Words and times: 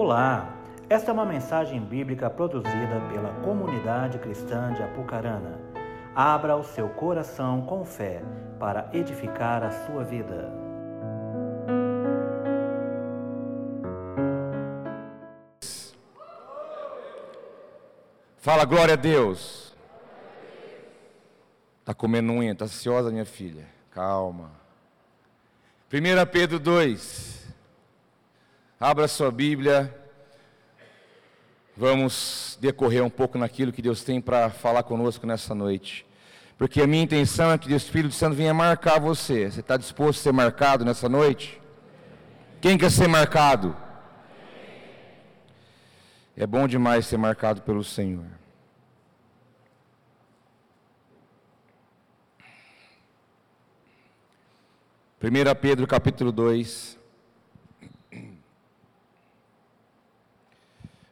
Olá, 0.00 0.54
esta 0.88 1.10
é 1.10 1.12
uma 1.12 1.26
mensagem 1.26 1.80
bíblica 1.80 2.30
produzida 2.30 3.00
pela 3.12 3.34
comunidade 3.42 4.16
cristã 4.20 4.72
de 4.72 4.80
Apucarana. 4.80 5.58
Abra 6.14 6.54
o 6.54 6.62
seu 6.62 6.88
coração 6.90 7.62
com 7.62 7.84
fé 7.84 8.22
para 8.60 8.88
edificar 8.92 9.64
a 9.64 9.72
sua 9.72 10.04
vida. 10.04 10.52
Fala 18.36 18.64
glória 18.64 18.94
a 18.94 18.96
Deus. 18.96 19.74
Tá 21.84 21.92
comendo 21.92 22.32
unha, 22.34 22.54
tá 22.54 22.66
ansiosa 22.66 23.10
minha 23.10 23.26
filha. 23.26 23.66
Calma. 23.90 24.52
1 25.92 26.30
Pedro 26.30 26.60
2. 26.60 27.47
Abra 28.80 29.08
sua 29.08 29.32
Bíblia. 29.32 29.92
Vamos 31.76 32.56
decorrer 32.60 33.02
um 33.02 33.10
pouco 33.10 33.36
naquilo 33.36 33.72
que 33.72 33.82
Deus 33.82 34.04
tem 34.04 34.20
para 34.20 34.50
falar 34.50 34.84
conosco 34.84 35.26
nessa 35.26 35.52
noite. 35.52 36.06
Porque 36.56 36.80
a 36.80 36.86
minha 36.86 37.02
intenção 37.02 37.50
é 37.50 37.58
que 37.58 37.72
o 37.72 37.76
Espírito 37.76 38.14
Santo 38.14 38.36
venha 38.36 38.54
marcar 38.54 39.00
você. 39.00 39.50
Você 39.50 39.58
está 39.58 39.76
disposto 39.76 40.20
a 40.20 40.22
ser 40.22 40.32
marcado 40.32 40.84
nessa 40.84 41.08
noite? 41.08 41.60
Quem 42.60 42.78
quer 42.78 42.90
ser 42.92 43.08
marcado? 43.08 43.76
É 46.36 46.46
bom 46.46 46.68
demais 46.68 47.04
ser 47.04 47.16
marcado 47.16 47.62
pelo 47.62 47.82
Senhor. 47.82 48.26
1 55.20 55.54
Pedro 55.60 55.84
capítulo 55.84 56.30
2, 56.30 56.97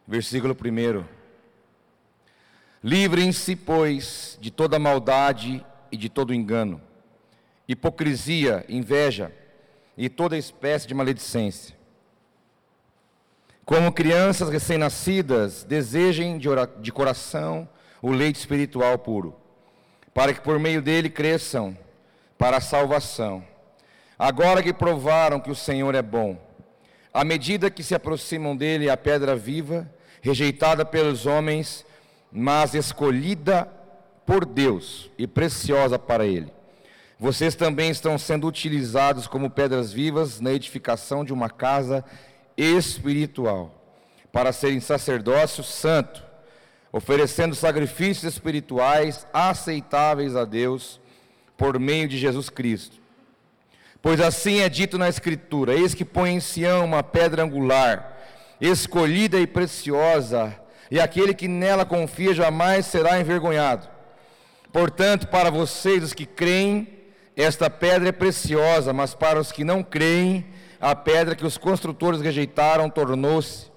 versículo 0.06 0.54
1. 0.54 1.04
Livrem-se, 2.82 3.56
pois, 3.56 4.38
de 4.40 4.50
toda 4.50 4.78
maldade 4.78 5.64
e 5.90 5.96
de 5.96 6.08
todo 6.08 6.34
engano, 6.34 6.80
hipocrisia, 7.66 8.64
inveja 8.68 9.32
e 9.96 10.08
toda 10.08 10.36
espécie 10.36 10.86
de 10.86 10.94
maledicência. 10.94 11.74
Como 13.64 13.92
crianças 13.92 14.48
recém-nascidas, 14.48 15.64
desejem 15.64 16.38
de, 16.38 16.48
de 16.80 16.92
coração 16.92 17.68
o 18.00 18.12
leite 18.12 18.36
espiritual 18.36 18.98
puro, 18.98 19.34
para 20.14 20.32
que 20.32 20.40
por 20.40 20.58
meio 20.58 20.80
dele 20.80 21.10
cresçam 21.10 21.76
para 22.38 22.58
a 22.58 22.60
salvação 22.60 23.44
Agora 24.18 24.62
que 24.62 24.72
provaram 24.72 25.38
que 25.38 25.50
o 25.50 25.54
Senhor 25.54 25.94
é 25.94 26.00
bom, 26.00 26.38
à 27.12 27.22
medida 27.22 27.70
que 27.70 27.82
se 27.82 27.94
aproximam 27.94 28.56
dele 28.56 28.88
a 28.88 28.96
pedra 28.96 29.36
viva, 29.36 29.90
rejeitada 30.26 30.84
pelos 30.84 31.24
homens, 31.24 31.86
mas 32.32 32.74
escolhida 32.74 33.68
por 34.26 34.44
Deus 34.44 35.08
e 35.16 35.24
preciosa 35.24 35.98
para 36.00 36.26
ele. 36.26 36.52
Vocês 37.18 37.54
também 37.54 37.90
estão 37.90 38.18
sendo 38.18 38.48
utilizados 38.48 39.28
como 39.28 39.48
pedras 39.48 39.92
vivas 39.92 40.40
na 40.40 40.52
edificação 40.52 41.24
de 41.24 41.32
uma 41.32 41.48
casa 41.48 42.04
espiritual, 42.56 43.72
para 44.32 44.52
serem 44.52 44.80
sacerdócio 44.80 45.62
santo, 45.62 46.24
oferecendo 46.92 47.54
sacrifícios 47.54 48.34
espirituais 48.34 49.26
aceitáveis 49.32 50.34
a 50.34 50.44
Deus 50.44 51.00
por 51.56 51.78
meio 51.78 52.08
de 52.08 52.18
Jesus 52.18 52.50
Cristo. 52.50 52.96
Pois 54.02 54.20
assim 54.20 54.58
é 54.58 54.68
dito 54.68 54.98
na 54.98 55.08
Escritura: 55.08 55.74
Eis 55.74 55.94
que 55.94 56.04
põe 56.04 56.32
em 56.34 56.40
Sião 56.40 56.84
uma 56.84 57.02
pedra 57.02 57.44
angular, 57.44 58.15
escolhida 58.60 59.38
e 59.38 59.46
preciosa, 59.46 60.54
e 60.90 61.00
aquele 61.00 61.34
que 61.34 61.48
nela 61.48 61.84
confia 61.84 62.32
jamais 62.32 62.86
será 62.86 63.20
envergonhado. 63.20 63.88
Portanto, 64.72 65.28
para 65.28 65.50
vocês, 65.50 66.02
os 66.02 66.12
que 66.12 66.26
creem, 66.26 66.88
esta 67.34 67.68
pedra 67.68 68.08
é 68.08 68.12
preciosa, 68.12 68.92
mas 68.92 69.14
para 69.14 69.40
os 69.40 69.52
que 69.52 69.64
não 69.64 69.82
creem, 69.82 70.46
a 70.80 70.94
pedra 70.94 71.34
que 71.34 71.46
os 71.46 71.58
construtores 71.58 72.20
rejeitaram 72.20 72.88
tornou-se 72.88 73.70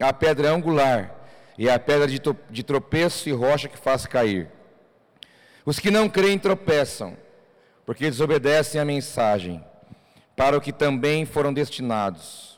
a 0.00 0.12
pedra 0.12 0.50
angular 0.50 1.14
e 1.56 1.68
a 1.68 1.78
pedra 1.78 2.06
de 2.06 2.62
tropeço 2.62 3.28
e 3.28 3.32
rocha 3.32 3.68
que 3.68 3.76
faz 3.76 4.06
cair. 4.06 4.48
Os 5.64 5.78
que 5.78 5.90
não 5.90 6.08
creem 6.08 6.38
tropeçam, 6.38 7.16
porque 7.84 8.10
desobedecem 8.10 8.80
a 8.80 8.84
mensagem 8.84 9.64
para 10.36 10.56
o 10.56 10.60
que 10.60 10.72
também 10.72 11.26
foram 11.26 11.52
destinados. 11.52 12.57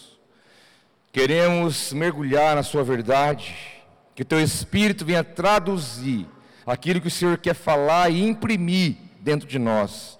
queremos 1.11 1.91
mergulhar 1.91 2.55
na 2.55 2.63
Sua 2.63 2.83
verdade, 2.83 3.55
que 4.15 4.23
Teu 4.23 4.41
Espírito 4.41 5.05
venha 5.05 5.23
traduzir 5.23 6.25
aquilo 6.65 7.01
que 7.01 7.07
o 7.07 7.11
Senhor 7.11 7.37
quer 7.37 7.53
falar 7.53 8.09
e 8.09 8.21
imprimir 8.21 8.95
dentro 9.19 9.47
de 9.47 9.59
nós. 9.59 10.17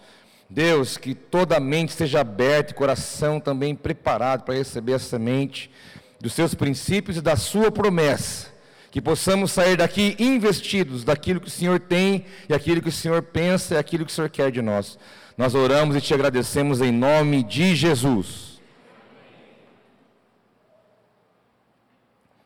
Deus, 0.50 0.97
que 0.97 1.16
toda 1.16 1.56
a 1.56 1.59
mente 1.62 1.94
seja 1.94 2.19
aberta 2.19 2.72
e 2.72 2.75
coração 2.75 3.40
também 3.40 3.74
preparado 3.74 4.44
para 4.44 4.56
receber 4.56 4.94
a 4.94 5.00
semente 5.00 5.72
dos 6.19 6.34
seus 6.34 6.53
princípios 6.53 7.18
e 7.18 7.22
da 7.22 7.38
sua 7.38 7.72
promessa. 7.72 8.52
Que 8.91 9.00
possamos 9.00 9.53
sair 9.53 9.78
daqui 9.78 10.18
investidos 10.19 11.06
daquilo 11.06 11.40
que 11.40 11.47
o 11.47 11.52
Senhor 11.52 11.79
tem 11.79 12.25
e 12.50 12.53
aquilo 12.53 12.81
que 12.81 12.90
o 12.90 12.91
Senhor 12.91 13.22
pensa 13.22 13.75
e 13.75 13.78
aquilo 13.78 14.06
que 14.06 14.12
o 14.12 14.13
Senhor 14.13 14.29
quer 14.29 14.52
de 14.52 14.62
nós. 14.62 15.00
Nós 15.38 15.56
oramos 15.56 15.96
e 15.96 16.02
te 16.02 16.13
agradecemos 16.13 16.81
em 16.81 16.91
nome 16.91 17.44
de 17.44 17.73
Jesus. 17.73 18.50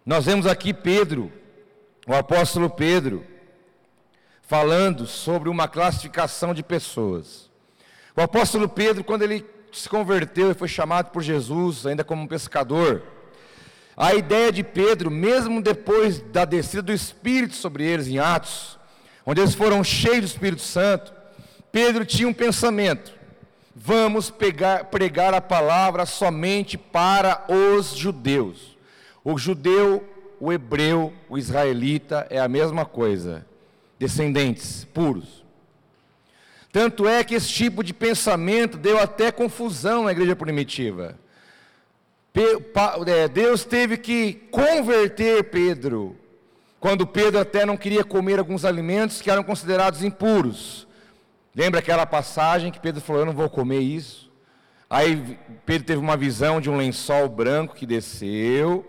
Nós 0.05 0.25
vemos 0.25 0.45
aqui 0.45 0.71
Pedro, 0.71 1.33
o 2.05 2.13
apóstolo 2.13 2.69
Pedro, 2.69 3.25
falando 4.43 5.07
sobre 5.07 5.49
uma 5.49 5.67
classificação 5.67 6.53
de 6.53 6.61
pessoas. 6.61 7.49
O 8.15 8.21
apóstolo 8.21 8.69
Pedro, 8.69 9.03
quando 9.03 9.23
ele 9.23 9.43
se 9.71 9.89
converteu 9.89 10.51
e 10.51 10.53
foi 10.53 10.67
chamado 10.67 11.09
por 11.09 11.23
Jesus, 11.23 11.87
ainda 11.87 12.03
como 12.03 12.21
um 12.21 12.27
pescador, 12.27 13.01
a 13.97 14.13
ideia 14.13 14.51
de 14.51 14.63
Pedro, 14.63 15.09
mesmo 15.09 15.59
depois 15.59 16.19
da 16.19 16.45
descida 16.45 16.83
do 16.83 16.93
Espírito 16.93 17.55
sobre 17.55 17.83
eles 17.83 18.07
em 18.07 18.19
Atos, 18.19 18.77
onde 19.25 19.41
eles 19.41 19.55
foram 19.55 19.83
cheios 19.83 20.19
do 20.19 20.27
Espírito 20.27 20.61
Santo, 20.61 21.11
Pedro 21.71 22.05
tinha 22.05 22.27
um 22.27 22.33
pensamento: 22.33 23.11
vamos 23.75 24.29
pegar, 24.29 24.85
pregar 24.85 25.33
a 25.33 25.41
palavra 25.41 26.05
somente 26.05 26.77
para 26.77 27.43
os 27.49 27.95
judeus. 27.95 28.74
O 29.25 29.39
judeu, 29.39 30.07
o 30.39 30.53
hebreu, 30.53 31.11
o 31.27 31.35
israelita 31.35 32.27
é 32.29 32.39
a 32.39 32.47
mesma 32.47 32.85
coisa, 32.85 33.43
descendentes 33.97 34.85
puros. 34.93 35.43
Tanto 36.71 37.07
é 37.07 37.23
que 37.23 37.33
esse 37.33 37.49
tipo 37.49 37.83
de 37.83 37.91
pensamento 37.91 38.77
deu 38.77 38.99
até 38.99 39.31
confusão 39.31 40.03
na 40.03 40.11
igreja 40.11 40.35
primitiva. 40.35 41.17
É, 43.07 43.27
Deus 43.27 43.65
teve 43.65 43.97
que 43.97 44.33
converter 44.51 45.45
Pedro, 45.45 46.15
quando 46.79 47.07
Pedro 47.07 47.39
até 47.39 47.65
não 47.65 47.77
queria 47.77 48.03
comer 48.03 48.37
alguns 48.37 48.63
alimentos 48.63 49.23
que 49.23 49.31
eram 49.31 49.43
considerados 49.43 50.03
impuros. 50.03 50.85
Lembra 51.55 51.79
aquela 51.79 52.05
passagem 52.05 52.71
que 52.71 52.79
Pedro 52.79 53.01
falou: 53.01 53.23
Eu 53.23 53.25
não 53.25 53.33
vou 53.33 53.49
comer 53.49 53.79
isso? 53.79 54.31
Aí 54.87 55.39
Pedro 55.65 55.87
teve 55.87 55.99
uma 55.99 56.15
visão 56.15 56.61
de 56.61 56.69
um 56.69 56.77
lençol 56.77 57.27
branco 57.27 57.73
que 57.73 57.87
desceu, 57.87 58.85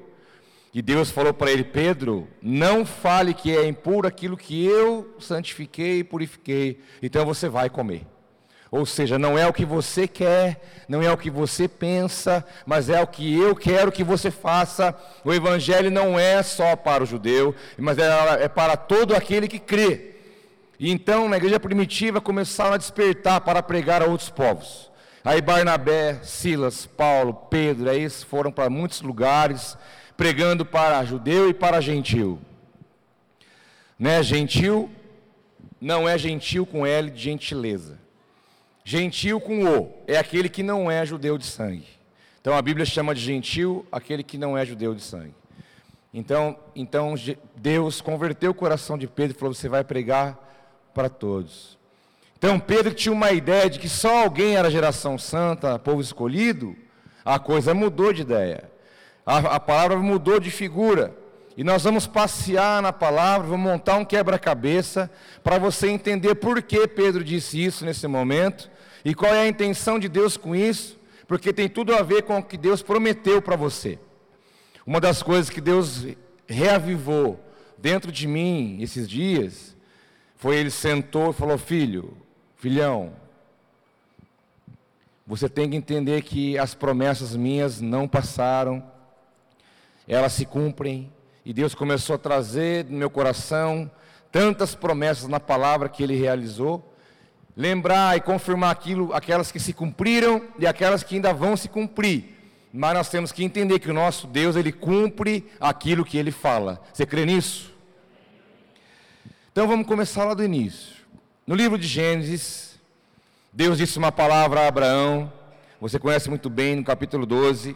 e 0.76 0.82
Deus 0.82 1.10
falou 1.10 1.32
para 1.32 1.50
ele: 1.50 1.64
Pedro, 1.64 2.28
não 2.42 2.84
fale 2.84 3.32
que 3.32 3.56
é 3.56 3.66
impuro 3.66 4.06
aquilo 4.06 4.36
que 4.36 4.66
eu 4.66 5.16
santifiquei 5.18 6.00
e 6.00 6.04
purifiquei, 6.04 6.82
então 7.02 7.24
você 7.24 7.48
vai 7.48 7.70
comer. 7.70 8.06
Ou 8.70 8.84
seja, 8.84 9.18
não 9.18 9.38
é 9.38 9.46
o 9.46 9.54
que 9.54 9.64
você 9.64 10.06
quer, 10.06 10.84
não 10.86 11.02
é 11.02 11.10
o 11.10 11.16
que 11.16 11.30
você 11.30 11.66
pensa, 11.66 12.44
mas 12.66 12.90
é 12.90 13.00
o 13.00 13.06
que 13.06 13.40
eu 13.40 13.56
quero 13.56 13.90
que 13.90 14.04
você 14.04 14.30
faça. 14.30 14.94
O 15.24 15.32
Evangelho 15.32 15.90
não 15.90 16.18
é 16.18 16.42
só 16.42 16.76
para 16.76 17.02
o 17.02 17.06
judeu, 17.06 17.54
mas 17.78 17.96
é, 17.96 18.10
é 18.42 18.48
para 18.48 18.76
todo 18.76 19.16
aquele 19.16 19.48
que 19.48 19.58
crê. 19.58 20.16
E 20.78 20.90
então, 20.90 21.26
na 21.26 21.38
igreja 21.38 21.58
primitiva, 21.58 22.20
começaram 22.20 22.74
a 22.74 22.76
despertar 22.76 23.40
para 23.40 23.62
pregar 23.62 24.02
a 24.02 24.04
outros 24.04 24.28
povos. 24.28 24.90
Aí 25.24 25.40
Barnabé, 25.40 26.20
Silas, 26.22 26.86
Paulo, 26.86 27.34
Pedro, 27.34 27.90
aí 27.90 28.08
foram 28.10 28.52
para 28.52 28.70
muitos 28.70 29.00
lugares, 29.00 29.76
pregando 30.16 30.64
para 30.64 31.04
judeu 31.04 31.48
e 31.48 31.54
para 31.54 31.80
gentil. 31.80 32.40
Né? 33.98 34.22
Gentil 34.22 34.90
não 35.80 36.08
é 36.08 36.16
gentil 36.16 36.64
com 36.66 36.86
L 36.86 37.10
de 37.10 37.22
gentileza. 37.22 37.98
Gentil 38.84 39.40
com 39.40 39.64
O 39.64 39.92
é 40.06 40.16
aquele 40.16 40.48
que 40.48 40.62
não 40.62 40.90
é 40.90 41.04
judeu 41.04 41.36
de 41.36 41.44
sangue. 41.44 41.86
Então 42.40 42.56
a 42.56 42.62
Bíblia 42.62 42.86
chama 42.86 43.14
de 43.14 43.20
gentil 43.20 43.84
aquele 43.90 44.22
que 44.22 44.38
não 44.38 44.56
é 44.56 44.64
judeu 44.64 44.94
de 44.94 45.02
sangue. 45.02 45.34
Então, 46.14 46.56
então 46.74 47.14
Deus 47.56 48.00
converteu 48.00 48.52
o 48.52 48.54
coração 48.54 48.96
de 48.96 49.06
Pedro 49.06 49.36
e 49.36 49.38
falou: 49.38 49.52
Você 49.52 49.68
vai 49.68 49.82
pregar 49.82 50.38
para 50.94 51.08
todos. 51.08 51.76
Então 52.38 52.58
Pedro 52.60 52.94
tinha 52.94 53.12
uma 53.12 53.32
ideia 53.32 53.68
de 53.68 53.78
que 53.78 53.88
só 53.88 54.22
alguém 54.22 54.56
era 54.56 54.70
geração 54.70 55.18
santa, 55.18 55.78
povo 55.78 56.00
escolhido. 56.00 56.76
A 57.24 57.38
coisa 57.38 57.74
mudou 57.74 58.12
de 58.12 58.22
ideia. 58.22 58.70
A, 59.26 59.38
a 59.56 59.60
palavra 59.60 59.98
mudou 59.98 60.38
de 60.38 60.50
figura. 60.52 61.12
E 61.56 61.64
nós 61.64 61.82
vamos 61.82 62.06
passear 62.06 62.80
na 62.80 62.92
palavra, 62.92 63.48
vamos 63.48 63.68
montar 63.68 63.96
um 63.96 64.04
quebra-cabeça 64.04 65.10
para 65.42 65.58
você 65.58 65.88
entender 65.88 66.36
por 66.36 66.62
que 66.62 66.86
Pedro 66.86 67.24
disse 67.24 67.62
isso 67.62 67.84
nesse 67.84 68.06
momento 68.06 68.70
e 69.04 69.14
qual 69.14 69.34
é 69.34 69.40
a 69.40 69.48
intenção 69.48 69.98
de 69.98 70.08
Deus 70.08 70.36
com 70.36 70.54
isso, 70.54 70.98
porque 71.26 71.52
tem 71.52 71.68
tudo 71.68 71.94
a 71.94 72.02
ver 72.02 72.22
com 72.22 72.38
o 72.38 72.42
que 72.42 72.58
Deus 72.58 72.82
prometeu 72.82 73.40
para 73.40 73.56
você. 73.56 73.98
Uma 74.86 75.00
das 75.00 75.22
coisas 75.22 75.48
que 75.48 75.60
Deus 75.60 76.06
reavivou 76.46 77.40
dentro 77.78 78.12
de 78.12 78.26
mim 78.26 78.78
esses 78.80 79.08
dias 79.08 79.74
foi 80.36 80.56
ele 80.56 80.70
sentou 80.70 81.30
e 81.30 81.34
falou: 81.34 81.56
Filho, 81.56 82.16
filhão, 82.56 83.12
você 85.26 85.48
tem 85.48 85.70
que 85.70 85.76
entender 85.76 86.22
que 86.22 86.58
as 86.58 86.74
promessas 86.74 87.34
minhas 87.34 87.80
não 87.80 88.06
passaram, 88.06 88.84
elas 90.06 90.32
se 90.32 90.44
cumprem, 90.46 91.12
e 91.44 91.52
Deus 91.52 91.74
começou 91.74 92.16
a 92.16 92.18
trazer 92.18 92.84
no 92.86 92.98
meu 92.98 93.10
coração 93.10 93.90
tantas 94.32 94.74
promessas 94.74 95.28
na 95.28 95.40
palavra 95.40 95.88
que 95.88 96.02
ele 96.02 96.16
realizou, 96.16 96.94
lembrar 97.56 98.16
e 98.16 98.20
confirmar 98.20 98.70
aquilo, 98.70 99.12
aquelas 99.14 99.50
que 99.50 99.58
se 99.58 99.72
cumpriram 99.72 100.42
e 100.58 100.66
aquelas 100.66 101.02
que 101.02 101.14
ainda 101.14 101.32
vão 101.32 101.56
se 101.56 101.68
cumprir. 101.68 102.36
Mas 102.72 102.94
nós 102.94 103.08
temos 103.08 103.32
que 103.32 103.42
entender 103.42 103.78
que 103.78 103.90
o 103.90 103.94
nosso 103.94 104.26
Deus, 104.26 104.56
ele 104.56 104.72
cumpre 104.72 105.50
aquilo 105.58 106.04
que 106.04 106.18
ele 106.18 106.30
fala. 106.30 106.82
Você 106.92 107.06
crê 107.06 107.24
nisso? 107.24 107.72
Então 109.50 109.66
vamos 109.66 109.86
começar 109.86 110.24
lá 110.24 110.34
do 110.34 110.44
início. 110.44 110.96
No 111.46 111.54
livro 111.54 111.78
de 111.78 111.86
Gênesis, 111.86 112.78
Deus 113.52 113.78
disse 113.78 113.96
uma 113.96 114.12
palavra 114.12 114.60
a 114.60 114.66
Abraão, 114.66 115.32
você 115.80 115.98
conhece 115.98 116.28
muito 116.28 116.50
bem, 116.50 116.76
no 116.76 116.84
capítulo 116.84 117.24
12, 117.24 117.74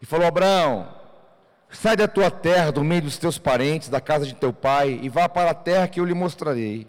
e 0.00 0.06
falou: 0.06 0.26
Abraão, 0.26 0.97
sai 1.70 1.96
da 1.96 2.08
tua 2.08 2.30
terra, 2.30 2.72
do 2.72 2.82
meio 2.82 3.02
dos 3.02 3.18
teus 3.18 3.38
parentes, 3.38 3.88
da 3.88 4.00
casa 4.00 4.26
de 4.26 4.34
teu 4.34 4.52
pai, 4.52 4.98
e 5.02 5.08
vá 5.08 5.28
para 5.28 5.50
a 5.50 5.54
terra 5.54 5.88
que 5.88 6.00
eu 6.00 6.04
lhe 6.04 6.14
mostrarei. 6.14 6.86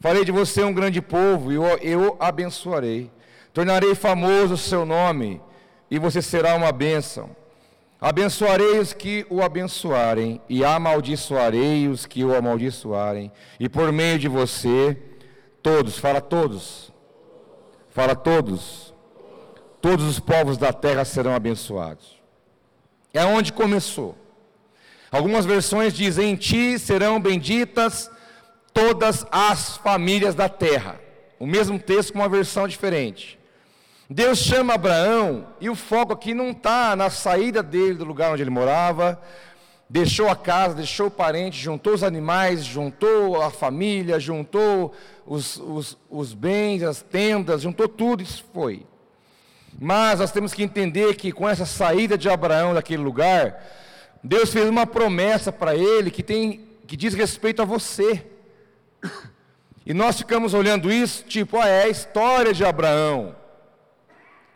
Farei 0.00 0.24
de 0.24 0.32
você 0.32 0.62
um 0.62 0.72
grande 0.72 1.00
povo, 1.00 1.52
e 1.52 1.56
eu, 1.56 1.64
eu 1.78 2.16
abençoarei. 2.20 3.10
Tornarei 3.52 3.94
famoso 3.94 4.54
o 4.54 4.58
seu 4.58 4.84
nome, 4.84 5.40
e 5.90 5.98
você 5.98 6.20
será 6.20 6.54
uma 6.54 6.72
bênção. 6.72 7.30
Abençoarei 8.00 8.78
os 8.78 8.92
que 8.92 9.26
o 9.30 9.42
abençoarem, 9.42 10.40
e 10.48 10.64
amaldiçoarei 10.64 11.88
os 11.88 12.04
que 12.04 12.24
o 12.24 12.34
amaldiçoarem, 12.34 13.32
e 13.58 13.68
por 13.68 13.90
meio 13.90 14.18
de 14.18 14.28
você, 14.28 14.96
todos, 15.62 15.98
fala 15.98 16.20
todos, 16.20 16.92
fala 17.88 18.14
todos, 18.14 18.94
todos 19.80 20.04
os 20.04 20.20
povos 20.20 20.58
da 20.58 20.72
terra 20.72 21.04
serão 21.04 21.34
abençoados. 21.34 22.15
É 23.16 23.24
onde 23.24 23.50
começou. 23.50 24.14
Algumas 25.10 25.46
versões 25.46 25.94
dizem: 25.94 26.32
Em 26.32 26.36
ti 26.36 26.78
serão 26.78 27.18
benditas 27.18 28.10
todas 28.74 29.24
as 29.32 29.78
famílias 29.78 30.34
da 30.34 30.50
terra. 30.50 31.00
O 31.40 31.46
mesmo 31.46 31.78
texto 31.78 32.12
com 32.12 32.18
uma 32.18 32.28
versão 32.28 32.68
diferente. 32.68 33.38
Deus 34.10 34.38
chama 34.38 34.74
Abraão 34.74 35.46
e 35.58 35.70
o 35.70 35.74
foco 35.74 36.12
aqui 36.12 36.34
não 36.34 36.50
está 36.50 36.94
na 36.94 37.08
saída 37.08 37.62
dele 37.62 37.94
do 37.94 38.04
lugar 38.04 38.32
onde 38.32 38.42
ele 38.42 38.50
morava, 38.50 39.18
deixou 39.88 40.28
a 40.28 40.36
casa, 40.36 40.74
deixou 40.74 41.06
o 41.06 41.10
parente, 41.10 41.58
juntou 41.58 41.94
os 41.94 42.04
animais, 42.04 42.66
juntou 42.66 43.40
a 43.40 43.50
família, 43.50 44.20
juntou 44.20 44.92
os, 45.24 45.56
os, 45.56 45.98
os 46.10 46.34
bens, 46.34 46.82
as 46.82 47.00
tendas, 47.00 47.62
juntou 47.62 47.88
tudo, 47.88 48.22
isso 48.22 48.44
foi. 48.52 48.84
Mas 49.78 50.20
nós 50.20 50.32
temos 50.32 50.54
que 50.54 50.62
entender 50.62 51.16
que 51.16 51.32
com 51.32 51.48
essa 51.48 51.66
saída 51.66 52.16
de 52.16 52.28
Abraão 52.28 52.74
daquele 52.74 53.02
lugar, 53.02 53.62
Deus 54.22 54.50
fez 54.50 54.68
uma 54.68 54.86
promessa 54.86 55.52
para 55.52 55.74
ele 55.74 56.10
que 56.10 56.22
tem 56.22 56.66
que 56.86 56.96
diz 56.96 57.14
respeito 57.14 57.60
a 57.60 57.64
você. 57.64 58.24
E 59.84 59.92
nós 59.92 60.18
ficamos 60.18 60.54
olhando 60.54 60.90
isso, 60.90 61.24
tipo, 61.24 61.58
ah, 61.58 61.68
é 61.68 61.84
a 61.84 61.88
história 61.88 62.52
de 62.52 62.64
Abraão. 62.64 63.36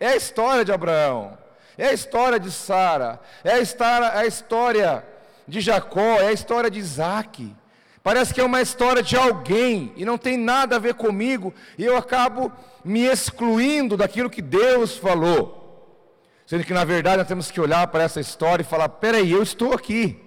É 0.00 0.08
a 0.08 0.16
história 0.16 0.64
de 0.64 0.72
Abraão, 0.72 1.36
é 1.76 1.88
a 1.88 1.92
história 1.92 2.40
de 2.40 2.50
Sara, 2.50 3.20
é 3.44 3.52
a 3.52 3.60
história, 3.60 4.06
é 4.06 4.18
a 4.20 4.26
história 4.26 5.04
de 5.46 5.60
Jacó, 5.60 6.18
é 6.18 6.28
a 6.28 6.32
história 6.32 6.70
de 6.70 6.78
Isaac. 6.78 7.54
Parece 8.02 8.32
que 8.32 8.40
é 8.40 8.44
uma 8.44 8.62
história 8.62 9.02
de 9.02 9.16
alguém 9.16 9.92
e 9.96 10.04
não 10.04 10.16
tem 10.16 10.36
nada 10.36 10.76
a 10.76 10.78
ver 10.78 10.94
comigo, 10.94 11.52
e 11.76 11.84
eu 11.84 11.96
acabo 11.96 12.50
me 12.84 13.04
excluindo 13.04 13.96
daquilo 13.96 14.30
que 14.30 14.40
Deus 14.40 14.96
falou. 14.96 15.58
Sendo 16.46 16.64
que 16.64 16.72
na 16.72 16.84
verdade 16.84 17.18
nós 17.18 17.28
temos 17.28 17.50
que 17.50 17.60
olhar 17.60 17.86
para 17.88 18.02
essa 18.02 18.20
história 18.20 18.62
e 18.62 18.66
falar: 18.66 18.88
peraí, 18.88 19.30
eu 19.30 19.42
estou 19.42 19.72
aqui. 19.72 20.18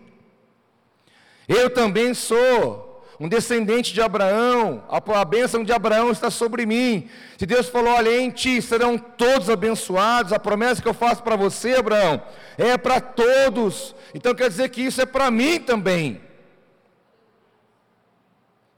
Eu 1.48 1.70
também 1.70 2.14
sou 2.14 2.94
um 3.20 3.28
descendente 3.28 3.94
de 3.94 4.02
Abraão, 4.02 4.84
a 4.90 5.26
bênção 5.26 5.64
de 5.64 5.72
Abraão 5.72 6.12
está 6.12 6.32
sobre 6.32 6.66
mim. 6.66 7.10
Se 7.38 7.46
Deus 7.46 7.70
falou, 7.70 7.94
olha, 7.94 8.20
em 8.20 8.30
ti 8.30 8.62
serão 8.62 8.98
todos 8.98 9.50
abençoados, 9.50 10.34
a 10.34 10.40
promessa 10.40 10.82
que 10.82 10.88
eu 10.88 10.94
faço 10.94 11.22
para 11.24 11.36
você, 11.36 11.76
Abraão, 11.76 12.22
é 12.58 12.78
para 12.78 13.00
todos. 13.00 13.96
Então 14.14 14.34
quer 14.34 14.50
dizer 14.50 14.70
que 14.70 14.82
isso 14.82 15.02
é 15.02 15.06
para 15.06 15.30
mim 15.30 15.60
também. 15.60 16.22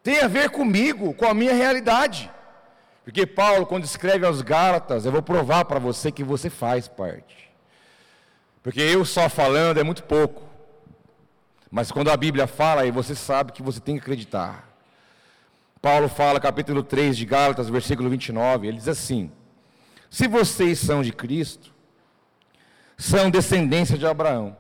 Tem 0.06 0.20
a 0.20 0.28
ver 0.28 0.52
comigo, 0.52 1.16
com 1.16 1.26
a 1.26 1.34
minha 1.34 1.52
realidade. 1.52 2.32
Porque 3.04 3.26
Paulo, 3.26 3.66
quando 3.66 3.86
escreve 3.86 4.24
aos 4.24 4.44
Gálatas, 4.44 5.04
eu 5.04 5.12
vou 5.12 5.24
provar 5.24 5.66
para 5.66 5.80
você 5.80 6.12
que 6.12 6.24
você 6.24 6.48
faz 6.48 6.88
parte. 6.88 7.52
Porque 8.62 8.80
eu 8.80 9.04
só 9.04 9.28
falando 9.28 9.80
é 9.80 9.84
muito 9.84 10.04
pouco. 10.04 10.44
Mas 11.72 11.92
quando 11.92 12.12
a 12.12 12.18
Bíblia 12.18 12.46
fala, 12.46 12.84
aí 12.84 12.92
você 12.92 13.16
sabe 13.16 13.52
que 13.52 13.64
você 13.64 13.80
tem 13.80 13.96
que 13.96 14.02
acreditar. 14.02 14.70
Paulo 15.82 16.08
fala, 16.08 16.40
capítulo 16.40 16.84
3 16.84 17.18
de 17.18 17.26
Gálatas, 17.26 17.68
versículo 17.68 18.08
29, 18.08 18.68
ele 18.68 18.78
diz 18.78 18.88
assim: 18.88 19.32
Se 20.08 20.28
vocês 20.28 20.78
são 20.78 21.02
de 21.02 21.12
Cristo, 21.12 21.74
são 22.96 23.32
descendência 23.32 23.98
de 23.98 24.06
Abraão 24.06 24.56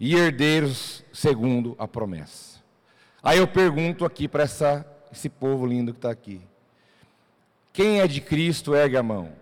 e 0.00 0.16
herdeiros 0.16 1.04
segundo 1.12 1.76
a 1.78 1.86
promessa. 1.86 2.49
Aí 3.22 3.38
eu 3.38 3.46
pergunto 3.46 4.04
aqui 4.04 4.26
para 4.26 4.44
esse 4.44 5.28
povo 5.28 5.66
lindo 5.66 5.92
que 5.92 5.98
está 5.98 6.10
aqui: 6.10 6.40
quem 7.72 8.00
é 8.00 8.06
de 8.06 8.20
Cristo, 8.20 8.74
ergue 8.74 8.96
a 8.96 9.02
mão. 9.02 9.32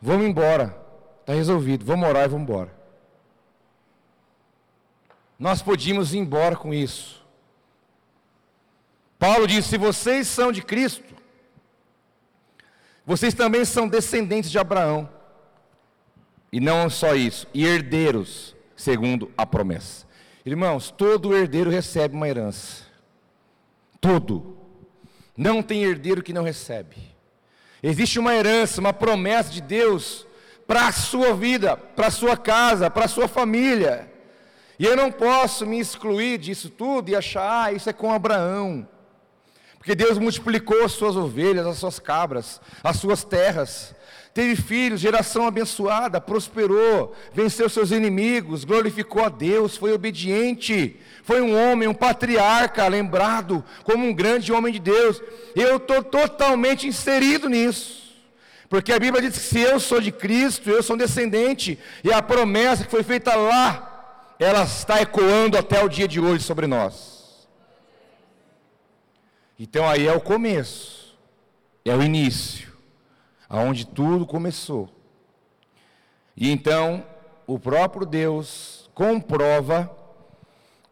Vamos 0.00 0.26
embora, 0.26 0.76
está 1.20 1.34
resolvido, 1.34 1.84
vamos 1.84 2.08
orar 2.08 2.24
e 2.24 2.28
vamos 2.28 2.44
embora 2.44 2.80
nós 5.40 5.62
podíamos 5.62 6.12
ir 6.12 6.18
embora 6.18 6.54
com 6.54 6.74
isso. 6.74 7.24
Paulo 9.18 9.46
diz: 9.46 9.64
se 9.64 9.78
vocês 9.78 10.28
são 10.28 10.52
de 10.52 10.60
Cristo, 10.60 11.14
vocês 13.06 13.32
também 13.32 13.64
são 13.64 13.88
descendentes 13.88 14.50
de 14.50 14.58
Abraão. 14.58 15.08
E 16.52 16.60
não 16.60 16.90
só 16.90 17.14
isso, 17.14 17.46
e 17.54 17.64
herdeiros, 17.64 18.54
segundo 18.76 19.32
a 19.38 19.46
promessa. 19.46 20.06
Irmãos, 20.44 20.90
todo 20.90 21.36
herdeiro 21.36 21.70
recebe 21.70 22.14
uma 22.14 22.28
herança. 22.28 22.84
Todo. 24.00 24.56
Não 25.36 25.62
tem 25.62 25.84
herdeiro 25.84 26.22
que 26.22 26.32
não 26.32 26.42
recebe. 26.42 26.96
Existe 27.82 28.18
uma 28.18 28.34
herança, 28.34 28.80
uma 28.80 28.92
promessa 28.92 29.50
de 29.50 29.60
Deus 29.60 30.26
para 30.66 30.86
a 30.86 30.92
sua 30.92 31.34
vida, 31.34 31.76
para 31.76 32.06
a 32.06 32.10
sua 32.10 32.36
casa, 32.36 32.90
para 32.90 33.06
a 33.06 33.08
sua 33.08 33.26
família. 33.26 34.10
E 34.78 34.84
eu 34.84 34.96
não 34.96 35.12
posso 35.12 35.66
me 35.66 35.78
excluir 35.78 36.38
disso 36.38 36.70
tudo 36.70 37.10
e 37.10 37.16
achar, 37.16 37.64
ah, 37.64 37.72
isso 37.72 37.90
é 37.90 37.92
com 37.92 38.12
Abraão. 38.12 38.88
Porque 39.76 39.94
Deus 39.94 40.18
multiplicou 40.18 40.84
as 40.84 40.92
suas 40.92 41.16
ovelhas, 41.16 41.66
as 41.66 41.78
suas 41.78 41.98
cabras, 41.98 42.60
as 42.82 42.96
suas 42.96 43.24
terras. 43.24 43.94
Teve 44.32 44.54
filhos, 44.54 45.00
geração 45.00 45.46
abençoada, 45.46 46.20
prosperou, 46.20 47.14
venceu 47.32 47.68
seus 47.68 47.90
inimigos, 47.90 48.64
glorificou 48.64 49.24
a 49.24 49.28
Deus, 49.28 49.76
foi 49.76 49.92
obediente, 49.92 50.96
foi 51.24 51.40
um 51.40 51.56
homem, 51.56 51.88
um 51.88 51.94
patriarca, 51.94 52.86
lembrado 52.86 53.64
como 53.82 54.06
um 54.06 54.14
grande 54.14 54.52
homem 54.52 54.72
de 54.72 54.78
Deus. 54.78 55.20
Eu 55.56 55.78
estou 55.78 56.02
totalmente 56.02 56.86
inserido 56.86 57.48
nisso. 57.48 58.00
Porque 58.68 58.92
a 58.92 59.00
Bíblia 59.00 59.20
diz 59.20 59.36
que 59.36 59.44
se 59.44 59.58
eu 59.58 59.80
sou 59.80 60.00
de 60.00 60.12
Cristo, 60.12 60.70
eu 60.70 60.80
sou 60.80 60.94
um 60.94 60.98
descendente, 60.98 61.76
e 62.04 62.12
a 62.12 62.22
promessa 62.22 62.84
que 62.84 62.90
foi 62.90 63.02
feita 63.02 63.34
lá, 63.34 64.36
ela 64.38 64.62
está 64.62 65.02
ecoando 65.02 65.58
até 65.58 65.84
o 65.84 65.88
dia 65.88 66.06
de 66.06 66.20
hoje 66.20 66.44
sobre 66.44 66.68
nós. 66.68 67.48
Então 69.58 69.88
aí 69.88 70.06
é 70.06 70.12
o 70.12 70.20
começo, 70.20 71.18
é 71.84 71.94
o 71.94 72.00
início, 72.00 72.69
aonde 73.50 73.84
tudo 73.84 74.24
começou. 74.24 74.88
E 76.36 76.52
então 76.52 77.04
o 77.48 77.58
próprio 77.58 78.06
Deus 78.06 78.88
comprova 78.94 79.90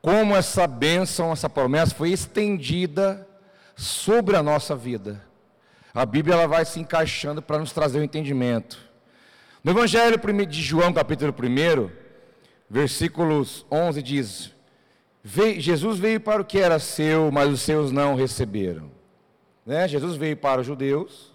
como 0.02 0.34
essa 0.34 0.66
bênção, 0.66 1.30
essa 1.30 1.48
promessa 1.48 1.94
foi 1.94 2.10
estendida 2.10 3.26
sobre 3.76 4.36
a 4.36 4.42
nossa 4.42 4.74
vida. 4.74 5.24
A 5.94 6.04
Bíblia 6.04 6.34
ela 6.34 6.48
vai 6.48 6.64
se 6.64 6.80
encaixando 6.80 7.40
para 7.40 7.58
nos 7.58 7.72
trazer 7.72 8.00
o 8.00 8.04
entendimento. 8.04 8.78
No 9.62 9.70
Evangelho 9.70 10.18
de 10.46 10.62
João, 10.62 10.92
capítulo 10.92 11.32
1, 11.32 11.90
versículos 12.68 13.64
11 13.70 14.02
diz: 14.02 14.54
Jesus 15.58 15.98
veio 15.98 16.20
para 16.20 16.42
o 16.42 16.44
que 16.44 16.58
era 16.58 16.78
seu, 16.78 17.30
mas 17.30 17.50
os 17.50 17.60
seus 17.60 17.92
não 17.92 18.14
receberam. 18.14 18.90
Né? 19.64 19.86
Jesus 19.86 20.16
veio 20.16 20.36
para 20.36 20.60
os 20.60 20.66
judeus 20.66 21.27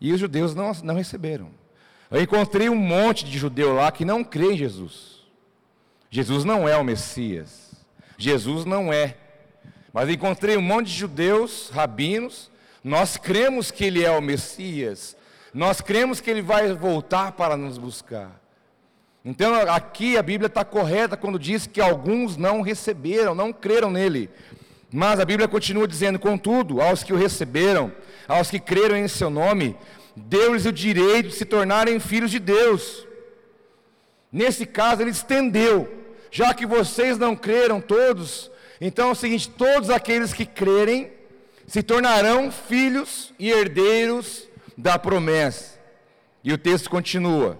e 0.00 0.12
os 0.12 0.20
judeus 0.20 0.54
não, 0.54 0.72
não 0.82 0.94
receberam. 0.94 1.50
Eu 2.10 2.20
encontrei 2.22 2.68
um 2.68 2.76
monte 2.76 3.24
de 3.24 3.38
judeu 3.38 3.74
lá 3.74 3.90
que 3.90 4.04
não 4.04 4.22
crê 4.22 4.52
em 4.52 4.56
Jesus. 4.56 5.24
Jesus 6.10 6.44
não 6.44 6.68
é 6.68 6.76
o 6.76 6.84
Messias. 6.84 7.74
Jesus 8.16 8.64
não 8.64 8.92
é. 8.92 9.16
Mas 9.92 10.08
encontrei 10.08 10.56
um 10.56 10.62
monte 10.62 10.86
de 10.86 10.94
judeus, 10.94 11.70
rabinos, 11.70 12.50
nós 12.82 13.16
cremos 13.16 13.70
que 13.70 13.84
ele 13.84 14.04
é 14.04 14.10
o 14.10 14.20
Messias. 14.20 15.16
Nós 15.52 15.80
cremos 15.80 16.20
que 16.20 16.30
ele 16.30 16.42
vai 16.42 16.72
voltar 16.74 17.32
para 17.32 17.56
nos 17.56 17.78
buscar. 17.78 18.40
Então 19.24 19.54
aqui 19.70 20.18
a 20.18 20.22
Bíblia 20.22 20.48
está 20.48 20.64
correta 20.64 21.16
quando 21.16 21.38
diz 21.38 21.66
que 21.66 21.80
alguns 21.80 22.36
não 22.36 22.60
receberam, 22.60 23.34
não 23.34 23.52
creram 23.52 23.90
nele. 23.90 24.28
Mas 24.92 25.18
a 25.18 25.24
Bíblia 25.24 25.48
continua 25.48 25.88
dizendo: 25.88 26.18
contudo, 26.18 26.80
aos 26.80 27.02
que 27.02 27.12
o 27.12 27.16
receberam, 27.16 27.90
aos 28.26 28.50
que 28.50 28.58
creram 28.58 28.96
em 28.96 29.08
seu 29.08 29.30
nome, 29.30 29.76
deu-lhes 30.16 30.66
o 30.66 30.72
direito 30.72 31.28
de 31.28 31.34
se 31.34 31.44
tornarem 31.44 31.98
filhos 32.00 32.30
de 32.30 32.38
Deus. 32.38 33.06
Nesse 34.30 34.66
caso, 34.66 35.02
ele 35.02 35.10
estendeu, 35.10 35.88
já 36.30 36.52
que 36.52 36.66
vocês 36.66 37.18
não 37.18 37.36
creram 37.36 37.80
todos, 37.80 38.50
então 38.80 39.08
é 39.08 39.12
o 39.12 39.14
seguinte: 39.14 39.48
todos 39.48 39.90
aqueles 39.90 40.32
que 40.32 40.44
crerem 40.44 41.12
se 41.66 41.82
tornarão 41.82 42.50
filhos 42.50 43.32
e 43.38 43.50
herdeiros 43.50 44.48
da 44.76 44.98
promessa. 44.98 45.78
E 46.42 46.52
o 46.52 46.58
texto 46.58 46.90
continua: 46.90 47.58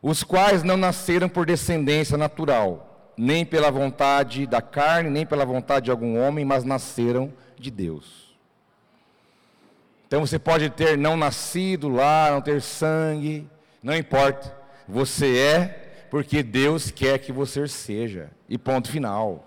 os 0.00 0.22
quais 0.22 0.62
não 0.62 0.76
nasceram 0.76 1.28
por 1.28 1.44
descendência 1.44 2.16
natural, 2.16 3.12
nem 3.16 3.44
pela 3.44 3.70
vontade 3.70 4.46
da 4.46 4.62
carne, 4.62 5.10
nem 5.10 5.26
pela 5.26 5.44
vontade 5.44 5.86
de 5.86 5.90
algum 5.90 6.18
homem, 6.18 6.44
mas 6.44 6.64
nasceram 6.64 7.32
de 7.58 7.70
Deus. 7.70 8.29
Então 10.10 10.26
você 10.26 10.40
pode 10.40 10.68
ter 10.70 10.98
não 10.98 11.16
nascido 11.16 11.88
lá, 11.88 12.32
não 12.32 12.40
ter 12.40 12.60
sangue, 12.60 13.48
não 13.80 13.94
importa. 13.94 14.52
Você 14.88 15.38
é 15.38 16.06
porque 16.10 16.42
Deus 16.42 16.90
quer 16.90 17.16
que 17.20 17.30
você 17.30 17.68
seja. 17.68 18.28
E 18.48 18.58
ponto 18.58 18.90
final. 18.90 19.46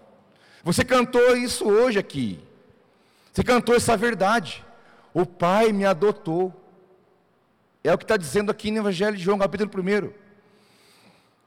Você 0.64 0.86
cantou 0.86 1.36
isso 1.36 1.68
hoje 1.68 2.00
aqui. 2.00 2.40
Você 3.34 3.44
cantou 3.44 3.76
essa 3.76 3.98
verdade. 3.98 4.64
O 5.14 5.26
Pai 5.26 5.74
me 5.74 5.84
adotou. 5.84 6.54
É 7.84 7.94
o 7.94 7.98
que 7.98 8.06
está 8.06 8.16
dizendo 8.16 8.50
aqui 8.50 8.72
no 8.72 8.78
Evangelho 8.78 9.18
de 9.18 9.22
João, 9.22 9.40
capítulo 9.40 9.70
1. 9.70 10.14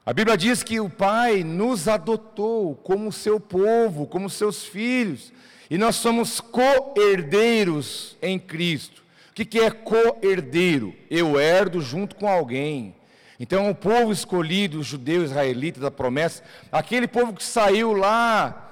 A 0.04 0.12
Bíblia 0.12 0.36
diz 0.36 0.62
que 0.62 0.78
o 0.78 0.90
Pai 0.90 1.42
nos 1.42 1.88
adotou 1.88 2.76
como 2.76 3.10
seu 3.10 3.40
povo, 3.40 4.06
como 4.06 4.28
seus 4.28 4.62
filhos, 4.62 5.32
e 5.70 5.78
nós 5.78 5.96
somos 5.96 6.38
co-herdeiros 6.38 8.18
em 8.20 8.38
Cristo. 8.38 9.05
O 9.38 9.44
que 9.44 9.60
é 9.60 9.70
co-herdeiro? 9.70 10.94
Eu 11.10 11.38
herdo 11.38 11.82
junto 11.82 12.16
com 12.16 12.26
alguém. 12.26 12.94
Então, 13.38 13.68
o 13.68 13.74
povo 13.74 14.10
escolhido, 14.10 14.80
o 14.80 14.82
judeu 14.82 15.22
israelita 15.22 15.78
da 15.78 15.90
promessa, 15.90 16.42
aquele 16.72 17.06
povo 17.06 17.34
que 17.34 17.44
saiu 17.44 17.92
lá 17.92 18.66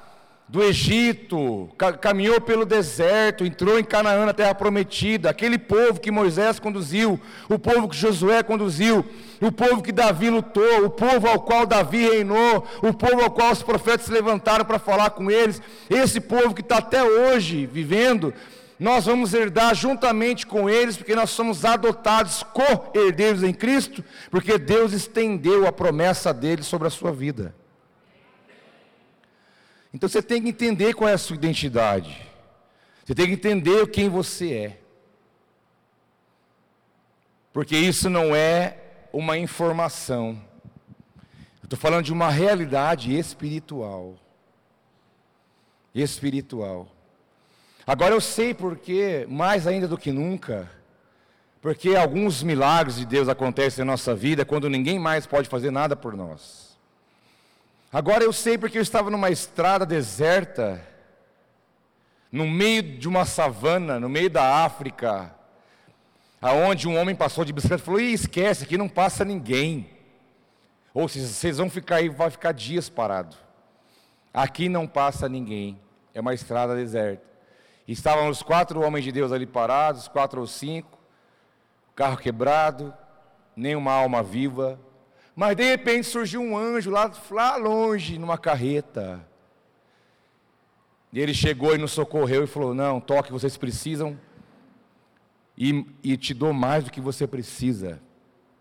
do 0.49 0.63
Egito, 0.63 1.69
caminhou 2.01 2.41
pelo 2.41 2.65
deserto, 2.65 3.45
entrou 3.45 3.79
em 3.79 3.85
Canaã, 3.85 4.25
na 4.25 4.33
terra 4.33 4.55
prometida, 4.55 5.29
aquele 5.29 5.59
povo 5.59 6.01
que 6.01 6.11
Moisés 6.11 6.59
conduziu, 6.59 7.21
o 7.49 7.59
povo 7.59 7.89
que 7.89 7.97
Josué 7.97 8.43
conduziu, 8.43 9.05
o 9.43 9.53
povo 9.53 9.83
que 9.83 9.93
Davi 9.93 10.31
lutou, 10.31 10.85
o 10.85 10.91
povo 10.91 11.27
ao 11.29 11.41
qual 11.41 11.67
Davi 11.67 12.09
reinou, 12.09 12.67
o 12.83 12.93
povo 12.95 13.23
ao 13.23 13.31
qual 13.31 13.53
os 13.53 13.63
profetas 13.63 14.07
se 14.07 14.13
levantaram 14.13 14.65
para 14.65 14.79
falar 14.79 15.11
com 15.11 15.31
eles, 15.31 15.61
esse 15.91 16.21
povo 16.21 16.55
que 16.55 16.63
está 16.63 16.79
até 16.79 17.03
hoje 17.03 17.67
vivendo, 17.67 18.33
nós 18.79 19.07
vamos 19.07 19.33
herdar 19.33 19.75
juntamente 19.75 20.47
com 20.47 20.69
eles, 20.69 20.97
porque 20.97 21.15
nós 21.15 21.31
somos 21.31 21.65
adotados 21.65 22.43
co-herdeiros 22.43 23.43
em 23.43 23.53
Cristo, 23.53 24.05
porque 24.31 24.59
Deus 24.59 24.93
estendeu 24.93 25.67
a 25.67 25.73
promessa 25.73 26.35
dele 26.35 26.63
sobre 26.63 26.89
a 26.89 26.91
sua 26.91 27.13
vida. 27.13 27.55
Então 29.93 30.09
você 30.09 30.21
tem 30.21 30.43
que 30.43 30.49
entender 30.49 30.93
qual 30.95 31.09
é 31.09 31.13
a 31.13 31.19
sua 31.19 31.37
identidade. 31.37 32.21
Você 33.05 33.15
tem 33.15 33.27
que 33.27 33.33
entender 33.33 33.87
quem 33.91 34.09
você 34.09 34.53
é. 34.53 34.79
Porque 37.53 37.77
isso 37.77 38.11
não 38.11 38.35
é 38.35 38.79
uma 39.13 39.39
informação. 39.39 40.43
Eu 41.63 41.67
estou 41.67 41.79
falando 41.79 42.05
de 42.05 42.13
uma 42.13 42.29
realidade 42.29 43.17
espiritual. 43.17 44.19
Espiritual. 45.95 46.89
Agora 47.87 48.15
eu 48.15 48.21
sei 48.21 48.55
porque, 48.55 49.27
mais 49.29 49.67
ainda 49.67 49.87
do 49.87 49.99
que 49.99 50.11
nunca, 50.11 50.71
porque 51.61 51.95
alguns 51.95 52.43
milagres 52.43 52.97
de 52.97 53.05
Deus 53.05 53.29
acontecem 53.29 53.85
na 53.85 53.93
nossa 53.93 54.15
vida 54.15 54.45
quando 54.45 54.71
ninguém 54.71 54.99
mais 54.99 55.27
pode 55.27 55.49
fazer 55.49 55.71
nada 55.71 55.95
por 55.95 56.17
nós. 56.17 56.79
Agora 57.93 58.25
eu 58.25 58.33
sei 58.33 58.57
porque 58.57 58.79
eu 58.79 58.83
estava 58.83 59.11
numa 59.11 59.31
estrada 59.31 59.85
deserta, 59.85 60.83
no 62.33 62.47
meio 62.47 62.83
de 62.83 63.07
uma 63.07 63.25
savana, 63.25 64.01
no 64.01 64.09
meio 64.09 64.31
da 64.31 64.65
África, 64.65 65.35
aonde 66.41 66.89
um 66.89 66.99
homem 66.99 67.15
passou 67.15 67.45
de 67.45 67.53
bicicleta 67.53 67.83
e 67.83 67.87
falou: 67.87 68.01
Ih, 68.01 68.13
esquece, 68.13 68.65
aqui 68.65 68.77
não 68.77 68.89
passa 68.89 69.25
ninguém. 69.25 69.89
Ou 70.93 71.09
vocês 71.09 71.59
vão 71.59 71.69
ficar 71.69 71.97
aí, 71.97 72.09
vai 72.09 72.31
ficar 72.31 72.53
dias 72.53 72.89
parado. 72.89 73.37
Aqui 74.33 74.69
não 74.69 74.87
passa 74.87 75.29
ninguém. 75.29 75.79
É 76.13 76.21
uma 76.21 76.35
estrada 76.35 76.75
deserta. 76.75 77.34
Estavam 77.87 78.29
os 78.29 78.43
quatro 78.43 78.81
homens 78.81 79.05
de 79.05 79.13
Deus 79.13 79.31
ali 79.31 79.47
parados, 79.47 80.09
quatro 80.09 80.41
ou 80.41 80.47
cinco, 80.47 80.99
carro 81.95 82.17
quebrado, 82.17 82.95
nenhuma 83.55 83.93
alma 83.93 84.23
viva, 84.23 84.81
mas 85.37 85.57
de 85.57 85.65
repente 85.65 86.07
surgiu 86.07 86.41
um 86.41 86.57
anjo 86.57 86.91
lá, 86.91 87.11
lá 87.31 87.57
longe, 87.57 88.19
numa 88.19 88.39
carreta. 88.39 89.27
E 91.13 91.21
ele 91.21 91.35
chegou 91.35 91.75
e 91.75 91.79
nos 91.79 91.93
socorreu 91.93 92.45
e 92.45 92.47
falou: 92.47 92.75
Não, 92.75 93.01
toque, 93.01 93.33
vocês 93.33 93.57
precisam. 93.57 94.19
E, 95.57 95.87
e 96.03 96.17
te 96.17 96.35
dou 96.35 96.53
mais 96.53 96.85
do 96.85 96.91
que 96.91 97.01
você 97.01 97.27
precisa. 97.27 98.01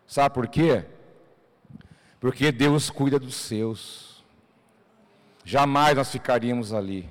Sabe 0.06 0.34
por 0.34 0.48
quê? 0.48 0.86
Porque 2.20 2.52
Deus 2.52 2.90
cuida 2.90 3.18
dos 3.18 3.36
seus. 3.36 4.24
Jamais 5.44 5.96
nós 5.96 6.12
ficaríamos 6.12 6.72
ali. 6.72 7.10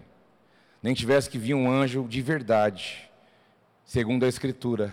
Nem 0.82 0.94
tivesse 0.94 1.30
que 1.30 1.38
vir 1.38 1.54
um 1.54 1.70
anjo 1.70 2.06
de 2.08 2.20
verdade, 2.20 3.08
segundo 3.84 4.24
a 4.24 4.28
Escritura. 4.28 4.92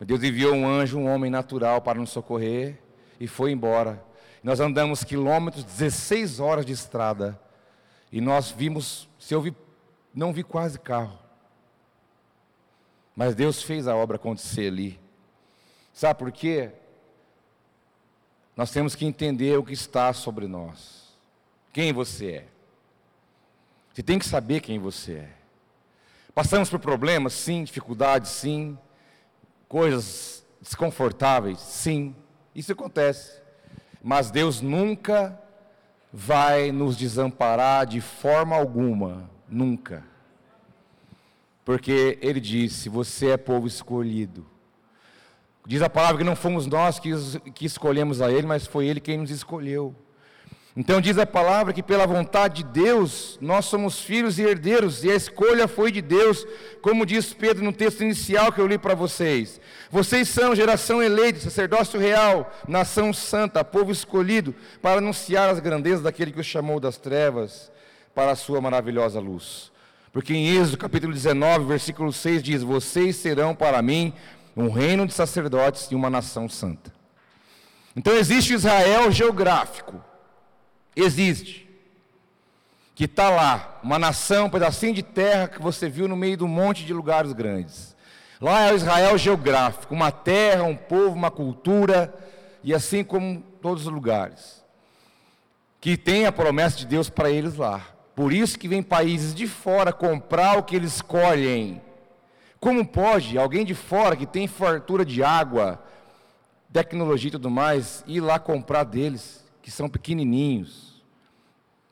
Deus 0.00 0.22
enviou 0.22 0.54
um 0.54 0.66
anjo, 0.66 0.98
um 0.98 1.06
homem 1.06 1.30
natural, 1.30 1.80
para 1.80 1.98
nos 1.98 2.10
socorrer 2.10 2.78
e 3.20 3.26
foi 3.26 3.52
embora. 3.52 4.02
Nós 4.42 4.58
andamos 4.58 5.04
quilômetros, 5.04 5.62
16 5.62 6.40
horas 6.40 6.64
de 6.64 6.72
estrada, 6.72 7.38
e 8.10 8.20
nós 8.20 8.50
vimos, 8.50 9.08
se 9.18 9.34
eu 9.34 9.42
vi, 9.42 9.54
não 10.14 10.32
vi 10.32 10.42
quase 10.42 10.78
carro. 10.78 11.18
Mas 13.14 13.34
Deus 13.34 13.62
fez 13.62 13.86
a 13.86 13.94
obra 13.94 14.16
acontecer 14.16 14.68
ali. 14.68 14.98
Sabe 15.92 16.18
por 16.18 16.32
quê? 16.32 16.70
Nós 18.56 18.70
temos 18.70 18.94
que 18.94 19.04
entender 19.04 19.58
o 19.58 19.62
que 19.62 19.74
está 19.74 20.12
sobre 20.12 20.46
nós. 20.46 21.14
Quem 21.72 21.92
você 21.92 22.32
é. 22.32 22.46
Você 23.92 24.02
tem 24.02 24.18
que 24.18 24.24
saber 24.26 24.60
quem 24.60 24.78
você 24.78 25.12
é. 25.14 25.30
Passamos 26.34 26.70
por 26.70 26.78
problemas, 26.78 27.32
sim, 27.32 27.64
dificuldades, 27.64 28.30
sim, 28.30 28.78
coisas 29.68 30.44
desconfortáveis, 30.60 31.58
sim. 31.58 32.14
Isso 32.54 32.72
acontece. 32.72 33.40
Mas 34.02 34.30
Deus 34.30 34.60
nunca 34.60 35.38
vai 36.12 36.72
nos 36.72 36.96
desamparar 36.96 37.86
de 37.86 38.00
forma 38.00 38.56
alguma, 38.56 39.30
nunca. 39.48 40.04
Porque 41.64 42.18
Ele 42.22 42.40
disse: 42.40 42.88
Você 42.88 43.30
é 43.30 43.36
povo 43.36 43.66
escolhido. 43.66 44.46
Diz 45.66 45.82
a 45.82 45.90
palavra 45.90 46.18
que 46.18 46.24
não 46.24 46.34
fomos 46.34 46.66
nós 46.66 46.98
que, 46.98 47.10
que 47.52 47.66
escolhemos 47.66 48.20
a 48.20 48.30
Ele, 48.30 48.46
mas 48.46 48.66
foi 48.66 48.86
Ele 48.86 49.00
quem 49.00 49.18
nos 49.18 49.30
escolheu. 49.30 49.94
Então 50.76 51.00
diz 51.00 51.18
a 51.18 51.26
palavra 51.26 51.72
que 51.72 51.82
pela 51.82 52.06
vontade 52.06 52.62
de 52.62 52.70
Deus 52.70 53.36
nós 53.40 53.64
somos 53.64 54.00
filhos 54.00 54.38
e 54.38 54.42
herdeiros, 54.42 55.02
e 55.02 55.10
a 55.10 55.16
escolha 55.16 55.66
foi 55.66 55.90
de 55.90 56.00
Deus, 56.00 56.46
como 56.80 57.04
diz 57.04 57.32
Pedro 57.32 57.64
no 57.64 57.72
texto 57.72 58.02
inicial 58.02 58.52
que 58.52 58.60
eu 58.60 58.68
li 58.68 58.78
para 58.78 58.94
vocês. 58.94 59.60
Vocês 59.90 60.28
são 60.28 60.54
geração 60.54 61.02
eleita, 61.02 61.40
sacerdócio 61.40 61.98
real, 61.98 62.52
nação 62.68 63.12
santa, 63.12 63.64
povo 63.64 63.90
escolhido, 63.90 64.54
para 64.80 64.98
anunciar 64.98 65.48
as 65.48 65.58
grandezas 65.58 66.02
daquele 66.02 66.30
que 66.30 66.40
os 66.40 66.46
chamou 66.46 66.78
das 66.78 66.96
trevas 66.96 67.72
para 68.14 68.30
a 68.30 68.36
sua 68.36 68.60
maravilhosa 68.60 69.18
luz. 69.18 69.72
Porque 70.12 70.32
em 70.32 70.56
Êxodo 70.56 70.78
capítulo 70.78 71.12
19, 71.12 71.64
versículo 71.64 72.12
6 72.12 72.42
diz: 72.42 72.62
Vocês 72.62 73.16
serão 73.16 73.56
para 73.56 73.82
mim 73.82 74.12
um 74.56 74.68
reino 74.68 75.04
de 75.04 75.14
sacerdotes 75.14 75.90
e 75.90 75.96
uma 75.96 76.10
nação 76.10 76.48
santa. 76.48 76.92
Então 77.96 78.14
existe 78.14 78.54
Israel 78.54 79.10
geográfico 79.10 80.09
existe. 80.94 81.68
Que 82.94 83.04
está 83.04 83.30
lá, 83.30 83.80
uma 83.82 83.98
nação, 83.98 84.46
um 84.46 84.50
pedacinho 84.50 84.94
de 84.94 85.02
terra 85.02 85.48
que 85.48 85.60
você 85.60 85.88
viu 85.88 86.06
no 86.06 86.16
meio 86.16 86.36
de 86.36 86.44
um 86.44 86.48
monte 86.48 86.84
de 86.84 86.92
lugares 86.92 87.32
grandes. 87.32 87.96
Lá 88.40 88.68
é 88.68 88.72
o 88.72 88.76
Israel 88.76 89.18
geográfico, 89.18 89.94
uma 89.94 90.10
terra, 90.10 90.64
um 90.64 90.76
povo, 90.76 91.14
uma 91.14 91.30
cultura, 91.30 92.12
e 92.62 92.74
assim 92.74 93.04
como 93.04 93.42
todos 93.60 93.86
os 93.86 93.92
lugares. 93.92 94.64
Que 95.80 95.96
tem 95.96 96.26
a 96.26 96.32
promessa 96.32 96.78
de 96.78 96.86
Deus 96.86 97.08
para 97.08 97.30
eles 97.30 97.56
lá. 97.56 97.86
Por 98.14 98.32
isso 98.32 98.58
que 98.58 98.68
vem 98.68 98.82
países 98.82 99.34
de 99.34 99.46
fora 99.46 99.92
comprar 99.92 100.58
o 100.58 100.62
que 100.62 100.76
eles 100.76 100.96
escolhem. 100.96 101.80
Como 102.58 102.86
pode 102.86 103.38
alguém 103.38 103.64
de 103.64 103.74
fora 103.74 104.14
que 104.14 104.26
tem 104.26 104.46
fartura 104.46 105.04
de 105.04 105.22
água, 105.22 105.82
tecnologia 106.70 107.28
e 107.28 107.32
tudo 107.32 107.50
mais, 107.50 108.04
ir 108.06 108.20
lá 108.20 108.38
comprar 108.38 108.84
deles? 108.84 109.42
Que 109.70 109.76
são 109.76 109.88
pequenininhos, 109.88 111.00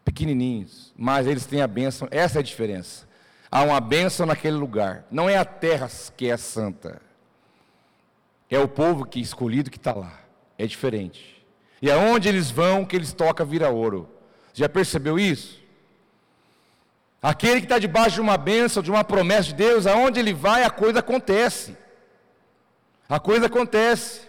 pequenininhos, 0.04 0.92
mas 0.97 1.28
eles 1.28 1.47
têm 1.47 1.62
a 1.62 1.66
bênção, 1.68 2.08
essa 2.11 2.38
é 2.38 2.40
a 2.40 2.42
diferença. 2.42 3.06
Há 3.49 3.62
uma 3.62 3.80
bênção 3.80 4.26
naquele 4.26 4.56
lugar, 4.56 5.04
não 5.08 5.30
é 5.30 5.37
a 5.37 5.44
terra 5.44 5.88
que 6.16 6.28
é 6.28 6.37
santa, 6.37 7.00
é 8.50 8.58
o 8.58 8.66
povo 8.66 9.06
que 9.06 9.20
escolhido 9.20 9.70
que 9.70 9.76
está 9.76 9.94
lá, 9.94 10.18
é 10.58 10.66
diferente. 10.66 11.40
E 11.80 11.88
aonde 11.88 12.28
eles 12.28 12.50
vão, 12.50 12.85
que 12.85 12.97
eles 12.97 13.12
tocam 13.12 13.47
vira 13.47 13.70
ouro. 13.70 14.08
Já 14.52 14.68
percebeu 14.68 15.16
isso? 15.16 15.62
Aquele 17.23 17.61
que 17.61 17.66
está 17.66 17.78
debaixo 17.78 18.16
de 18.16 18.20
uma 18.20 18.37
bênção, 18.37 18.82
de 18.82 18.90
uma 18.90 19.04
promessa 19.04 19.44
de 19.44 19.54
Deus, 19.54 19.87
aonde 19.87 20.18
ele 20.18 20.35
vai, 20.35 20.64
a 20.64 20.70
coisa 20.70 20.99
acontece. 20.99 21.76
A 23.08 23.20
coisa 23.20 23.47
acontece. 23.47 24.27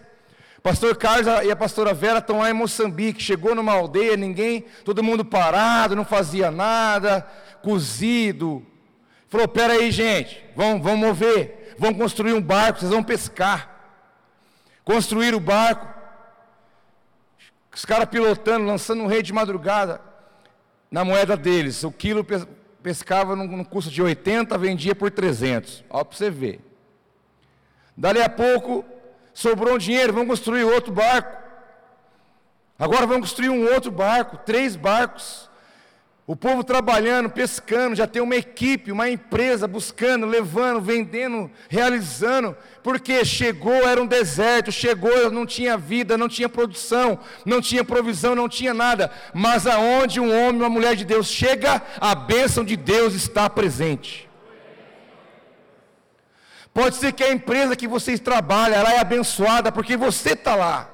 Pastor 0.62 0.96
Carlos 0.98 1.28
e 1.46 1.51
a 1.51 1.56
pastora 1.56 1.94
Vera 1.94 2.20
estão 2.20 2.39
lá 2.39 2.50
em 2.50 2.54
Moçambique. 2.54 3.22
Chegou 3.22 3.56
numa 3.56 3.74
aldeia, 3.74 4.18
ninguém, 4.18 4.66
todo 4.84 5.04
mundo 5.04 5.24
parado, 5.24 5.96
não 5.96 6.06
fazia 6.06 6.51
nada, 6.51 7.25
cozido. 7.62 8.66
Falou: 9.30 9.48
Pera 9.48 9.74
aí, 9.74 9.92
gente, 9.92 10.44
vamos, 10.56 10.84
vamos 10.84 11.00
mover, 11.00 11.75
vamos 11.78 11.98
construir 11.98 12.34
um 12.34 12.42
barco, 12.42 12.80
vocês 12.80 12.92
vão 12.92 13.04
pescar. 13.04 13.78
Construir 14.84 15.36
o 15.36 15.39
barco, 15.39 15.88
os 17.74 17.86
caras 17.86 18.10
pilotando, 18.10 18.66
lançando 18.66 19.04
um 19.04 19.08
rei 19.08 19.22
de 19.22 19.32
madrugada 19.32 20.01
na 20.89 21.06
moeda 21.06 21.38
deles. 21.38 21.84
O 21.84 21.92
quilo 21.92 22.25
pescava 22.82 23.36
num, 23.36 23.63
custo 23.63 23.92
de 23.92 24.01
80, 24.01 24.58
vendia 24.58 24.96
por 24.96 25.12
300. 25.12 25.84
Olha 25.89 26.06
para 26.06 26.18
você 26.18 26.30
ver. 26.30 26.60
Dali 27.96 28.22
a 28.22 28.30
pouco, 28.30 28.84
sobrou 29.39 29.75
um 29.75 29.77
dinheiro, 29.77 30.12
vamos 30.12 30.27
construir 30.27 30.65
outro 30.65 30.91
barco. 30.91 31.38
Agora 32.77 33.08
vamos 33.08 33.29
construir 33.29 33.48
um 33.48 33.72
outro 33.74 33.89
barco, 33.89 34.38
três 34.46 34.75
barcos. 34.75 35.50
O 36.27 36.35
povo 36.35 36.61
trabalhando, 36.61 37.29
pescando, 37.29 37.96
já 37.96 38.05
tem 38.05 38.22
uma 38.22 38.35
equipe, 38.35 38.92
uma 38.92 39.09
empresa 39.09 39.66
buscando, 39.66 40.25
levando, 40.25 40.81
vendendo, 40.81 41.50
realizando, 41.70 42.55
porque 42.83 43.24
chegou, 43.24 43.87
era 43.87 44.01
um 44.01 44.05
deserto, 44.05 44.74
chegou, 44.74 45.31
não 45.31 45.46
tinha 45.46 45.77
vida, 45.77 46.18
não 46.18 46.27
tinha 46.27 46.50
produção, 46.50 47.18
não 47.46 47.61
tinha 47.61 47.83
provisão, 47.83 48.35
não 48.35 48.50
tinha 48.50 48.74
nada, 48.74 49.09
mas 49.33 49.66
aonde 49.66 50.20
um 50.20 50.29
homem, 50.29 50.61
uma 50.61 50.70
mulher 50.70 50.98
de 50.98 51.05
Deus 51.05 51.27
chega, 51.27 51.81
a 52.00 52.14
bênção 52.14 52.64
de 52.64 52.75
Deus 52.75 53.14
está 53.14 53.50
presente. 53.50 54.28
Pode 56.74 56.96
ser 56.96 57.14
que 57.14 57.24
a 57.24 57.32
empresa 57.32 57.75
que 57.75 57.88
vocês 57.88 58.20
trabalham, 58.20 58.77
ela 58.77 58.94
é 58.94 59.00
abençoada 59.00 59.72
porque 59.72 59.98
você 59.98 60.34
está 60.34 60.55
lá. 60.55 60.90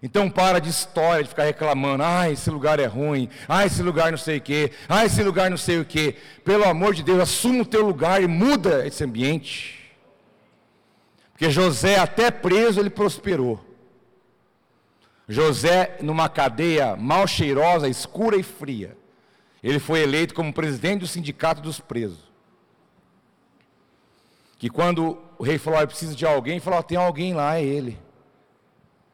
Então 0.00 0.30
para 0.30 0.60
de 0.60 0.70
história, 0.70 1.24
de 1.24 1.28
ficar 1.28 1.42
reclamando, 1.42 2.04
ah, 2.04 2.30
esse 2.30 2.48
lugar 2.50 2.78
é 2.78 2.86
ruim, 2.86 3.28
ah, 3.48 3.66
esse 3.66 3.82
lugar 3.82 4.12
não 4.12 4.18
sei 4.18 4.38
o 4.38 4.40
quê, 4.40 4.70
ah, 4.88 5.04
esse 5.04 5.20
lugar 5.24 5.50
não 5.50 5.56
sei 5.56 5.80
o 5.80 5.84
quê. 5.84 6.14
Pelo 6.44 6.64
amor 6.68 6.94
de 6.94 7.02
Deus, 7.02 7.18
assuma 7.18 7.62
o 7.62 7.66
teu 7.66 7.84
lugar 7.84 8.22
e 8.22 8.28
muda 8.28 8.86
esse 8.86 9.02
ambiente. 9.02 9.92
Porque 11.32 11.50
José, 11.50 11.98
até 11.98 12.30
preso, 12.30 12.78
ele 12.78 12.90
prosperou. 12.90 13.64
José, 15.28 15.98
numa 16.00 16.28
cadeia 16.28 16.96
mal 16.96 17.26
cheirosa, 17.26 17.88
escura 17.88 18.36
e 18.36 18.42
fria, 18.42 18.96
ele 19.62 19.80
foi 19.80 20.00
eleito 20.00 20.32
como 20.32 20.52
presidente 20.52 21.00
do 21.00 21.06
sindicato 21.08 21.60
dos 21.60 21.80
presos 21.80 22.27
que 24.58 24.68
quando 24.68 25.16
o 25.38 25.44
rei 25.44 25.56
falou, 25.56 25.78
ah, 25.78 25.82
eu 25.82 25.88
preciso 25.88 26.16
de 26.16 26.26
alguém, 26.26 26.58
falou, 26.58 26.80
ah, 26.80 26.82
tem 26.82 26.98
alguém 26.98 27.32
lá, 27.32 27.56
é 27.56 27.64
ele. 27.64 27.96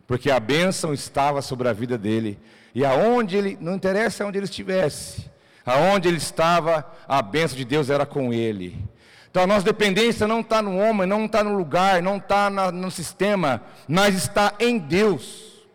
Porque 0.07 0.31
a 0.31 0.41
bênção 0.41 0.95
estava 0.95 1.43
sobre 1.43 1.69
a 1.69 1.73
vida 1.73 1.99
dele. 1.99 2.39
E 2.75 2.85
aonde 2.85 3.37
ele, 3.37 3.59
não 3.61 3.75
interessa 3.75 4.25
onde 4.25 4.39
ele 4.39 4.47
estivesse, 4.47 5.31
aonde 5.65 6.09
ele 6.09 6.17
estava, 6.17 6.91
a 7.07 7.21
bênção 7.21 7.57
de 7.57 7.65
Deus 7.65 7.91
era 7.91 8.07
com 8.07 8.33
ele. 8.33 8.83
Então 9.31 9.43
a 9.43 9.47
nossa 9.47 9.65
dependência 9.65 10.27
não 10.27 10.41
está 10.41 10.63
no 10.63 10.79
homem, 10.79 11.07
não 11.07 11.27
está 11.27 11.45
no 11.45 11.57
lugar, 11.57 12.01
não 12.01 12.17
está 12.17 12.49
no 12.51 12.91
sistema, 12.91 13.63
mas 13.87 14.15
está 14.15 14.55
em 14.59 14.79
Deus. 14.79 15.67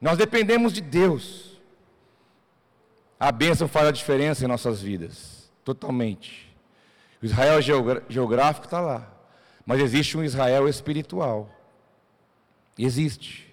Nós 0.00 0.18
dependemos 0.18 0.72
de 0.72 0.80
Deus. 0.80 1.58
A 3.18 3.30
bênção 3.30 3.68
faz 3.68 3.86
a 3.86 3.92
diferença 3.92 4.44
em 4.44 4.48
nossas 4.48 4.80
vidas, 4.80 5.50
totalmente. 5.64 6.49
O 7.22 7.26
Israel 7.26 7.60
geográfico 8.08 8.66
está 8.66 8.80
lá. 8.80 9.06
Mas 9.66 9.80
existe 9.80 10.16
um 10.16 10.24
Israel 10.24 10.68
espiritual. 10.68 11.50
Existe. 12.78 13.46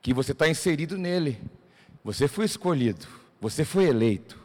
Que 0.00 0.14
você 0.14 0.32
está 0.32 0.48
inserido 0.48 0.96
nele. 0.96 1.40
Você 2.04 2.28
foi 2.28 2.44
escolhido. 2.44 3.06
Você 3.40 3.64
foi 3.64 3.84
eleito. 3.84 4.38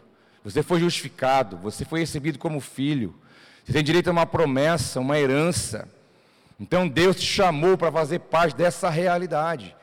Você 0.44 0.64
foi 0.64 0.80
justificado. 0.80 1.58
Você 1.58 1.86
foi 1.86 2.00
recebido 2.00 2.40
como 2.40 2.60
filho. 2.60 3.16
Você 3.64 3.74
tem 3.74 3.84
direito 3.84 4.08
a 4.08 4.12
uma 4.12 4.26
promessa, 4.26 5.00
uma 5.00 5.20
herança. 5.20 5.88
Então 6.60 6.88
Deus 6.88 7.18
te 7.18 7.26
chamou 7.26 7.78
para 7.78 7.92
fazer 7.92 8.20
parte 8.20 8.56
dessa 8.56 8.90
realidade. 8.90 9.76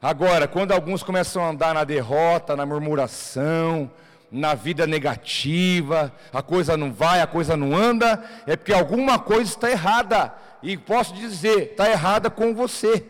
Agora, 0.00 0.46
quando 0.46 0.72
alguns 0.72 1.02
começam 1.02 1.42
a 1.42 1.48
andar 1.48 1.74
na 1.74 1.84
derrota, 1.84 2.54
na 2.54 2.66
murmuração, 2.66 3.90
na 4.30 4.54
vida 4.54 4.86
negativa, 4.86 6.12
a 6.32 6.42
coisa 6.42 6.76
não 6.76 6.92
vai, 6.92 7.20
a 7.20 7.26
coisa 7.26 7.56
não 7.56 7.74
anda, 7.74 8.22
é 8.46 8.56
porque 8.56 8.72
alguma 8.72 9.18
coisa 9.18 9.50
está 9.50 9.70
errada. 9.70 10.34
E 10.62 10.76
posso 10.76 11.14
dizer, 11.14 11.70
está 11.70 11.88
errada 11.90 12.30
com 12.30 12.54
você. 12.54 13.04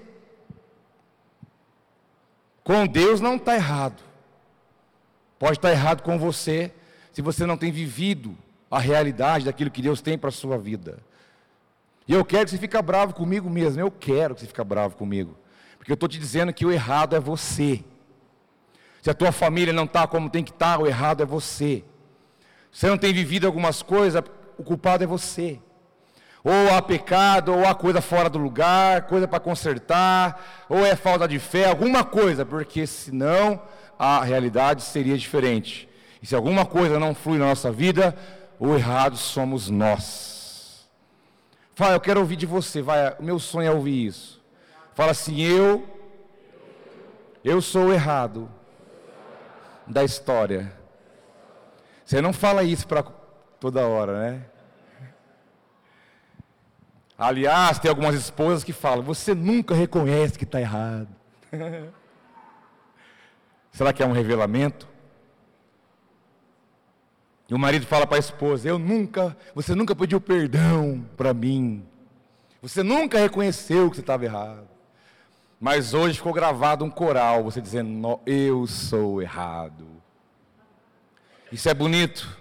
Com 2.63 2.87
Deus 2.87 3.21
não 3.21 3.37
está 3.37 3.55
errado. 3.55 4.03
Pode 5.39 5.59
estar 5.59 5.71
errado 5.71 6.03
com 6.03 6.19
você, 6.19 6.73
se 7.13 7.23
você 7.23 7.47
não 7.47 7.57
tem 7.57 7.73
vivido 7.73 8.37
a 8.71 8.79
realidade 8.79 9.45
daquilo 9.45 9.71
que 9.71 9.81
Deus 9.83 10.01
tem 10.01 10.19
para 10.19 10.29
a 10.29 10.33
sua 10.33 10.59
vida. 10.59 10.99
E 12.07 12.13
eu 12.13 12.25
quero 12.25 12.45
que 12.45 12.51
você 12.51 12.59
fique 12.59 12.81
bravo 12.83 13.15
comigo 13.15 13.49
mesmo, 13.49 13.81
eu 13.81 13.91
quero 13.91 14.35
que 14.35 14.41
você 14.41 14.47
fique 14.47 14.65
bravo 14.65 14.97
comigo. 14.97 15.37
Porque 15.79 15.93
eu 15.93 15.95
estou 15.95 16.09
te 16.09 16.19
dizendo 16.19 16.53
que 16.53 16.67
o 16.67 16.73
errado 16.73 17.15
é 17.15 17.21
você. 17.21 17.85
Se 19.03 19.11
a 19.11 19.15
tua 19.15 19.33
família 19.33 19.73
não 19.73 19.85
está 19.85 20.07
como 20.07 20.31
tem 20.31 20.43
que 20.43 20.51
estar, 20.51 20.77
tá, 20.77 20.83
o 20.83 20.87
errado 20.87 21.23
é 21.23 21.27
você. 21.27 21.85
Se 22.73 22.87
não 22.87 22.99
tem 22.99 23.13
vivido 23.13 23.47
algumas 23.47 23.83
coisas, 23.83 24.23
o 24.57 24.63
culpado 24.63 25.05
é 25.05 25.07
você. 25.07 25.61
Ou 26.45 26.75
há 26.75 26.81
pecado, 26.81 27.53
ou 27.53 27.67
há 27.67 27.75
coisa 27.75 28.01
fora 28.01 28.29
do 28.29 28.39
lugar, 28.39 29.03
coisa 29.03 29.27
para 29.27 29.41
consertar, 29.41 30.67
ou 30.69 30.85
é 30.85 30.95
falta 30.95 31.27
de 31.27 31.39
fé, 31.39 31.69
alguma 31.69 32.05
coisa, 32.05 32.45
porque 32.45 32.87
senão 32.87 33.61
a 33.99 34.23
realidade 34.23 34.83
seria 34.83 35.19
diferente. 35.19 35.89
E 36.23 36.27
se 36.27 36.35
alguma 36.35 36.65
coisa 36.65 36.99
não 36.99 37.15
flui 37.15 37.39
na 37.39 37.47
nossa 37.47 37.71
vida, 37.71 38.17
o 38.59 38.75
errado 38.75 39.17
somos 39.17 39.69
nós. 39.69 40.89
Fala, 41.75 41.95
eu 41.95 42.01
quero 42.01 42.21
ouvir 42.21 42.37
de 42.37 42.47
você, 42.47 42.83
vai, 42.83 43.15
o 43.19 43.23
meu 43.23 43.39
sonho 43.39 43.69
é 43.69 43.73
ouvir 43.73 44.07
isso. 44.07 44.43
Fala 44.95 45.13
assim, 45.13 45.41
eu, 45.41 45.85
eu 47.45 47.61
sou 47.61 47.87
o 47.87 47.93
errado 47.93 48.49
da 49.89 50.05
história. 50.05 50.73
Você 52.05 52.21
não 52.21 52.33
fala 52.33 52.63
isso 52.63 52.87
para 52.87 53.03
toda 53.61 53.87
hora, 53.87 54.19
né? 54.19 54.45
Aliás, 57.17 57.79
tem 57.79 57.89
algumas 57.89 58.15
esposas 58.15 58.63
que 58.63 58.73
falam: 58.73 59.03
você 59.03 59.35
nunca 59.35 59.75
reconhece 59.75 60.39
que 60.39 60.45
está 60.45 60.61
errado. 60.61 61.09
Será 63.73 63.93
que 63.93 64.03
é 64.03 64.07
um 64.07 64.13
revelamento? 64.13 64.89
E 67.49 67.55
o 67.55 67.59
marido 67.59 67.87
fala 67.87 68.07
para 68.07 68.19
a 68.19 68.21
esposa: 68.21 68.69
Eu 68.69 68.79
nunca, 68.79 69.37
você 69.55 69.75
nunca 69.75 69.97
pediu 69.97 70.21
perdão 70.21 71.05
para 71.17 71.35
mim. 71.35 71.85
Você 72.63 72.83
nunca 72.83 73.19
reconheceu 73.19 73.91
que 73.91 73.97
você 73.97 74.03
estava 74.03 74.25
errado. 74.25 74.78
Mas 75.61 75.93
hoje 75.93 76.17
ficou 76.17 76.33
gravado 76.33 76.85
um 76.85 76.91
coral, 76.91 77.43
você 77.43 77.61
dizendo: 77.61 78.21
Eu 78.25 78.67
sou 78.67 79.21
errado. 79.21 79.87
Isso 81.51 81.69
é 81.69 81.75
bonito, 81.75 82.39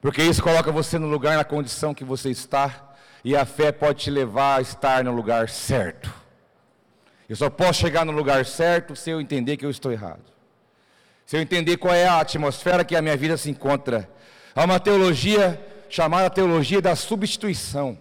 porque 0.00 0.22
isso 0.22 0.42
coloca 0.42 0.72
você 0.72 0.98
no 0.98 1.06
lugar, 1.06 1.36
na 1.36 1.44
condição 1.44 1.94
que 1.94 2.02
você 2.02 2.30
está, 2.30 2.94
e 3.24 3.36
a 3.36 3.44
fé 3.44 3.70
pode 3.70 4.02
te 4.02 4.10
levar 4.10 4.58
a 4.58 4.60
estar 4.62 5.04
no 5.04 5.12
lugar 5.12 5.48
certo. 5.48 6.12
Eu 7.28 7.36
só 7.36 7.48
posso 7.48 7.80
chegar 7.80 8.04
no 8.04 8.10
lugar 8.10 8.44
certo 8.44 8.96
se 8.96 9.10
eu 9.10 9.20
entender 9.20 9.56
que 9.56 9.64
eu 9.64 9.70
estou 9.70 9.92
errado. 9.92 10.24
Se 11.24 11.36
eu 11.36 11.40
entender 11.40 11.76
qual 11.76 11.94
é 11.94 12.08
a 12.08 12.18
atmosfera 12.18 12.84
que 12.84 12.96
a 12.96 13.02
minha 13.02 13.16
vida 13.16 13.36
se 13.36 13.48
encontra. 13.48 14.10
Há 14.56 14.64
uma 14.64 14.80
teologia 14.80 15.64
chamada 15.88 16.28
teologia 16.28 16.82
da 16.82 16.96
substituição, 16.96 17.96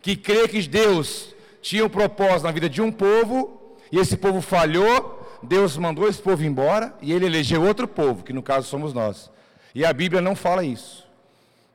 que 0.00 0.16
crê 0.16 0.48
que 0.48 0.60
Deus 0.66 1.32
tinha 1.60 1.84
um 1.84 1.88
propósito 1.88 2.44
na 2.44 2.50
vida 2.50 2.68
de 2.68 2.82
um 2.82 2.90
povo, 2.90 3.61
e 3.92 3.98
esse 3.98 4.16
povo 4.16 4.40
falhou, 4.40 5.22
Deus 5.42 5.76
mandou 5.76 6.08
esse 6.08 6.20
povo 6.20 6.42
embora, 6.42 6.94
e 7.02 7.12
ele 7.12 7.26
elegeu 7.26 7.62
outro 7.62 7.86
povo, 7.86 8.24
que 8.24 8.32
no 8.32 8.42
caso 8.42 8.66
somos 8.66 8.94
nós. 8.94 9.30
E 9.74 9.84
a 9.84 9.92
Bíblia 9.92 10.22
não 10.22 10.34
fala 10.34 10.64
isso, 10.64 11.06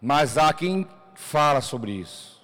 mas 0.02 0.36
há 0.36 0.52
quem 0.52 0.88
fala 1.14 1.62
sobre 1.62 1.92
isso. 1.92 2.42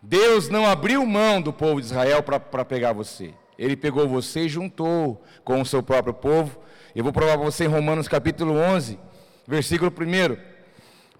Deus 0.00 0.48
não 0.48 0.64
abriu 0.64 1.04
mão 1.04 1.42
do 1.42 1.52
povo 1.52 1.80
de 1.80 1.86
Israel 1.86 2.22
para 2.22 2.64
pegar 2.64 2.92
você. 2.92 3.34
Ele 3.58 3.76
pegou 3.76 4.06
você 4.06 4.42
e 4.42 4.48
juntou 4.48 5.22
com 5.42 5.60
o 5.60 5.66
seu 5.66 5.82
próprio 5.82 6.14
povo. 6.14 6.58
Eu 6.94 7.02
vou 7.02 7.12
provar 7.12 7.36
para 7.36 7.44
você 7.44 7.64
em 7.64 7.68
Romanos 7.68 8.06
capítulo 8.06 8.54
11, 8.54 8.98
versículo 9.46 9.90
1. 9.90 10.36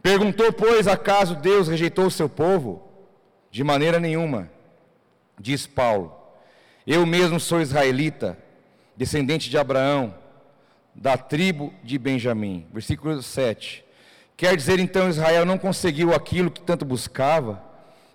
Perguntou, 0.01 0.53
pois, 0.53 0.87
acaso 0.87 1.35
Deus 1.35 1.67
rejeitou 1.67 2.07
o 2.07 2.11
seu 2.11 2.29
povo? 2.29 2.87
De 3.51 3.65
maneira 3.65 3.99
nenhuma, 3.99 4.51
diz 5.41 5.67
Paulo. 5.67 6.24
Eu 6.87 7.07
mesmo 7.07 7.41
sou 7.41 7.63
israelita, 7.63 8.37
descendente 8.95 9.49
de 9.49 9.57
Abraão, 9.57 10.15
da 10.95 11.17
tribo 11.17 11.73
de 11.83 11.99
Benjamim. 11.99 12.67
Versículo 12.71 13.23
7. 13.23 13.83
Quer 14.37 14.55
dizer 14.55 14.79
então 14.79 15.09
Israel 15.09 15.47
não 15.47 15.57
conseguiu 15.57 16.15
aquilo 16.15 16.51
que 16.51 16.61
tanto 16.61 16.85
buscava, 16.85 17.63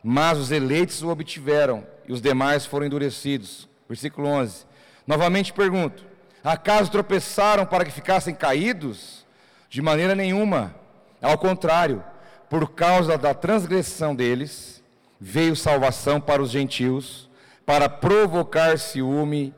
mas 0.03 0.38
os 0.38 0.51
eleitos 0.51 1.01
o 1.01 1.10
obtiveram 1.10 1.84
e 2.08 2.13
os 2.13 2.21
demais 2.21 2.65
foram 2.65 2.86
endurecidos. 2.86 3.67
Versículo 3.88 4.27
11. 4.27 4.65
Novamente 5.08 5.51
pergunto: 5.51 6.05
acaso 6.43 6.91
tropeçaram 6.91 7.65
para 7.65 7.84
que 7.84 7.91
ficassem 7.91 8.36
caídos? 8.36 9.25
De 9.67 9.82
maneira 9.82 10.13
nenhuma. 10.13 10.75
Ao 11.21 11.38
contrário, 11.38 12.03
por 12.49 12.71
causa 12.71 13.17
da 13.17 13.34
transgressão 13.34 14.15
deles, 14.15 14.84
veio 15.19 15.55
salvação 15.55 16.19
para 16.21 16.41
os 16.41 16.49
gentios, 16.49 17.29
para 17.69 17.88
provocar 17.88 18.79
ciúme 18.79 19.53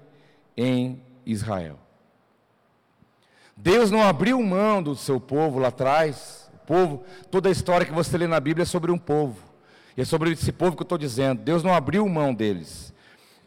em 0.57 1.01
Israel. 1.25 1.79
Deus 3.55 3.89
não 3.89 4.03
abriu 4.03 4.43
mão 4.43 4.83
do 4.83 4.97
seu 4.97 5.17
povo 5.17 5.59
lá 5.59 5.69
atrás. 5.69 6.51
O 6.53 6.57
povo, 6.67 7.05
toda 7.31 7.47
a 7.47 7.51
história 7.53 7.85
que 7.85 7.93
você 7.93 8.17
lê 8.17 8.27
na 8.27 8.41
Bíblia 8.41 8.63
é 8.63 8.65
sobre 8.65 8.91
um 8.91 8.97
povo. 8.97 9.37
E 9.95 10.01
é 10.01 10.03
sobre 10.03 10.29
esse 10.29 10.51
povo 10.51 10.75
que 10.75 10.81
eu 10.81 10.83
estou 10.83 10.97
dizendo. 10.97 11.41
Deus 11.41 11.63
não 11.63 11.73
abriu 11.73 12.05
mão 12.09 12.33
deles. 12.33 12.93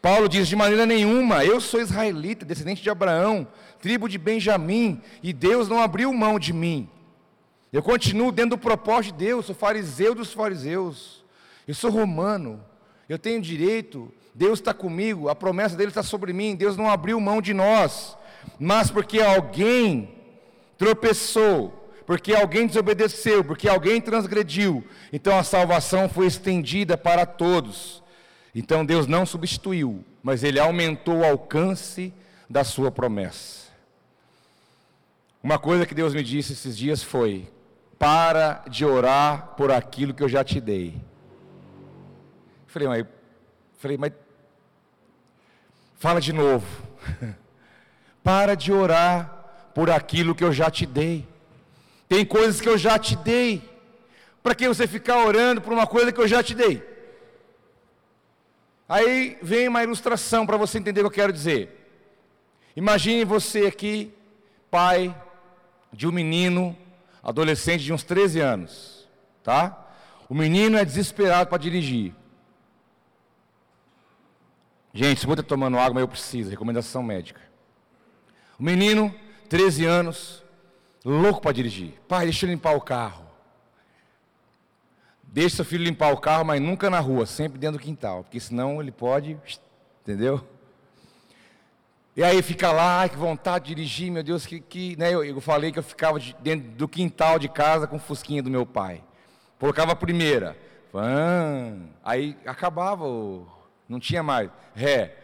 Paulo 0.01 0.27
diz: 0.27 0.47
de 0.47 0.55
maneira 0.55 0.83
nenhuma, 0.83 1.45
eu 1.45 1.61
sou 1.61 1.79
israelita, 1.79 2.43
descendente 2.43 2.81
de 2.81 2.89
Abraão, 2.89 3.47
tribo 3.79 4.09
de 4.09 4.17
Benjamim, 4.17 4.99
e 5.21 5.31
Deus 5.31 5.69
não 5.69 5.79
abriu 5.79 6.11
mão 6.11 6.39
de 6.39 6.51
mim. 6.51 6.89
Eu 7.71 7.83
continuo 7.83 8.31
dentro 8.31 8.57
do 8.57 8.63
propósito 8.63 9.15
de 9.15 9.25
Deus, 9.25 9.45
sou 9.45 9.53
fariseu 9.53 10.15
dos 10.15 10.33
fariseus, 10.33 11.23
eu 11.67 11.75
sou 11.75 11.91
romano, 11.91 12.65
eu 13.07 13.19
tenho 13.19 13.39
direito, 13.39 14.11
Deus 14.35 14.59
está 14.59 14.73
comigo, 14.73 15.29
a 15.29 15.33
promessa 15.33 15.77
dele 15.77 15.91
está 15.91 16.03
sobre 16.03 16.33
mim, 16.33 16.57
Deus 16.57 16.75
não 16.75 16.89
abriu 16.89 17.17
mão 17.21 17.41
de 17.41 17.53
nós, 17.53 18.17
mas 18.59 18.91
porque 18.91 19.21
alguém 19.21 20.13
tropeçou, 20.77 21.89
porque 22.05 22.35
alguém 22.35 22.67
desobedeceu, 22.67 23.45
porque 23.45 23.69
alguém 23.69 24.01
transgrediu, 24.01 24.83
então 25.13 25.39
a 25.39 25.43
salvação 25.43 26.09
foi 26.09 26.27
estendida 26.27 26.97
para 26.97 27.25
todos. 27.25 28.03
Então 28.53 28.85
Deus 28.85 29.07
não 29.07 29.25
substituiu, 29.25 30.03
mas 30.21 30.43
Ele 30.43 30.59
aumentou 30.59 31.19
o 31.19 31.25
alcance 31.25 32.13
da 32.49 32.65
sua 32.65 32.91
promessa. 32.91 33.69
Uma 35.41 35.57
coisa 35.57 35.85
que 35.85 35.95
Deus 35.95 36.13
me 36.13 36.23
disse 36.23 36.51
esses 36.51 36.77
dias 36.77 37.01
foi: 37.01 37.47
para 37.97 38.65
de 38.69 38.83
orar 38.83 39.53
por 39.55 39.71
aquilo 39.71 40.13
que 40.13 40.23
eu 40.23 40.29
já 40.29 40.43
te 40.43 40.59
dei. 40.59 41.01
Falei, 42.67 42.87
mas, 42.89 43.05
falei, 43.77 43.97
mas 43.97 44.11
fala 46.05 46.21
de 46.21 46.31
novo. 46.31 46.67
para 48.23 48.53
de 48.53 48.71
orar 48.71 49.71
por 49.73 49.89
aquilo 49.89 50.35
que 50.35 50.43
eu 50.43 50.53
já 50.53 50.69
te 50.69 50.85
dei. 50.85 51.27
Tem 52.07 52.23
coisas 52.23 52.61
que 52.61 52.69
eu 52.69 52.77
já 52.77 52.99
te 52.99 53.15
dei. 53.15 53.67
Para 54.43 54.53
que 54.53 54.67
você 54.67 54.85
ficar 54.85 55.25
orando 55.25 55.61
por 55.61 55.73
uma 55.73 55.87
coisa 55.87 56.11
que 56.11 56.21
eu 56.21 56.27
já 56.27 56.43
te 56.43 56.53
dei? 56.53 56.83
Aí 58.87 59.39
vem 59.41 59.67
uma 59.67 59.81
ilustração 59.81 60.45
para 60.45 60.57
você 60.57 60.77
entender 60.77 61.01
o 61.01 61.09
que 61.09 61.19
eu 61.19 61.23
quero 61.23 61.33
dizer. 61.33 61.75
Imagine 62.75 63.25
você 63.25 63.65
aqui, 63.65 64.13
pai 64.69 65.15
de 65.91 66.07
um 66.07 66.11
menino, 66.11 66.77
adolescente 67.23 67.83
de 67.83 67.91
uns 67.91 68.03
13 68.03 68.41
anos, 68.41 69.09
tá? 69.43 69.87
O 70.29 70.35
menino 70.35 70.77
é 70.77 70.85
desesperado 70.85 71.49
para 71.49 71.57
dirigir. 71.57 72.13
Gente, 74.95 75.19
se 75.19 75.25
você 75.25 75.41
está 75.41 75.43
tomando 75.43 75.77
água, 75.77 75.95
mas 75.95 76.01
eu 76.01 76.07
preciso, 76.07 76.49
recomendação 76.49 77.03
médica. 77.03 77.41
O 78.57 78.63
menino, 78.63 79.13
13 79.49 79.83
anos, 79.83 80.41
louco 81.03 81.41
para 81.41 81.51
dirigir. 81.51 81.95
Pai, 82.07 82.23
deixa 82.23 82.45
eu 82.45 82.49
limpar 82.49 82.73
o 82.77 82.79
carro. 82.79 83.25
Deixe 85.21 85.57
seu 85.57 85.65
filho 85.65 85.83
limpar 85.83 86.13
o 86.13 86.17
carro, 86.17 86.45
mas 86.45 86.61
nunca 86.61 86.89
na 86.89 87.01
rua, 87.01 87.25
sempre 87.25 87.59
dentro 87.59 87.77
do 87.77 87.83
quintal, 87.83 88.23
porque 88.23 88.39
senão 88.39 88.79
ele 88.79 88.89
pode, 88.89 89.37
entendeu? 90.01 90.41
E 92.15 92.23
aí 92.23 92.41
fica 92.41 92.71
lá, 92.71 93.01
ai, 93.01 93.09
que 93.09 93.17
vontade 93.17 93.65
de 93.65 93.75
dirigir, 93.75 94.09
meu 94.09 94.23
Deus, 94.23 94.45
que, 94.45 94.61
que 94.61 94.95
né? 94.95 95.13
eu, 95.13 95.25
eu 95.25 95.41
falei 95.41 95.73
que 95.73 95.79
eu 95.79 95.83
ficava 95.83 96.17
de, 96.17 96.33
dentro 96.39 96.69
do 96.69 96.87
quintal 96.87 97.37
de 97.37 97.49
casa 97.49 97.85
com 97.85 97.97
o 97.97 97.99
fusquinha 97.99 98.41
do 98.41 98.49
meu 98.49 98.65
pai. 98.65 99.03
Colocava 99.59 99.91
a 99.91 99.95
primeira, 99.95 100.55
aí 102.01 102.37
acabava, 102.45 103.03
não 103.87 103.99
tinha 103.99 104.23
mais, 104.23 104.49
ré, 104.73 105.15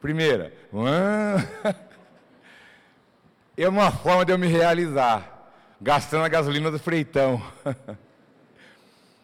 primeira, 0.00 0.52
é 3.56 3.68
uma 3.68 3.90
forma 3.90 4.24
de 4.24 4.32
eu 4.32 4.38
me 4.38 4.46
realizar, 4.46 5.52
gastando 5.80 6.24
a 6.24 6.28
gasolina 6.28 6.70
do 6.70 6.78
freitão. 6.78 7.42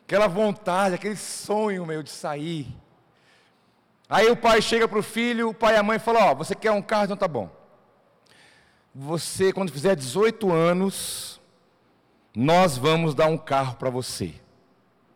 aquela 0.07 0.29
vontade, 0.29 0.95
aquele 0.95 1.17
sonho 1.17 1.85
meu 1.85 2.03
de 2.03 2.11
sair. 2.11 2.67
Aí 4.09 4.31
o 4.31 4.37
pai 4.37 4.63
chega 4.63 4.87
para 4.87 5.01
o 5.01 5.03
filho, 5.03 5.49
o 5.49 5.55
pai 5.55 5.75
e 5.75 5.79
a 5.79 5.83
mãe 5.83 5.99
falam: 5.99 6.23
Ó, 6.23 6.33
oh, 6.33 6.37
você 6.37 6.55
quer 6.55 6.71
um 6.71 6.81
carro? 6.81 7.05
Então 7.05 7.17
tá 7.17 7.27
bom. 7.27 7.51
Você, 8.95 9.53
quando 9.53 9.73
fizer 9.73 9.97
18 9.97 10.51
anos, 10.51 11.41
nós 12.35 12.79
vamos 12.79 13.15
dar 13.15 13.27
um 13.27 13.37
carro 13.37 13.75
para 13.75 13.91
você. 13.91 14.35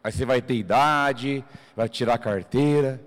Aí 0.03 0.11
você 0.11 0.25
vai 0.25 0.41
ter 0.41 0.55
idade, 0.55 1.45
vai 1.77 1.89
tirar 1.89 2.15
a 2.15 2.19
carteira. 2.19 3.01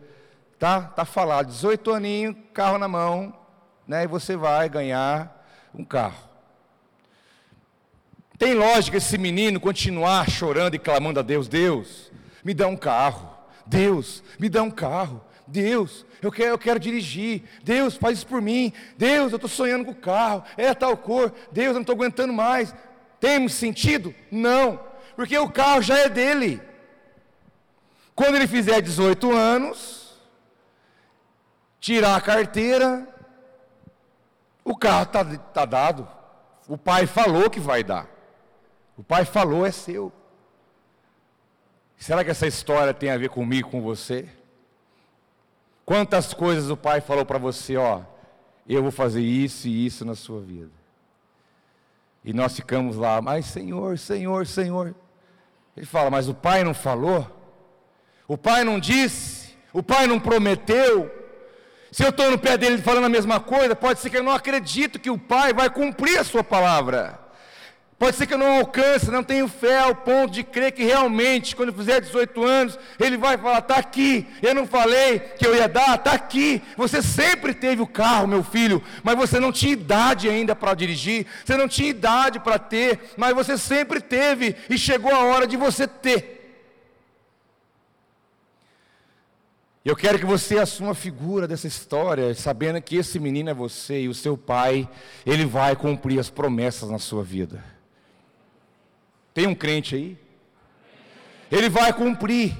Tá? 0.60 0.82
Tá 0.82 1.04
falado, 1.06 1.48
18 1.48 1.92
aninhos, 1.92 2.36
carro 2.54 2.78
na 2.78 2.88
mão, 2.88 3.34
né? 3.88 4.04
E 4.04 4.08
você 4.08 4.36
vai 4.36 4.70
ganhar 4.70 5.46
um 5.74 5.84
carro. 5.84 6.30
Tem 8.38 8.54
lógica 8.54 8.98
esse 8.98 9.18
menino 9.18 9.60
continuar 9.60 10.30
chorando 10.30 10.76
e 10.76 10.80
clamando 10.80 11.20
a 11.20 11.24
Deus: 11.24 11.48
Deus, 11.48 12.12
me 12.44 12.54
dá 12.54 12.68
um 12.68 12.78
carro. 12.78 13.32
Deus, 13.66 14.24
me 14.40 14.50
dá 14.50 14.62
um 14.64 14.72
carro. 14.72 15.22
Deus, 15.48 16.06
eu 16.22 16.32
quero, 16.32 16.50
eu 16.50 16.58
quero 16.58 16.80
dirigir. 16.80 17.44
Deus, 17.64 17.96
faz 17.96 18.20
isso 18.20 18.28
por 18.28 18.42
mim. 18.42 18.72
Deus, 18.98 19.32
eu 19.32 19.38
estou 19.38 19.50
sonhando 19.50 19.86
com 19.86 19.92
o 19.92 19.96
carro. 19.96 20.44
É 20.56 20.74
tal 20.74 20.96
cor. 20.96 21.34
Deus, 21.52 21.70
eu 21.70 21.74
não 21.76 21.82
estou 21.82 21.96
aguentando 21.96 22.34
mais. 22.34 22.74
Tem 23.20 23.48
sentido? 23.48 24.14
Não, 24.32 24.80
porque 25.16 25.38
o 25.38 25.50
carro 25.50 25.82
já 25.82 25.98
é 25.98 26.10
dele. 26.10 26.62
Quando 28.16 28.36
ele 28.36 28.48
fizer 28.48 28.82
18 28.82 29.32
anos, 29.32 30.18
tirar 31.80 32.16
a 32.16 32.22
carteira, 32.22 33.08
o 34.64 34.76
carro 34.76 35.04
está 35.04 35.26
tá 35.26 35.66
dado. 35.66 36.08
O 36.68 36.78
pai 36.78 37.06
falou 37.06 37.50
que 37.50 37.60
vai 37.60 37.84
dar. 37.84 38.08
O 38.98 39.04
pai 39.04 39.26
falou, 39.26 39.66
é 39.66 39.72
seu. 39.72 40.12
Será 41.98 42.24
que 42.24 42.32
essa 42.32 42.48
história 42.48 42.94
tem 42.94 43.10
a 43.10 43.18
ver 43.18 43.30
comigo, 43.30 43.70
com 43.70 43.82
você? 43.82 44.30
Quantas 45.86 46.34
coisas 46.34 46.70
o 46.70 46.78
pai 46.78 47.02
falou 47.02 47.26
para 47.26 47.38
você, 47.38 47.76
ó, 47.76 48.02
eu 48.68 48.82
vou 48.82 48.92
fazer 48.92 49.22
isso 49.22 49.68
e 49.68 49.86
isso 49.86 50.06
na 50.06 50.16
sua 50.16 50.40
vida. 50.40 50.72
E 52.24 52.32
nós 52.32 52.56
ficamos 52.56 52.96
lá, 52.96 53.22
mas 53.22 53.48
Senhor, 53.48 53.98
Senhor, 53.98 54.48
Senhor. 54.48 54.96
Ele 55.76 55.86
fala, 55.86 56.10
mas 56.10 56.30
o 56.30 56.34
pai 56.34 56.64
não 56.64 56.74
falou? 56.74 57.43
O 58.28 58.38
pai 58.38 58.64
não 58.64 58.80
disse? 58.80 59.56
O 59.72 59.84
pai 59.84 60.08
não 60.08 60.20
prometeu? 60.20 61.12
Se 61.92 62.04
eu 62.04 62.10
estou 62.10 62.32
no 62.32 62.40
pé 62.40 62.58
dele 62.58 62.82
falando 62.82 63.06
a 63.06 63.10
mesma 63.10 63.40
coisa, 63.40 63.76
pode 63.76 64.00
ser 64.00 64.10
que 64.10 64.18
eu 64.18 64.24
não 64.24 64.32
acredito 64.32 65.00
que 65.00 65.10
o 65.10 65.18
pai 65.18 65.54
vai 65.54 65.70
cumprir 65.70 66.18
a 66.18 66.24
sua 66.24 66.44
palavra. 66.44 67.20
Pode 68.00 68.18
ser 68.18 68.26
que 68.26 68.34
eu 68.34 68.38
não 68.38 68.58
alcance, 68.58 69.12
não 69.12 69.24
tenho 69.24 69.48
fé 69.48 69.80
ao 69.80 69.96
ponto 69.96 70.34
de 70.34 70.44
crer 70.44 70.72
que 70.72 70.84
realmente, 70.84 71.56
quando 71.56 71.72
fizer 71.72 72.02
18 72.02 72.44
anos, 72.44 72.80
ele 73.00 73.16
vai 73.16 73.38
falar: 73.38 73.60
está 73.60 73.76
aqui, 73.78 74.28
eu 74.42 74.54
não 74.54 74.66
falei 74.66 75.20
que 75.20 75.46
eu 75.46 75.56
ia 75.56 75.70
dar, 75.70 75.96
está 75.96 76.12
aqui. 76.12 76.62
Você 76.76 77.02
sempre 77.02 77.54
teve 77.54 77.82
o 77.82 77.88
carro, 77.88 78.28
meu 78.28 78.44
filho, 78.44 78.84
mas 79.04 79.16
você 79.16 79.40
não 79.40 79.52
tinha 79.52 79.72
idade 79.74 80.28
ainda 80.28 80.56
para 80.56 80.74
dirigir, 80.74 81.28
você 81.46 81.56
não 81.56 81.68
tinha 81.68 81.90
idade 81.90 82.40
para 82.40 82.60
ter, 82.60 83.14
mas 83.16 83.34
você 83.34 83.58
sempre 83.58 84.02
teve 84.02 84.56
e 84.70 84.78
chegou 84.78 85.14
a 85.14 85.24
hora 85.24 85.48
de 85.48 85.56
você 85.56 85.88
ter. 85.88 86.33
Eu 89.86 89.98
quero 89.98 90.18
que 90.18 90.26
você 90.26 90.58
assuma 90.58 90.92
a 90.92 90.96
figura 90.96 91.46
dessa 91.46 91.68
história, 91.68 92.34
sabendo 92.36 92.82
que 92.82 92.96
esse 92.96 93.20
menino 93.20 93.50
é 93.50 93.54
você 93.54 94.04
e 94.04 94.08
o 94.08 94.14
seu 94.14 94.38
pai, 94.38 94.88
ele 95.26 95.46
vai 95.46 95.76
cumprir 95.76 96.18
as 96.20 96.30
promessas 96.30 96.90
na 96.90 97.00
sua 97.00 97.22
vida. 97.22 97.62
Tem 99.34 99.46
um 99.46 99.54
crente 99.54 99.96
aí? 99.96 100.18
Ele 101.52 101.68
vai 101.68 101.92
cumprir. 101.92 102.56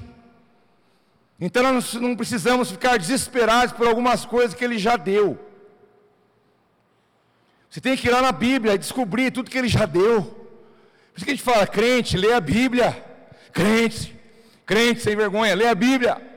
Então 1.40 1.62
nós 1.62 1.94
não 1.94 2.14
precisamos 2.14 2.70
ficar 2.70 2.98
desesperados 2.98 3.74
por 3.74 3.86
algumas 3.88 4.26
coisas 4.26 4.54
que 4.54 4.62
ele 4.62 4.78
já 4.78 4.98
deu. 4.98 5.38
Você 7.70 7.80
tem 7.80 7.96
que 7.96 8.06
ir 8.06 8.10
lá 8.10 8.20
na 8.20 8.32
Bíblia 8.32 8.74
e 8.74 8.78
descobrir 8.78 9.30
tudo 9.30 9.50
que 9.50 9.56
ele 9.56 9.68
já 9.68 9.86
deu. 9.86 10.22
Por 10.22 11.16
isso 11.16 11.24
que 11.24 11.30
a 11.30 11.34
gente 11.34 11.42
fala, 11.42 11.66
crente, 11.66 12.18
lê 12.18 12.34
a 12.34 12.40
Bíblia. 12.40 13.02
Crente, 13.50 14.14
crente 14.66 15.00
sem 15.00 15.16
vergonha, 15.16 15.54
lê 15.54 15.66
a 15.66 15.74
Bíblia. 15.74 16.33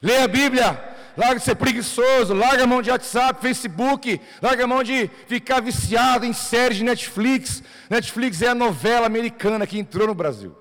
Lê 0.00 0.18
a 0.18 0.28
Bíblia. 0.28 0.96
Larga 1.16 1.40
de 1.40 1.44
ser 1.44 1.56
preguiçoso, 1.56 2.32
larga 2.32 2.62
a 2.62 2.66
mão 2.66 2.80
de 2.80 2.90
WhatsApp, 2.92 3.42
Facebook, 3.42 4.20
larga 4.40 4.62
a 4.62 4.66
mão 4.68 4.84
de 4.84 5.10
ficar 5.26 5.60
viciado 5.60 6.24
em 6.24 6.32
séries 6.32 6.76
de 6.76 6.84
Netflix. 6.84 7.60
Netflix 7.90 8.40
é 8.40 8.48
a 8.48 8.54
novela 8.54 9.06
americana 9.06 9.66
que 9.66 9.80
entrou 9.80 10.06
no 10.06 10.14
Brasil. 10.14 10.56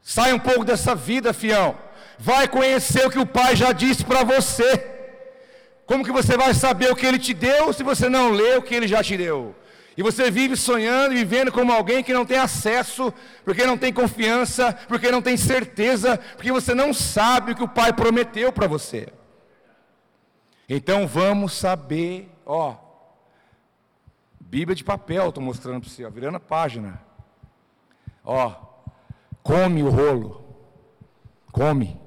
Sai 0.00 0.32
um 0.32 0.38
pouco 0.38 0.64
dessa 0.64 0.94
vida, 0.94 1.32
fião. 1.32 1.76
Vai 2.20 2.46
conhecer 2.46 3.04
o 3.04 3.10
que 3.10 3.18
o 3.18 3.26
pai 3.26 3.56
já 3.56 3.72
disse 3.72 4.04
para 4.04 4.22
você. 4.22 4.86
Como 5.84 6.04
que 6.04 6.12
você 6.12 6.36
vai 6.36 6.54
saber 6.54 6.92
o 6.92 6.94
que 6.94 7.06
ele 7.06 7.18
te 7.18 7.34
deu 7.34 7.72
se 7.72 7.82
você 7.82 8.08
não 8.08 8.30
lê 8.30 8.56
o 8.56 8.62
que 8.62 8.76
ele 8.76 8.86
já 8.86 9.02
te 9.02 9.16
deu? 9.16 9.56
E 10.00 10.02
você 10.02 10.30
vive 10.30 10.56
sonhando 10.56 11.12
e 11.12 11.18
vivendo 11.18 11.52
como 11.52 11.70
alguém 11.70 12.02
que 12.02 12.14
não 12.14 12.24
tem 12.24 12.38
acesso, 12.38 13.12
porque 13.44 13.66
não 13.66 13.76
tem 13.76 13.92
confiança, 13.92 14.72
porque 14.88 15.10
não 15.10 15.20
tem 15.20 15.36
certeza, 15.36 16.16
porque 16.36 16.50
você 16.50 16.74
não 16.74 16.94
sabe 16.94 17.52
o 17.52 17.54
que 17.54 17.62
o 17.62 17.68
Pai 17.68 17.92
prometeu 17.92 18.50
para 18.50 18.66
você. 18.66 19.12
Então 20.66 21.06
vamos 21.06 21.52
saber, 21.52 22.34
ó, 22.46 22.76
Bíblia 24.40 24.74
de 24.74 24.82
papel, 24.82 25.28
estou 25.28 25.44
mostrando 25.44 25.82
para 25.82 25.90
você, 25.90 26.06
ó, 26.06 26.08
virando 26.08 26.36
a 26.36 26.40
página. 26.40 26.98
Ó, 28.24 28.54
come 29.42 29.82
o 29.82 29.90
rolo, 29.90 30.42
come, 31.52 32.00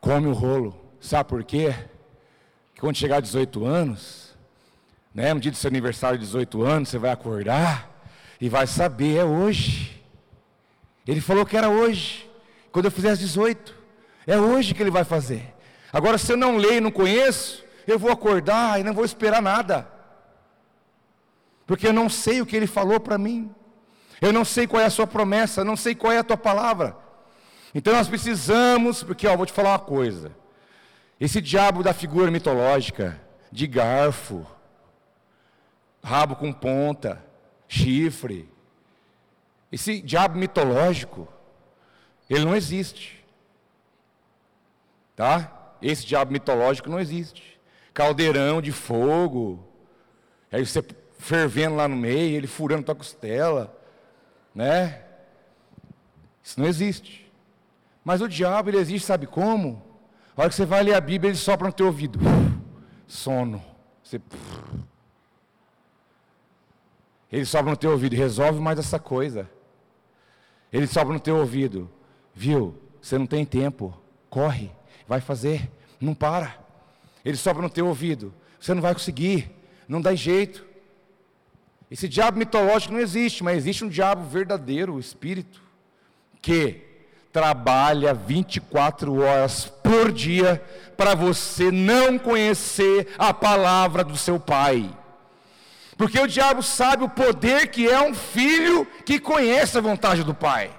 come 0.00 0.26
o 0.26 0.32
rolo. 0.32 0.74
Sabe 1.00 1.28
por 1.28 1.44
quê? 1.44 1.72
Que 2.74 2.80
quando 2.80 2.96
chegar 2.96 3.18
a 3.18 3.20
18 3.20 3.64
anos, 3.64 4.27
né? 5.14 5.32
No 5.34 5.40
dia 5.40 5.50
do 5.50 5.56
seu 5.56 5.68
aniversário 5.68 6.18
de 6.18 6.24
18 6.24 6.62
anos, 6.62 6.88
você 6.88 6.98
vai 6.98 7.10
acordar 7.10 8.02
e 8.40 8.48
vai 8.48 8.66
saber, 8.66 9.16
é 9.16 9.24
hoje. 9.24 10.02
Ele 11.06 11.20
falou 11.20 11.44
que 11.46 11.56
era 11.56 11.68
hoje, 11.68 12.28
quando 12.70 12.84
eu 12.86 12.90
fizer 12.90 13.16
18. 13.16 13.74
É 14.26 14.38
hoje 14.38 14.74
que 14.74 14.82
ele 14.82 14.90
vai 14.90 15.04
fazer. 15.04 15.54
Agora, 15.92 16.18
se 16.18 16.30
eu 16.30 16.36
não 16.36 16.58
leio 16.58 16.82
não 16.82 16.90
conheço, 16.90 17.64
eu 17.86 17.98
vou 17.98 18.12
acordar 18.12 18.78
e 18.78 18.84
não 18.84 18.92
vou 18.92 19.04
esperar 19.04 19.40
nada. 19.40 19.88
Porque 21.66 21.86
eu 21.86 21.92
não 21.92 22.08
sei 22.08 22.40
o 22.40 22.46
que 22.46 22.54
ele 22.54 22.66
falou 22.66 23.00
para 23.00 23.16
mim. 23.16 23.50
Eu 24.20 24.32
não 24.32 24.44
sei 24.44 24.66
qual 24.66 24.82
é 24.82 24.86
a 24.86 24.90
sua 24.90 25.06
promessa, 25.06 25.62
eu 25.62 25.64
não 25.64 25.76
sei 25.76 25.94
qual 25.94 26.12
é 26.12 26.18
a 26.18 26.24
tua 26.24 26.36
palavra. 26.36 26.96
Então 27.74 27.94
nós 27.94 28.08
precisamos, 28.08 29.02
porque 29.02 29.26
ó, 29.26 29.36
vou 29.36 29.46
te 29.46 29.52
falar 29.52 29.70
uma 29.70 29.78
coisa. 29.78 30.32
Esse 31.20 31.40
diabo 31.40 31.82
da 31.82 31.92
figura 31.92 32.30
mitológica, 32.30 33.20
de 33.50 33.66
garfo, 33.66 34.46
rabo 36.08 36.34
com 36.34 36.50
ponta, 36.50 37.22
chifre. 37.68 38.48
Esse 39.70 40.00
diabo 40.00 40.38
mitológico, 40.38 41.28
ele 42.30 42.46
não 42.46 42.56
existe. 42.56 43.22
Tá? 45.14 45.74
Esse 45.82 46.06
diabo 46.06 46.32
mitológico 46.32 46.88
não 46.88 46.98
existe. 46.98 47.60
Caldeirão 47.92 48.62
de 48.62 48.72
fogo, 48.72 49.62
aí 50.50 50.64
você 50.64 50.82
fervendo 51.18 51.76
lá 51.76 51.86
no 51.86 51.96
meio, 51.96 52.36
ele 52.36 52.46
furando 52.46 52.84
tua 52.84 52.94
costela, 52.94 53.76
né? 54.54 55.02
Isso 56.42 56.58
não 56.58 56.66
existe. 56.66 57.30
Mas 58.04 58.22
o 58.22 58.28
diabo, 58.28 58.70
ele 58.70 58.78
existe, 58.78 59.06
sabe 59.06 59.26
como? 59.26 59.82
A 60.34 60.42
hora 60.42 60.48
que 60.48 60.54
você 60.54 60.64
vai 60.64 60.82
ler 60.82 60.94
a 60.94 61.00
Bíblia, 61.00 61.30
ele 61.30 61.38
sopra 61.38 61.66
no 61.66 61.72
teu 61.72 61.86
ouvido. 61.86 62.18
Sono. 63.06 63.62
Você 64.02 64.20
ele 67.30 67.44
sobra 67.44 67.70
no 67.70 67.76
teu 67.76 67.90
ouvido, 67.90 68.16
resolve 68.16 68.60
mais 68.60 68.78
essa 68.78 68.98
coisa. 68.98 69.48
Ele 70.72 70.86
sobra 70.86 71.12
no 71.12 71.20
teu 71.20 71.36
ouvido, 71.36 71.90
viu? 72.34 72.74
Você 73.00 73.18
não 73.18 73.26
tem 73.26 73.44
tempo, 73.44 73.96
corre, 74.28 74.70
vai 75.06 75.20
fazer, 75.20 75.70
não 76.00 76.14
para. 76.14 76.58
Ele 77.24 77.36
sobra 77.36 77.62
no 77.62 77.70
teu 77.70 77.86
ouvido, 77.86 78.32
você 78.58 78.74
não 78.74 78.82
vai 78.82 78.94
conseguir, 78.94 79.50
não 79.86 80.00
dá 80.00 80.14
jeito. 80.14 80.64
Esse 81.90 82.08
diabo 82.08 82.38
mitológico 82.38 82.92
não 82.92 83.00
existe, 83.00 83.42
mas 83.42 83.58
existe 83.58 83.84
um 83.84 83.88
diabo 83.88 84.24
verdadeiro, 84.28 84.94
o 84.94 85.00
espírito, 85.00 85.62
que 86.40 86.82
trabalha 87.32 88.12
24 88.12 89.20
horas 89.20 89.66
por 89.82 90.12
dia 90.12 90.62
para 90.96 91.14
você 91.14 91.70
não 91.70 92.18
conhecer 92.18 93.08
a 93.18 93.32
palavra 93.32 94.02
do 94.02 94.16
seu 94.16 94.40
pai. 94.40 94.90
Porque 95.98 96.18
o 96.20 96.28
diabo 96.28 96.62
sabe 96.62 97.02
o 97.02 97.08
poder 97.08 97.72
que 97.72 97.88
é 97.88 98.00
um 98.00 98.14
filho 98.14 98.86
que 99.04 99.18
conhece 99.18 99.76
a 99.76 99.80
vontade 99.80 100.22
do 100.22 100.32
pai. 100.32 100.70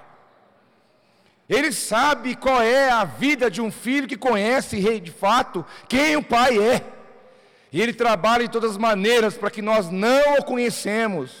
Ele 1.46 1.70
sabe 1.72 2.34
qual 2.34 2.62
é 2.62 2.88
a 2.88 3.04
vida 3.04 3.50
de 3.50 3.60
um 3.60 3.70
filho 3.70 4.08
que 4.08 4.16
conhece 4.16 4.80
de 4.98 5.10
fato 5.10 5.64
quem 5.86 6.16
o 6.16 6.22
pai 6.22 6.56
é. 6.58 6.82
E 7.70 7.82
ele 7.82 7.92
trabalha 7.92 8.44
de 8.44 8.50
todas 8.50 8.70
as 8.70 8.76
maneiras 8.78 9.36
para 9.36 9.50
que 9.50 9.60
nós 9.60 9.90
não 9.90 10.38
o 10.38 10.44
conhecemos. 10.44 11.32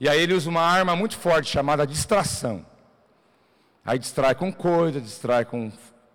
E 0.00 0.08
aí 0.08 0.20
ele 0.20 0.34
usa 0.34 0.48
uma 0.50 0.62
arma 0.62 0.96
muito 0.96 1.16
forte 1.16 1.50
chamada 1.50 1.86
distração. 1.86 2.66
Aí 3.84 3.98
distrai 3.98 4.34
com 4.34 4.52
coisas, 4.52 5.02
distrai 5.02 5.44
com 5.44 5.70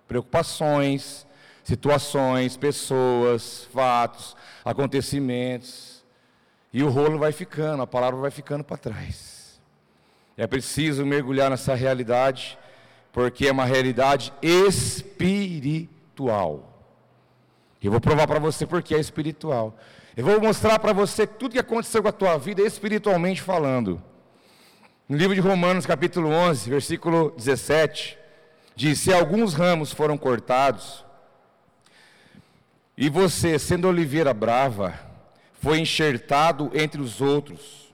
preocupações, 0.07 1.26
situações, 1.67 2.55
pessoas, 2.55 3.67
fatos, 3.73 4.37
acontecimentos, 4.63 6.01
e 6.71 6.81
o 6.81 6.87
rolo 6.87 7.19
vai 7.19 7.33
ficando, 7.33 7.83
a 7.83 7.87
palavra 7.87 8.17
vai 8.17 8.31
ficando 8.31 8.63
para 8.63 8.77
trás. 8.77 9.59
É 10.37 10.47
preciso 10.47 11.05
mergulhar 11.05 11.49
nessa 11.49 11.75
realidade, 11.75 12.57
porque 13.11 13.49
é 13.49 13.51
uma 13.51 13.65
realidade 13.65 14.31
espiritual. 14.41 15.83
Eu 17.83 17.91
vou 17.91 17.99
provar 17.99 18.27
para 18.27 18.39
você 18.39 18.65
porque 18.65 18.95
é 18.95 18.99
espiritual. 18.99 19.77
Eu 20.15 20.23
vou 20.23 20.39
mostrar 20.39 20.79
para 20.79 20.93
você 20.93 21.27
tudo 21.27 21.51
que 21.51 21.59
aconteceu 21.59 22.01
com 22.01 22.07
a 22.07 22.13
tua 22.13 22.37
vida 22.37 22.61
espiritualmente 22.61 23.41
falando. 23.41 24.01
No 25.09 25.17
livro 25.17 25.35
de 25.35 25.41
Romanos, 25.41 25.85
capítulo 25.85 26.29
11, 26.29 26.69
versículo 26.69 27.33
17, 27.35 28.17
diz: 28.73 28.99
Se 28.99 29.13
alguns 29.13 29.53
ramos 29.53 29.91
foram 29.91 30.17
cortados, 30.17 31.05
e 32.97 33.09
você, 33.09 33.59
sendo 33.59 33.87
oliveira 33.87 34.33
brava, 34.33 34.99
foi 35.53 35.79
enxertado 35.79 36.71
entre 36.73 36.99
os 36.99 37.21
outros, 37.21 37.93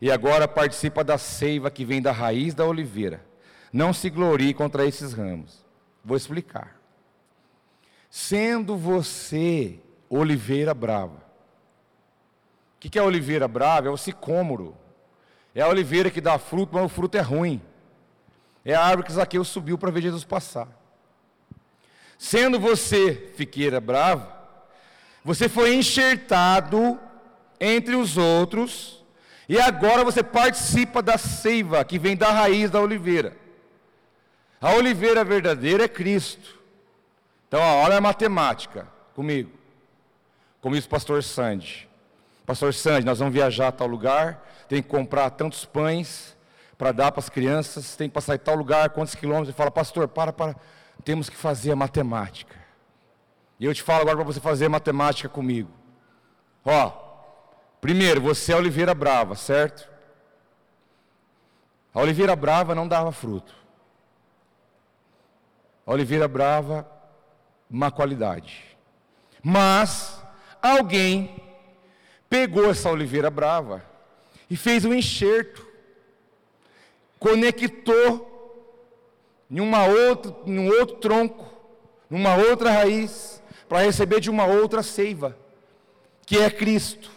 e 0.00 0.10
agora 0.10 0.48
participa 0.48 1.04
da 1.04 1.18
seiva 1.18 1.70
que 1.70 1.84
vem 1.84 2.00
da 2.00 2.12
raiz 2.12 2.54
da 2.54 2.64
oliveira. 2.64 3.24
Não 3.72 3.92
se 3.92 4.08
glorie 4.08 4.54
contra 4.54 4.86
esses 4.86 5.12
ramos. 5.12 5.64
Vou 6.04 6.16
explicar. 6.16 6.80
Sendo 8.08 8.76
você 8.76 9.78
oliveira 10.08 10.72
brava, 10.72 11.28
o 12.76 12.80
que, 12.80 12.96
é 12.96 13.02
oliveira 13.02 13.48
brava? 13.48 13.88
É 13.88 13.90
o 13.90 13.96
sicômoro. 13.96 14.76
É 15.52 15.60
a 15.60 15.68
oliveira 15.68 16.10
que 16.10 16.20
dá 16.20 16.38
fruto, 16.38 16.72
mas 16.72 16.84
o 16.84 16.88
fruto 16.88 17.18
é 17.18 17.20
ruim. 17.20 17.60
É 18.64 18.72
a 18.72 18.84
árvore 18.84 19.08
que 19.08 19.12
Zaqueu 19.12 19.44
subiu 19.44 19.76
para 19.76 19.90
ver 19.90 20.02
Jesus 20.02 20.22
passar. 20.22 20.68
Sendo 22.16 22.60
você 22.60 23.32
fiqueira 23.34 23.80
brava, 23.80 24.37
você 25.28 25.46
foi 25.46 25.74
enxertado 25.74 26.98
entre 27.60 27.94
os 27.94 28.16
outros, 28.16 29.04
e 29.46 29.60
agora 29.60 30.02
você 30.02 30.22
participa 30.22 31.02
da 31.02 31.18
seiva 31.18 31.84
que 31.84 31.98
vem 31.98 32.16
da 32.16 32.30
raiz 32.30 32.70
da 32.70 32.80
oliveira. 32.80 33.36
A 34.58 34.72
oliveira 34.72 35.22
verdadeira 35.22 35.84
é 35.84 35.88
Cristo. 35.88 36.58
Então, 37.46 37.60
ó, 37.60 37.84
olha 37.84 37.98
a 37.98 38.00
matemática 38.00 38.88
comigo. 39.14 39.50
Como 40.62 40.74
diz 40.74 40.86
o 40.86 40.88
pastor 40.88 41.22
Sandy. 41.22 41.86
Pastor 42.46 42.72
Sandy, 42.72 43.04
nós 43.04 43.18
vamos 43.18 43.34
viajar 43.34 43.68
a 43.68 43.72
tal 43.72 43.86
lugar, 43.86 44.42
tem 44.66 44.82
que 44.82 44.88
comprar 44.88 45.28
tantos 45.28 45.62
pães 45.62 46.34
para 46.78 46.90
dar 46.90 47.12
para 47.12 47.20
as 47.20 47.28
crianças, 47.28 47.96
tem 47.96 48.08
que 48.08 48.14
passar 48.14 48.34
em 48.34 48.38
tal 48.38 48.54
lugar, 48.54 48.88
quantos 48.88 49.14
quilômetros. 49.14 49.50
Ele 49.50 49.56
fala, 49.58 49.70
pastor, 49.70 50.08
para, 50.08 50.32
para, 50.32 50.56
temos 51.04 51.28
que 51.28 51.36
fazer 51.36 51.72
a 51.72 51.76
matemática. 51.76 52.56
E 53.58 53.64
eu 53.64 53.74
te 53.74 53.82
falo 53.82 54.02
agora 54.02 54.16
para 54.16 54.24
você 54.24 54.40
fazer 54.40 54.68
matemática 54.68 55.28
comigo. 55.28 55.70
Ó, 56.64 56.92
primeiro, 57.80 58.20
você 58.20 58.52
é 58.52 58.56
oliveira 58.56 58.94
brava, 58.94 59.34
certo? 59.34 59.88
A 61.92 62.00
oliveira 62.00 62.36
brava 62.36 62.74
não 62.74 62.86
dava 62.86 63.10
fruto. 63.10 63.54
A 65.84 65.92
oliveira 65.92 66.28
brava, 66.28 66.88
má 67.68 67.90
qualidade. 67.90 68.64
Mas 69.42 70.22
alguém 70.62 71.42
pegou 72.28 72.70
essa 72.70 72.90
oliveira 72.90 73.30
brava 73.30 73.84
e 74.50 74.56
fez 74.56 74.84
um 74.84 74.94
enxerto, 74.94 75.66
conectou 77.18 78.28
em, 79.50 79.60
uma 79.60 79.86
outra, 79.86 80.36
em 80.46 80.58
um 80.58 80.68
outro 80.68 80.96
tronco, 80.96 81.46
numa 82.08 82.36
outra 82.36 82.70
raiz, 82.70 83.42
para 83.68 83.80
receber 83.80 84.20
de 84.20 84.30
uma 84.30 84.46
outra 84.46 84.82
seiva, 84.82 85.36
que 86.24 86.38
é 86.38 86.50
Cristo. 86.50 87.10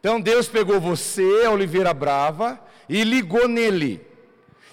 Então 0.00 0.20
Deus 0.20 0.48
pegou 0.48 0.80
você, 0.80 1.46
oliveira 1.46 1.92
brava, 1.92 2.60
e 2.88 3.02
ligou 3.04 3.48
nele. 3.48 4.06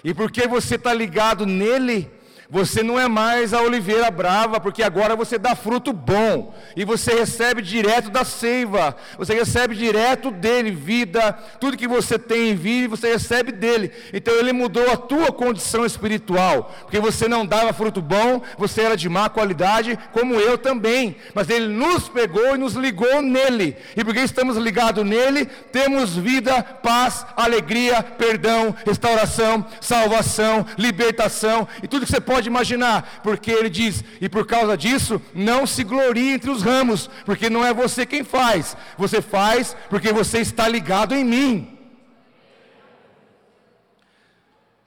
E 0.02 0.14
porque 0.14 0.46
você 0.46 0.76
está 0.76 0.92
ligado 0.92 1.46
nele, 1.46 2.10
você 2.50 2.82
não 2.82 2.98
é 2.98 3.08
mais 3.08 3.52
a 3.54 3.62
oliveira 3.62 4.10
brava, 4.10 4.60
porque 4.60 4.82
agora 4.82 5.16
você 5.16 5.38
dá 5.38 5.54
fruto 5.54 5.92
bom, 5.92 6.54
e 6.76 6.84
você 6.84 7.14
recebe 7.14 7.62
direto 7.62 8.10
da 8.10 8.24
seiva, 8.24 8.96
você 9.16 9.34
recebe 9.34 9.74
direto 9.74 10.30
dele 10.30 10.70
vida, 10.70 11.32
tudo 11.60 11.76
que 11.76 11.88
você 11.88 12.18
tem 12.18 12.50
em 12.50 12.54
vida, 12.54 12.88
você 12.88 13.12
recebe 13.12 13.52
dele. 13.52 13.90
Então 14.12 14.34
ele 14.34 14.52
mudou 14.52 14.90
a 14.90 14.96
tua 14.96 15.32
condição 15.32 15.84
espiritual, 15.84 16.74
porque 16.82 17.00
você 17.00 17.28
não 17.28 17.46
dava 17.46 17.72
fruto 17.72 18.00
bom, 18.00 18.42
você 18.58 18.82
era 18.82 18.96
de 18.96 19.08
má 19.08 19.28
qualidade, 19.28 19.98
como 20.12 20.34
eu 20.34 20.58
também, 20.58 21.16
mas 21.34 21.48
ele 21.48 21.66
nos 21.66 22.08
pegou 22.08 22.54
e 22.54 22.58
nos 22.58 22.74
ligou 22.74 23.22
nele, 23.22 23.76
e 23.96 24.04
porque 24.04 24.20
estamos 24.20 24.56
ligados 24.56 25.04
nele, 25.04 25.46
temos 25.46 26.16
vida, 26.16 26.62
paz, 26.62 27.26
alegria, 27.36 28.02
perdão, 28.02 28.74
restauração, 28.86 29.64
salvação, 29.80 30.66
libertação, 30.76 31.66
e 31.82 31.88
tudo 31.88 32.04
que 32.04 32.12
você 32.12 32.20
pode 32.20 32.43
imaginar, 32.48 33.20
porque 33.22 33.50
ele 33.50 33.70
diz: 33.70 34.04
e 34.20 34.28
por 34.28 34.46
causa 34.46 34.76
disso, 34.76 35.20
não 35.34 35.66
se 35.66 35.84
glorie 35.84 36.32
entre 36.32 36.50
os 36.50 36.62
ramos, 36.62 37.08
porque 37.24 37.50
não 37.50 37.64
é 37.64 37.72
você 37.72 38.04
quem 38.06 38.24
faz, 38.24 38.76
você 38.96 39.20
faz 39.20 39.76
porque 39.88 40.12
você 40.12 40.40
está 40.40 40.68
ligado 40.68 41.14
em 41.14 41.24
mim. 41.24 41.78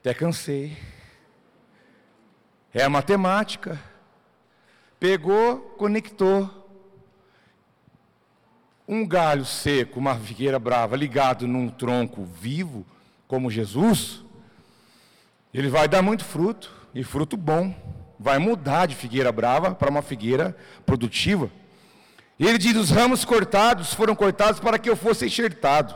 Até 0.00 0.14
cansei. 0.14 0.76
É 2.72 2.84
a 2.84 2.88
matemática. 2.88 3.80
Pegou, 5.00 5.58
conectou. 5.76 6.54
Um 8.86 9.06
galho 9.06 9.44
seco, 9.44 9.98
uma 9.98 10.16
figueira 10.16 10.58
brava, 10.58 10.96
ligado 10.96 11.46
num 11.46 11.68
tronco 11.68 12.24
vivo, 12.24 12.86
como 13.26 13.50
Jesus, 13.50 14.24
ele 15.52 15.68
vai 15.68 15.86
dar 15.86 16.00
muito 16.00 16.24
fruto 16.24 16.77
e 16.94 17.02
fruto 17.02 17.36
bom. 17.36 17.74
Vai 18.18 18.38
mudar 18.38 18.86
de 18.86 18.96
figueira 18.96 19.30
brava 19.30 19.74
para 19.74 19.90
uma 19.90 20.02
figueira 20.02 20.56
produtiva. 20.84 21.50
Ele 22.38 22.58
diz: 22.58 22.76
Os 22.76 22.90
ramos 22.90 23.24
cortados 23.24 23.94
foram 23.94 24.14
cortados 24.14 24.60
para 24.60 24.78
que 24.78 24.88
eu 24.88 24.96
fosse 24.96 25.26
enxertado. 25.26 25.94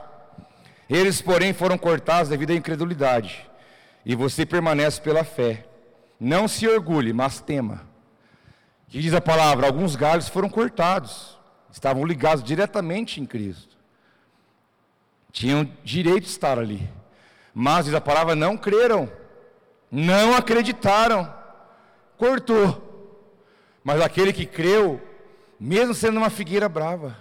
Eles, 0.88 1.22
porém, 1.22 1.52
foram 1.52 1.78
cortados 1.78 2.28
devido 2.28 2.50
à 2.50 2.54
incredulidade. 2.54 3.48
E 4.04 4.14
você 4.14 4.44
permanece 4.44 5.00
pela 5.00 5.24
fé. 5.24 5.66
Não 6.18 6.46
se 6.46 6.68
orgulhe, 6.68 7.12
mas 7.12 7.40
tema. 7.40 7.82
Que 8.88 9.00
diz 9.00 9.14
a 9.14 9.20
palavra: 9.20 9.66
alguns 9.66 9.96
galhos 9.96 10.28
foram 10.28 10.48
cortados, 10.48 11.38
estavam 11.70 12.04
ligados 12.04 12.44
diretamente 12.44 13.20
em 13.20 13.26
Cristo. 13.26 13.76
Tinham 15.32 15.68
direito 15.82 16.24
de 16.24 16.30
estar 16.30 16.58
ali. 16.58 16.88
Mas, 17.54 17.86
diz 17.86 17.94
a 17.94 18.00
palavra, 18.00 18.34
não 18.34 18.56
creram. 18.56 19.10
Não 19.94 20.34
acreditaram, 20.34 21.30
cortou. 22.16 22.90
Mas 23.84 24.00
aquele 24.00 24.32
que 24.32 24.46
creu, 24.46 24.98
mesmo 25.60 25.92
sendo 25.92 26.16
uma 26.16 26.30
figueira 26.30 26.66
brava, 26.66 27.14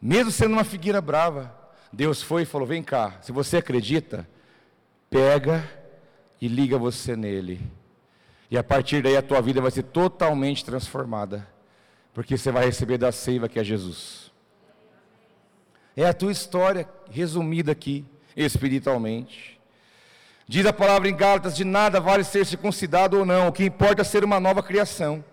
mesmo 0.00 0.30
sendo 0.30 0.52
uma 0.52 0.64
figueira 0.64 0.98
brava, 1.02 1.54
Deus 1.92 2.22
foi 2.22 2.42
e 2.42 2.46
falou: 2.46 2.66
Vem 2.66 2.82
cá, 2.82 3.18
se 3.20 3.30
você 3.30 3.58
acredita, 3.58 4.26
pega 5.10 5.68
e 6.40 6.48
liga 6.48 6.78
você 6.78 7.14
nele. 7.14 7.60
E 8.50 8.56
a 8.56 8.64
partir 8.64 9.02
daí 9.02 9.18
a 9.18 9.22
tua 9.22 9.42
vida 9.42 9.60
vai 9.60 9.70
ser 9.70 9.82
totalmente 9.82 10.64
transformada, 10.64 11.46
porque 12.14 12.38
você 12.38 12.50
vai 12.50 12.64
receber 12.64 12.96
da 12.96 13.12
seiva 13.12 13.50
que 13.50 13.58
é 13.58 13.64
Jesus. 13.64 14.32
É 15.94 16.06
a 16.06 16.14
tua 16.14 16.32
história 16.32 16.88
resumida 17.10 17.70
aqui, 17.70 18.06
espiritualmente. 18.34 19.59
Diz 20.50 20.66
a 20.66 20.72
palavra 20.72 21.08
em 21.08 21.14
Gálatas: 21.14 21.54
de 21.54 21.64
nada 21.64 22.00
vale 22.00 22.24
ser 22.24 22.44
circuncidado 22.44 23.16
ou 23.16 23.24
não, 23.24 23.46
o 23.46 23.52
que 23.52 23.64
importa 23.64 24.02
é 24.02 24.04
ser 24.04 24.24
uma 24.24 24.40
nova 24.40 24.64
criação. 24.64 25.24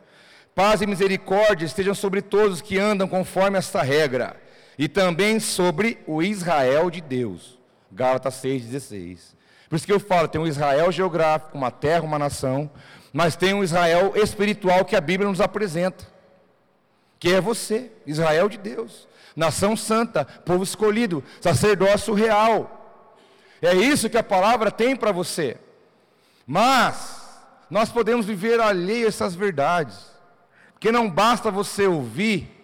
Paz 0.54 0.80
e 0.80 0.86
misericórdia 0.86 1.66
estejam 1.66 1.96
sobre 1.96 2.22
todos 2.22 2.62
que 2.62 2.78
andam 2.78 3.08
conforme 3.08 3.58
esta 3.58 3.82
regra, 3.82 4.40
e 4.78 4.88
também 4.88 5.40
sobre 5.40 5.98
o 6.06 6.22
Israel 6.22 6.92
de 6.92 7.02
Deus. 7.02 7.58
Gálatas 7.92 8.36
6,16. 8.36 9.34
Por 9.68 9.76
isso 9.76 9.88
que 9.88 9.92
eu 9.92 10.00
falo: 10.00 10.28
tem 10.28 10.40
um 10.40 10.46
Israel 10.46 10.92
geográfico, 10.92 11.58
uma 11.58 11.72
terra, 11.72 12.04
uma 12.04 12.20
nação, 12.20 12.70
mas 13.12 13.36
tem 13.36 13.56
um 13.56 13.64
Israel 13.64 14.14
espiritual 14.16 14.86
que 14.86 14.96
a 14.96 15.02
Bíblia 15.02 15.28
nos 15.28 15.42
apresenta, 15.42 16.06
que 17.18 17.34
é 17.34 17.42
você, 17.42 17.92
Israel 18.06 18.48
de 18.48 18.60
Deus, 18.60 19.08
nação 19.36 19.76
santa, 19.76 20.26
povo 20.26 20.62
escolhido, 20.64 21.24
sacerdócio 21.42 22.14
real. 22.14 22.77
É 23.62 23.74
isso 23.74 24.10
que 24.10 24.18
a 24.18 24.24
palavra 24.24 24.72
tem 24.72 24.96
para 24.96 25.12
você. 25.12 25.58
Mas 26.46 27.42
nós 27.70 27.90
podemos 27.90 28.26
viver 28.26 28.60
alheio 28.60 29.06
a 29.06 29.10
essas 29.10 29.36
verdades. 29.36 30.12
Porque 30.74 30.92
não 30.92 31.10
basta 31.10 31.50
você 31.50 31.88
ouvir 31.88 32.58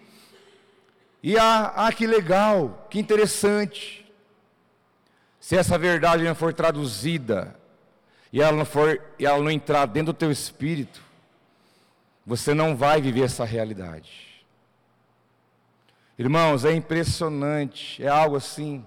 e 1.24 1.38
ah, 1.38 1.72
ah, 1.78 1.94
que 1.94 2.06
legal, 2.06 2.86
que 2.90 3.00
interessante. 3.00 4.06
Se 5.40 5.56
essa 5.56 5.78
verdade 5.78 6.26
não 6.26 6.36
for 6.36 6.54
traduzida 6.54 7.56
e 8.32 8.42
ela 8.42 8.52
não 8.52 8.66
for 8.66 9.02
e 9.18 9.26
ela 9.26 9.42
não 9.42 9.50
entrar 9.50 9.86
dentro 9.86 10.12
do 10.12 10.18
teu 10.18 10.30
espírito, 10.30 11.02
você 12.26 12.54
não 12.54 12.76
vai 12.76 13.02
viver 13.02 13.24
essa 13.24 13.46
realidade. 13.46 14.44
Irmãos, 16.20 16.66
é 16.66 16.74
impressionante, 16.74 18.04
é 18.04 18.10
algo 18.10 18.36
assim. 18.36 18.86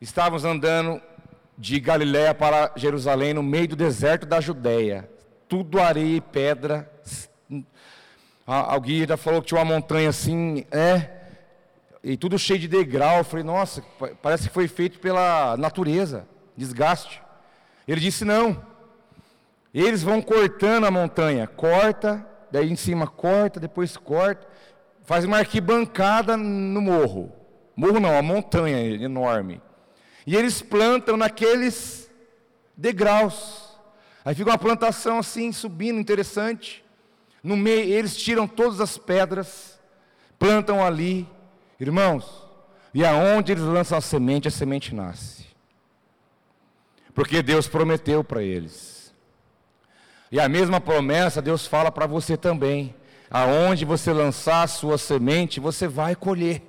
Estávamos 0.00 0.46
andando 0.46 0.98
de 1.58 1.78
Galiléia 1.78 2.34
para 2.34 2.72
Jerusalém, 2.74 3.34
no 3.34 3.42
meio 3.42 3.68
do 3.68 3.76
deserto 3.76 4.24
da 4.24 4.40
Judéia. 4.40 5.06
Tudo 5.46 5.78
areia 5.78 6.16
e 6.16 6.20
pedra. 6.22 6.90
Alguém 8.46 9.06
já 9.06 9.18
falou 9.18 9.42
que 9.42 9.48
tinha 9.48 9.58
uma 9.60 9.74
montanha 9.74 10.08
assim, 10.08 10.64
é, 10.70 11.10
e 12.02 12.16
tudo 12.16 12.38
cheio 12.38 12.58
de 12.58 12.66
degrau. 12.66 13.18
Eu 13.18 13.24
falei, 13.24 13.44
nossa, 13.44 13.84
parece 14.22 14.48
que 14.48 14.54
foi 14.54 14.66
feito 14.68 14.98
pela 15.00 15.54
natureza, 15.58 16.26
desgaste. 16.56 17.20
Ele 17.86 18.00
disse, 18.00 18.24
não. 18.24 18.64
Eles 19.74 20.02
vão 20.02 20.22
cortando 20.22 20.86
a 20.86 20.90
montanha, 20.90 21.46
corta, 21.46 22.26
daí 22.50 22.72
em 22.72 22.76
cima 22.76 23.06
corta, 23.06 23.60
depois 23.60 23.98
corta, 23.98 24.46
faz 25.04 25.26
uma 25.26 25.36
arquibancada 25.36 26.38
no 26.38 26.80
morro. 26.80 27.30
Morro 27.76 28.00
não, 28.00 28.16
a 28.16 28.22
montanha 28.22 28.80
enorme. 28.80 29.60
E 30.26 30.36
eles 30.36 30.62
plantam 30.62 31.16
naqueles 31.16 32.10
degraus. 32.76 33.70
Aí 34.24 34.34
fica 34.34 34.50
uma 34.50 34.58
plantação 34.58 35.18
assim, 35.18 35.52
subindo, 35.52 35.98
interessante. 35.98 36.84
No 37.42 37.56
meio, 37.56 37.92
eles 37.94 38.16
tiram 38.16 38.46
todas 38.46 38.80
as 38.80 38.98
pedras, 38.98 39.80
plantam 40.38 40.84
ali. 40.84 41.26
Irmãos, 41.78 42.46
E 42.92 43.04
aonde 43.04 43.52
eles 43.52 43.62
lançam 43.64 43.96
a 43.96 44.00
semente, 44.00 44.48
a 44.48 44.50
semente 44.50 44.94
nasce. 44.94 45.46
Porque 47.14 47.42
Deus 47.42 47.68
prometeu 47.68 48.24
para 48.24 48.42
eles. 48.42 49.14
E 50.30 50.38
a 50.38 50.48
mesma 50.48 50.80
promessa 50.80 51.42
Deus 51.42 51.66
fala 51.66 51.90
para 51.90 52.06
você 52.06 52.36
também. 52.36 52.94
Aonde 53.30 53.84
você 53.84 54.12
lançar 54.12 54.64
a 54.64 54.66
sua 54.66 54.98
semente, 54.98 55.60
você 55.60 55.86
vai 55.86 56.16
colher. 56.16 56.62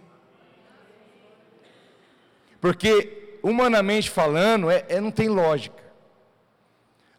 Porque, 2.60 3.21
humanamente 3.44 4.10
falando, 4.10 4.70
é, 4.70 4.86
é, 4.90 5.00
não 5.00 5.12
tem 5.12 5.28
lógica. 5.28 5.82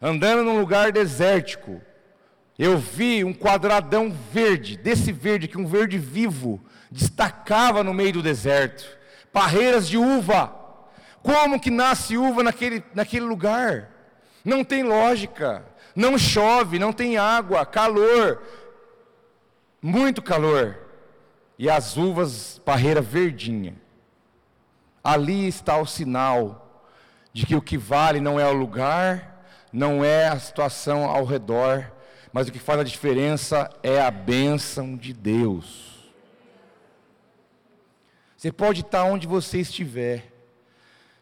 Andando 0.01 0.43
num 0.43 0.59
lugar 0.59 0.91
desértico, 0.91 1.81
eu 2.57 2.77
vi 2.77 3.23
um 3.23 3.33
quadradão 3.33 4.11
verde, 4.31 4.77
desse 4.77 5.11
verde 5.11 5.45
aqui, 5.45 5.57
um 5.57 5.65
verde 5.65 5.97
vivo, 5.97 6.63
destacava 6.91 7.83
no 7.83 7.93
meio 7.93 8.13
do 8.13 8.21
deserto. 8.21 8.85
Parreiras 9.31 9.87
de 9.87 9.97
uva. 9.97 10.53
Como 11.21 11.59
que 11.59 11.71
nasce 11.71 12.17
uva 12.17 12.43
naquele, 12.43 12.83
naquele 12.93 13.25
lugar? 13.25 13.89
Não 14.43 14.63
tem 14.63 14.83
lógica. 14.83 15.65
Não 15.95 16.17
chove, 16.17 16.79
não 16.79 16.91
tem 16.91 17.17
água, 17.17 17.65
calor, 17.65 18.41
muito 19.81 20.21
calor. 20.21 20.77
E 21.57 21.69
as 21.69 21.97
uvas, 21.97 22.59
parreira 22.65 22.99
verdinha. 22.99 23.75
Ali 25.03 25.47
está 25.47 25.77
o 25.77 25.85
sinal 25.85 26.85
de 27.33 27.45
que 27.45 27.55
o 27.55 27.61
que 27.61 27.77
vale 27.77 28.19
não 28.19 28.39
é 28.39 28.47
o 28.47 28.53
lugar, 28.53 29.45
não 29.71 30.05
é 30.05 30.27
a 30.27 30.39
situação 30.39 31.05
ao 31.05 31.25
redor, 31.25 31.91
mas 32.31 32.47
o 32.47 32.51
que 32.51 32.59
faz 32.59 32.79
a 32.79 32.83
diferença 32.83 33.69
é 33.81 33.99
a 33.99 34.09
bênção 34.09 34.95
de 34.95 35.13
Deus. 35.13 35.93
Você 38.37 38.51
pode 38.51 38.81
estar 38.81 39.03
onde 39.03 39.25
você 39.25 39.59
estiver. 39.59 40.31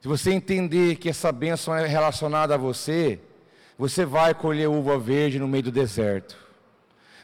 Se 0.02 0.08
você 0.08 0.32
entender 0.32 0.96
que 0.96 1.10
essa 1.10 1.32
bênção 1.32 1.76
é 1.76 1.86
relacionada 1.86 2.56
a 2.56 2.58
você, 2.58 3.20
você 3.78 4.06
vai 4.06 4.34
colher 4.34 4.68
uva 4.68 4.98
verde 4.98 5.38
no 5.38 5.48
meio 5.48 5.64
do 5.64 5.72
deserto. 5.72 6.38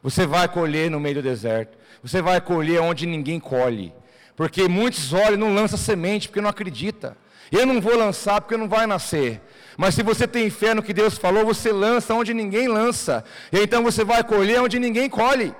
Você 0.04 0.26
vai 0.26 0.48
colher 0.48 0.90
no 0.90 1.00
meio 1.00 1.16
do 1.16 1.22
deserto. 1.22 1.78
Você 2.04 2.22
vai 2.22 2.40
colher 2.40 2.80
onde 2.82 3.06
ninguém 3.06 3.40
colhe. 3.40 3.94
Porque 4.38 4.68
muitos 4.68 5.14
olham 5.14 5.34
e 5.34 5.38
não 5.38 5.54
lançam 5.54 5.80
semente 5.80 6.28
porque 6.28 6.40
não 6.40 6.50
acredita. 6.50 7.18
Eu 7.52 7.66
não 7.66 7.82
vou 7.82 7.98
lançar 7.98 8.40
porque 8.40 8.56
não 8.56 8.70
vai 8.70 8.86
nascer. 8.86 9.42
Mas 9.76 9.96
se 9.96 10.04
você 10.04 10.28
tem 10.28 10.48
fé 10.52 10.76
no 10.76 10.84
que 10.84 10.94
Deus 10.94 11.18
falou, 11.18 11.44
você 11.44 11.72
lança 11.72 12.14
onde 12.14 12.36
ninguém 12.36 12.68
lança. 12.68 13.26
E 13.52 13.60
então 13.60 13.82
você 13.84 14.04
vai 14.04 14.24
colher 14.24 14.62
onde 14.62 14.78
ninguém 14.78 15.10
colhe. 15.10 15.56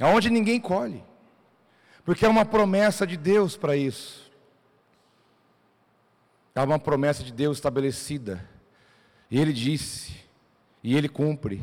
Aonde 0.00 0.30
ninguém 0.30 0.58
colhe. 0.58 1.04
Porque 2.02 2.24
é 2.24 2.28
uma 2.28 2.46
promessa 2.46 3.06
de 3.06 3.18
Deus 3.18 3.58
para 3.58 3.76
isso. 3.76 4.32
É 6.54 6.62
uma 6.62 6.78
promessa 6.78 7.22
de 7.22 7.30
Deus 7.30 7.58
estabelecida. 7.58 8.42
E 9.30 9.38
Ele 9.38 9.52
disse, 9.52 10.16
e 10.82 10.96
Ele 10.96 11.10
cumpre. 11.10 11.60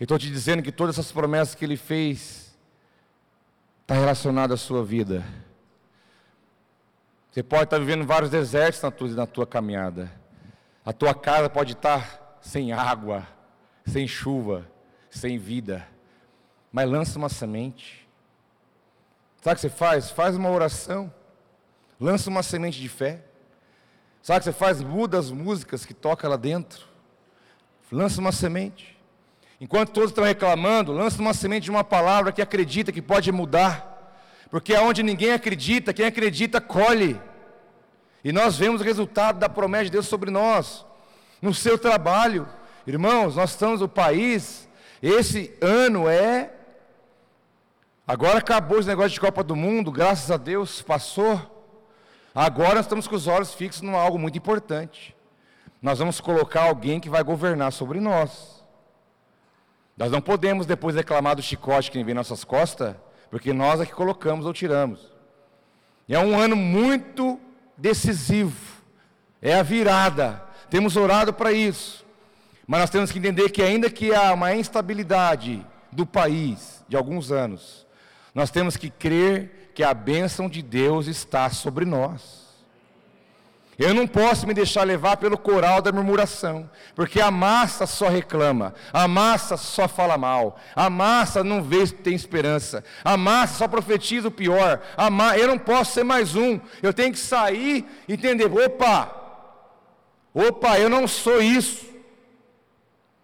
Eu 0.00 0.04
estou 0.04 0.18
te 0.18 0.30
dizendo 0.30 0.62
que 0.62 0.72
todas 0.72 0.98
essas 0.98 1.12
promessas 1.12 1.54
que 1.54 1.62
Ele 1.62 1.76
fez 1.76 2.45
está 3.86 3.94
relacionada 3.94 4.54
à 4.54 4.56
sua 4.56 4.84
vida. 4.84 5.24
Você 7.30 7.40
pode 7.40 7.64
estar 7.64 7.78
vivendo 7.78 8.04
vários 8.04 8.28
desertos 8.28 8.82
na 8.82 8.90
tua, 8.90 9.08
na 9.10 9.26
tua 9.28 9.46
caminhada. 9.46 10.10
A 10.84 10.92
tua 10.92 11.14
casa 11.14 11.48
pode 11.48 11.74
estar 11.74 12.36
sem 12.40 12.72
água, 12.72 13.24
sem 13.86 14.08
chuva, 14.08 14.68
sem 15.08 15.38
vida. 15.38 15.86
Mas 16.72 16.90
lança 16.90 17.16
uma 17.16 17.28
semente. 17.28 18.08
Sabe 19.40 19.52
o 19.52 19.54
que 19.54 19.60
você 19.60 19.70
faz? 19.70 20.10
Faz 20.10 20.34
uma 20.34 20.50
oração. 20.50 21.12
Lança 22.00 22.28
uma 22.28 22.42
semente 22.42 22.80
de 22.80 22.88
fé. 22.88 23.24
Sabe 24.20 24.38
o 24.38 24.40
que 24.40 24.44
você 24.46 24.52
faz? 24.52 24.82
Muda 24.82 25.16
as 25.16 25.30
músicas 25.30 25.86
que 25.86 25.94
toca 25.94 26.26
lá 26.26 26.36
dentro. 26.36 26.88
Lança 27.92 28.20
uma 28.20 28.32
semente. 28.32 28.95
Enquanto 29.60 29.90
todos 29.90 30.10
estão 30.10 30.24
reclamando, 30.24 30.92
lança 30.92 31.20
uma 31.20 31.32
semente 31.32 31.64
de 31.64 31.70
uma 31.70 31.82
palavra 31.82 32.30
que 32.30 32.42
acredita 32.42 32.92
que 32.92 33.00
pode 33.00 33.32
mudar. 33.32 33.96
Porque 34.50 34.74
aonde 34.74 35.02
ninguém 35.02 35.32
acredita, 35.32 35.92
quem 35.92 36.06
acredita 36.06 36.60
colhe. 36.60 37.20
E 38.22 38.32
nós 38.32 38.58
vemos 38.58 38.80
o 38.80 38.84
resultado 38.84 39.38
da 39.38 39.48
promessa 39.48 39.84
de 39.84 39.90
Deus 39.92 40.06
sobre 40.06 40.30
nós, 40.30 40.84
no 41.40 41.54
seu 41.54 41.78
trabalho. 41.78 42.46
Irmãos, 42.86 43.36
nós 43.36 43.50
estamos 43.50 43.80
no 43.80 43.88
país, 43.88 44.68
esse 45.02 45.56
ano 45.60 46.08
é. 46.08 46.52
Agora 48.06 48.38
acabou 48.38 48.78
esse 48.78 48.88
negócio 48.88 49.10
de 49.10 49.20
Copa 49.20 49.42
do 49.42 49.56
Mundo, 49.56 49.90
graças 49.90 50.30
a 50.30 50.36
Deus, 50.36 50.82
passou. 50.82 51.40
Agora 52.34 52.80
estamos 52.80 53.08
com 53.08 53.16
os 53.16 53.26
olhos 53.26 53.54
fixos 53.54 53.82
em 53.82 53.94
algo 53.94 54.18
muito 54.18 54.36
importante. 54.36 55.16
Nós 55.80 55.98
vamos 55.98 56.20
colocar 56.20 56.64
alguém 56.64 57.00
que 57.00 57.08
vai 57.08 57.22
governar 57.22 57.72
sobre 57.72 57.98
nós. 58.00 58.55
Nós 59.96 60.10
não 60.10 60.20
podemos 60.20 60.66
depois 60.66 60.94
reclamar 60.94 61.36
do 61.36 61.42
chicote 61.42 61.90
que 61.90 62.04
vem 62.04 62.14
nas 62.14 62.28
nossas 62.28 62.44
costas 62.44 62.94
porque 63.30 63.52
nós 63.52 63.80
é 63.80 63.86
que 63.86 63.92
colocamos 63.92 64.46
ou 64.46 64.52
tiramos. 64.52 65.12
E 66.08 66.14
é 66.14 66.18
um 66.18 66.38
ano 66.38 66.54
muito 66.54 67.40
decisivo, 67.76 68.82
é 69.42 69.54
a 69.54 69.62
virada, 69.62 70.42
temos 70.70 70.96
orado 70.96 71.32
para 71.32 71.52
isso, 71.52 72.04
mas 72.66 72.80
nós 72.80 72.90
temos 72.90 73.10
que 73.10 73.18
entender 73.18 73.50
que, 73.50 73.62
ainda 73.62 73.90
que 73.90 74.14
há 74.14 74.32
uma 74.32 74.54
instabilidade 74.54 75.66
do 75.90 76.06
país 76.06 76.84
de 76.88 76.96
alguns 76.96 77.32
anos, 77.32 77.86
nós 78.34 78.50
temos 78.50 78.76
que 78.76 78.88
crer 78.88 79.72
que 79.74 79.82
a 79.82 79.92
bênção 79.92 80.48
de 80.48 80.62
Deus 80.62 81.06
está 81.06 81.50
sobre 81.50 81.84
nós. 81.84 82.45
Eu 83.78 83.92
não 83.92 84.06
posso 84.06 84.46
me 84.46 84.54
deixar 84.54 84.84
levar 84.84 85.18
pelo 85.18 85.36
coral 85.36 85.82
da 85.82 85.92
murmuração, 85.92 86.68
porque 86.94 87.20
a 87.20 87.30
massa 87.30 87.86
só 87.86 88.08
reclama, 88.08 88.74
a 88.90 89.06
massa 89.06 89.58
só 89.58 89.86
fala 89.86 90.16
mal, 90.16 90.58
a 90.74 90.88
massa 90.88 91.44
não 91.44 91.62
vê 91.62 91.86
se 91.86 91.92
tem 91.92 92.14
esperança, 92.14 92.82
a 93.04 93.18
massa 93.18 93.58
só 93.58 93.68
profetiza 93.68 94.28
o 94.28 94.30
pior. 94.30 94.80
Ma... 95.12 95.36
Eu 95.36 95.48
não 95.48 95.58
posso 95.58 95.92
ser 95.92 96.04
mais 96.04 96.34
um, 96.34 96.58
eu 96.82 96.94
tenho 96.94 97.12
que 97.12 97.18
sair 97.18 97.84
e 98.08 98.14
entender: 98.14 98.46
opa, 98.46 99.10
opa, 100.32 100.78
eu 100.78 100.88
não 100.88 101.06
sou 101.06 101.42
isso, 101.42 101.84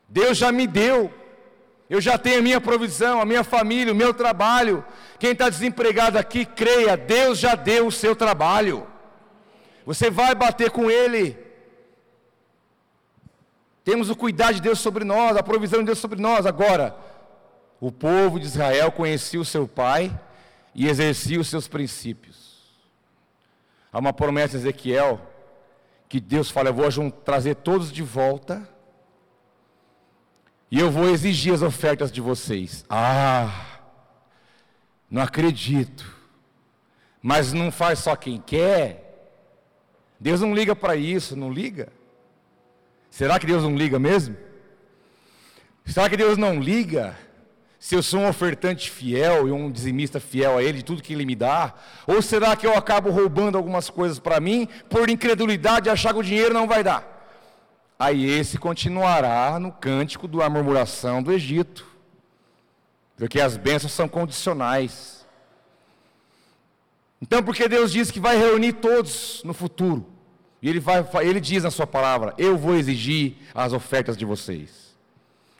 Deus 0.07 0.37
já 0.37 0.53
me 0.53 0.67
deu, 0.67 1.11
eu 1.89 1.99
já 1.99 2.19
tenho 2.19 2.41
a 2.41 2.43
minha 2.43 2.61
provisão, 2.61 3.23
a 3.23 3.25
minha 3.25 3.43
família, 3.43 3.93
o 3.93 3.97
meu 3.97 4.13
trabalho. 4.13 4.85
Quem 5.19 5.33
está 5.33 5.49
desempregado 5.49 6.19
aqui, 6.19 6.45
creia, 6.45 6.95
Deus 6.95 7.39
já 7.39 7.55
deu 7.55 7.87
o 7.87 7.93
seu 7.93 8.15
trabalho. 8.15 8.92
Você 9.85 10.11
vai 10.11 10.35
bater 10.35 10.71
com 10.71 10.91
ele. 10.91 11.37
Temos 13.85 14.11
o 14.11 14.17
cuidado 14.17 14.55
de 14.55 14.61
Deus 14.61 14.79
sobre 14.79 15.05
nós, 15.05 15.37
a 15.37 15.43
provisão 15.43 15.81
de 15.81 15.87
Deus 15.87 15.99
sobre 15.99 16.21
nós. 16.21 16.47
Agora, 16.47 16.97
o 17.81 17.91
povo 17.91 18.39
de 18.39 18.47
Israel 18.47 18.93
conhecia 18.93 19.41
o 19.41 19.45
seu 19.45 19.67
pai 19.67 20.17
e 20.75 20.89
exercia 20.89 21.41
os 21.41 21.49
seus 21.49 21.67
princípios. 21.67 22.63
Há 23.93 23.99
uma 23.99 24.13
promessa 24.13 24.57
de 24.57 24.65
Ezequiel 24.65 25.21
que 26.09 26.21
Deus 26.21 26.51
fala: 26.51 26.69
Eu 26.69 26.75
vou 26.75 27.11
trazer 27.11 27.57
todos 27.57 27.91
de 27.91 28.03
volta 28.03 28.69
e 30.71 30.79
eu 30.79 30.91
vou 30.91 31.11
exigir 31.11 31.53
as 31.53 31.61
ofertas 31.61 32.11
de 32.11 32.21
vocês. 32.21 32.85
Ah, 32.89 33.81
não 35.11 35.21
acredito. 35.21 36.17
Mas 37.21 37.53
não 37.53 37.71
faz 37.71 37.99
só 37.99 38.17
quem 38.17 38.41
quer, 38.41 39.02
Deus 40.23 40.41
não 40.41 40.55
liga 40.55 40.77
para 40.77 40.95
isso, 40.95 41.35
não 41.35 41.53
liga? 41.53 41.89
Será 43.11 43.41
que 43.41 43.47
Deus 43.47 43.65
não 43.65 43.77
liga 43.77 43.99
mesmo? 43.99 44.37
Será 45.85 46.09
que 46.09 46.17
Deus 46.17 46.39
não 46.39 46.61
liga 46.61 47.19
se 47.77 47.97
eu 47.97 48.03
sou 48.05 48.21
um 48.21 48.29
ofertante 48.29 48.89
fiel 48.89 49.49
e 49.49 49.51
um 49.51 49.69
dizimista 49.69 50.21
fiel 50.21 50.57
a 50.57 50.63
Ele, 50.63 50.79
de 50.79 50.85
tudo 50.85 51.03
que 51.03 51.13
Ele 51.13 51.27
me 51.27 51.35
dá? 51.35 51.75
Ou 52.07 52.23
será 52.23 52.55
que 52.55 52.65
eu 52.65 52.77
acabo 52.79 53.11
roubando 53.11 53.59
algumas 53.59 53.91
coisas 53.91 54.21
para 54.21 54.39
mim 54.39 54.69
por 54.89 55.11
incredulidade 55.11 55.89
e 55.89 55.91
achar 55.91 56.13
que 56.13 56.21
o 56.21 56.23
dinheiro 56.23 56.55
não 56.55 56.69
vai 56.69 56.85
dar? 56.85 57.27
Aí 57.99 58.25
esse 58.25 58.59
continuará 58.59 59.59
no 59.59 59.73
cântico 59.73 60.29
da 60.29 60.49
murmuração 60.49 61.21
do 61.21 61.33
Egito, 61.33 61.85
porque 63.17 63.41
as 63.41 63.57
bênçãos 63.57 63.93
são 63.93 64.07
condicionais. 64.07 65.27
Então, 67.21 67.43
porque 67.43 67.69
Deus 67.69 67.91
diz 67.91 68.09
que 68.09 68.21
vai 68.21 68.37
reunir 68.37 68.75
todos 68.75 69.43
no 69.45 69.53
futuro, 69.53 70.12
e 70.63 70.69
ele, 70.69 70.79
vai, 70.79 71.05
ele 71.23 71.41
diz 71.41 71.65
na 71.65 71.71
sua 71.73 71.87
palavra: 71.87 72.33
Eu 72.39 72.57
vou 72.57 72.77
exigir 72.77 73.35
as 73.53 73.73
ofertas 73.73 74.17
de 74.17 74.25
vocês. 74.25 74.97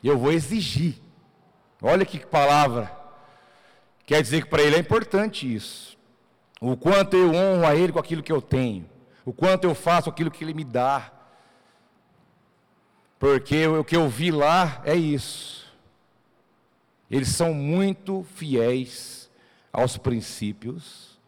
Eu 0.01 0.17
vou 0.17 0.31
exigir. 0.31 0.95
Olha 1.81 2.05
que 2.05 2.25
palavra. 2.25 2.89
Quer 4.05 4.21
dizer 4.21 4.43
que 4.43 4.49
para 4.49 4.63
ele 4.63 4.77
é 4.77 4.79
importante 4.79 5.53
isso. 5.53 5.97
O 6.61 6.77
quanto 6.77 7.17
eu 7.17 7.33
honro 7.33 7.67
a 7.67 7.75
ele 7.75 7.91
com 7.91 7.99
aquilo 7.99 8.23
que 8.23 8.31
eu 8.31 8.41
tenho. 8.41 8.89
O 9.25 9.33
quanto 9.33 9.65
eu 9.65 9.75
faço 9.75 10.09
aquilo 10.09 10.31
que 10.31 10.43
ele 10.43 10.53
me 10.53 10.63
dá. 10.63 11.11
Porque 13.19 13.67
o 13.67 13.83
que 13.83 13.95
eu 13.95 14.07
vi 14.07 14.31
lá 14.31 14.81
é 14.85 14.95
isso. 14.95 15.65
Eles 17.11 17.29
são 17.29 17.53
muito 17.53 18.25
fiéis 18.35 19.29
aos 19.71 19.97
princípios 19.97 21.19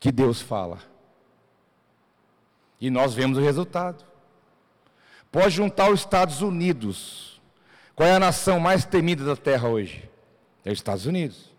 que 0.00 0.10
Deus 0.10 0.40
fala. 0.40 0.78
E 2.80 2.90
nós 2.90 3.14
vemos 3.14 3.38
o 3.38 3.40
resultado. 3.40 4.04
Pode 5.30 5.50
juntar 5.50 5.90
os 5.90 6.00
Estados 6.00 6.40
Unidos. 6.40 7.40
Qual 7.94 8.08
é 8.08 8.14
a 8.14 8.20
nação 8.20 8.60
mais 8.60 8.84
temida 8.84 9.24
da 9.24 9.36
terra 9.36 9.68
hoje? 9.68 10.08
É 10.64 10.70
os 10.70 10.78
Estados 10.78 11.06
Unidos. 11.06 11.52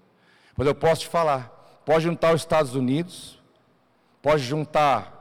Mas 0.56 0.68
eu 0.68 0.76
posso 0.76 1.02
te 1.02 1.08
falar. 1.08 1.50
Pode 1.86 2.04
juntar 2.04 2.34
os 2.34 2.42
Estados 2.42 2.76
Unidos. 2.76 3.40
Pode 4.22 4.44
juntar 4.44 5.20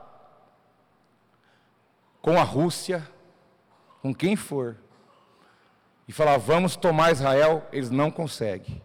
com 2.21 2.39
a 2.39 2.43
Rússia, 2.43 3.09
com 4.03 4.15
quem 4.15 4.37
for. 4.37 4.77
E 6.07 6.13
falar, 6.13 6.39
vamos 6.39 6.77
tomar 6.77 7.13
Israel, 7.13 7.67
eles 7.73 7.91
não 7.91 8.11
conseguem. 8.11 8.83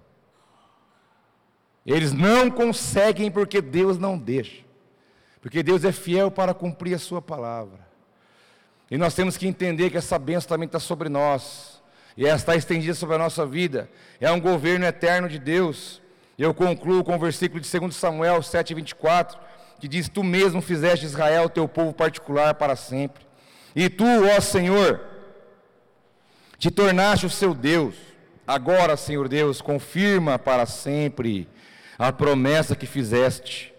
Eles 1.86 2.14
não 2.14 2.50
conseguem 2.50 3.32
porque 3.32 3.62
Deus 3.62 3.98
não 3.98 4.18
deixa. 4.18 4.64
Porque 5.44 5.62
Deus 5.62 5.84
é 5.84 5.92
fiel 5.92 6.32
para 6.32 6.54
cumprir 6.54 6.96
a 6.96 6.98
sua 6.98 7.22
palavra. 7.22 7.86
E 8.90 8.98
nós 8.98 9.14
temos 9.14 9.36
que 9.36 9.46
entender 9.46 9.90
que 9.90 9.98
essa 9.98 10.18
bênção 10.18 10.48
também 10.48 10.68
está 10.68 10.80
sobre 10.80 11.10
nós. 11.10 11.84
E 12.16 12.26
ela 12.26 12.38
está 12.38 12.56
estendida 12.56 12.94
sobre 12.94 13.16
a 13.16 13.20
nossa 13.20 13.46
vida. 13.46 13.90
É 14.22 14.32
um 14.32 14.40
governo 14.40 14.86
eterno 14.86 15.28
de 15.28 15.38
Deus. 15.38 16.02
Eu 16.40 16.54
concluo 16.54 17.04
com 17.04 17.14
o 17.14 17.20
versículo 17.20 17.60
de 17.60 17.70
2 17.70 17.94
Samuel 17.94 18.40
7,24, 18.40 19.38
que 19.82 19.88
diz: 19.90 20.08
Tu 20.08 20.24
mesmo 20.24 20.62
fizeste 20.62 21.06
Israel 21.06 21.50
teu 21.50 21.68
povo 21.68 21.92
particular 21.92 22.54
para 22.54 22.78
sempre. 22.78 23.26
E 23.76 23.90
tu, 23.90 24.06
ó 24.06 24.40
Senhor, 24.40 25.02
te 26.58 26.72
tornaste 26.72 27.26
o 27.26 27.30
seu 27.30 27.54
Deus. 27.54 27.96
Agora, 28.48 28.96
Senhor 28.96 29.28
Deus, 29.28 29.62
confirma 29.62 30.40
para 30.40 30.66
sempre 30.66 31.50
a 32.00 32.14
promessa 32.14 32.78
que 32.78 32.86
fizeste 32.86 33.73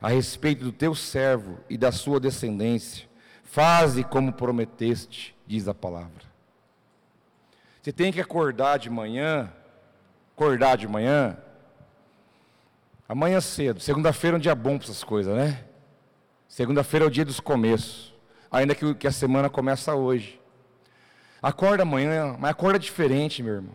a 0.00 0.08
respeito 0.08 0.64
do 0.64 0.72
teu 0.72 0.94
servo 0.94 1.58
e 1.68 1.76
da 1.76 1.92
sua 1.92 2.18
descendência 2.18 3.10
Faze 3.50 4.04
como 4.04 4.32
prometeste, 4.32 5.36
diz 5.44 5.66
a 5.66 5.74
palavra. 5.74 6.22
Você 7.82 7.90
tem 7.90 8.12
que 8.12 8.20
acordar 8.20 8.78
de 8.78 8.88
manhã, 8.88 9.52
acordar 10.36 10.76
de 10.76 10.86
manhã, 10.86 11.36
amanhã 13.08 13.40
cedo. 13.40 13.80
Segunda-feira 13.80 14.36
é 14.36 14.38
um 14.38 14.40
dia 14.40 14.54
bom 14.54 14.78
para 14.78 14.84
essas 14.84 15.02
coisas, 15.02 15.36
né? 15.36 15.64
Segunda-feira 16.46 17.06
é 17.06 17.08
o 17.08 17.10
dia 17.10 17.24
dos 17.24 17.40
começos, 17.40 18.14
ainda 18.48 18.72
que, 18.72 19.04
a 19.04 19.10
semana 19.10 19.50
começa 19.50 19.96
hoje. 19.96 20.40
Acorda 21.42 21.82
amanhã, 21.82 22.36
mas 22.38 22.52
acorda 22.52 22.78
diferente, 22.78 23.42
meu 23.42 23.54
irmão. 23.54 23.74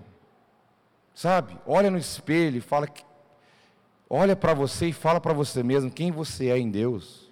Sabe? 1.13 1.59
Olha 1.67 1.91
no 1.91 1.97
espelho 1.97 2.59
e 2.59 2.61
fala 2.61 2.87
que, 2.87 3.03
olha 4.09 4.35
para 4.35 4.53
você 4.53 4.87
e 4.87 4.93
fala 4.93 5.19
para 5.19 5.33
você 5.33 5.63
mesmo 5.63 5.91
quem 5.91 6.11
você 6.11 6.49
é 6.49 6.57
em 6.57 6.69
Deus. 6.69 7.29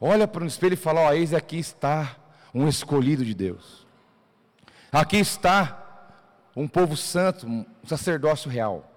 Olha 0.00 0.28
para 0.28 0.44
o 0.44 0.46
espelho 0.46 0.74
e 0.74 0.76
fala: 0.76 1.00
Ó, 1.02 1.12
eis 1.12 1.32
aqui 1.32 1.58
está 1.58 2.16
um 2.54 2.68
escolhido 2.68 3.24
de 3.24 3.34
Deus. 3.34 3.86
Aqui 4.92 5.18
está 5.18 5.82
um 6.54 6.66
povo 6.66 6.96
santo, 6.96 7.46
um 7.46 7.64
sacerdócio 7.84 8.50
real. 8.50 8.92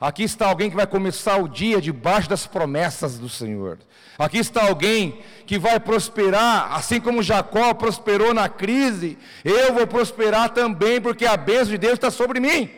Aqui 0.00 0.24
está 0.24 0.48
alguém 0.48 0.68
que 0.68 0.76
vai 0.76 0.86
começar 0.86 1.36
o 1.36 1.48
dia 1.48 1.80
debaixo 1.80 2.28
das 2.28 2.46
promessas 2.46 3.18
do 3.18 3.28
Senhor. 3.28 3.78
Aqui 4.18 4.38
está 4.38 4.66
alguém 4.66 5.20
que 5.46 5.58
vai 5.58 5.78
prosperar, 5.80 6.72
assim 6.74 7.00
como 7.00 7.22
Jacó 7.22 7.72
prosperou 7.72 8.34
na 8.34 8.48
crise, 8.48 9.16
eu 9.44 9.72
vou 9.72 9.86
prosperar 9.86 10.50
também, 10.50 11.00
porque 11.00 11.24
a 11.24 11.36
bênção 11.36 11.66
de 11.66 11.78
Deus 11.78 11.94
está 11.94 12.10
sobre 12.10 12.38
mim. 12.38 12.70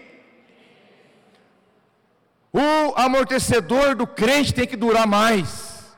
O 2.57 2.99
amortecedor 2.99 3.95
do 3.95 4.07
crente 4.07 4.55
tem 4.55 4.67
que 4.67 4.79
durar 4.79 5.07
mais. 5.07 5.95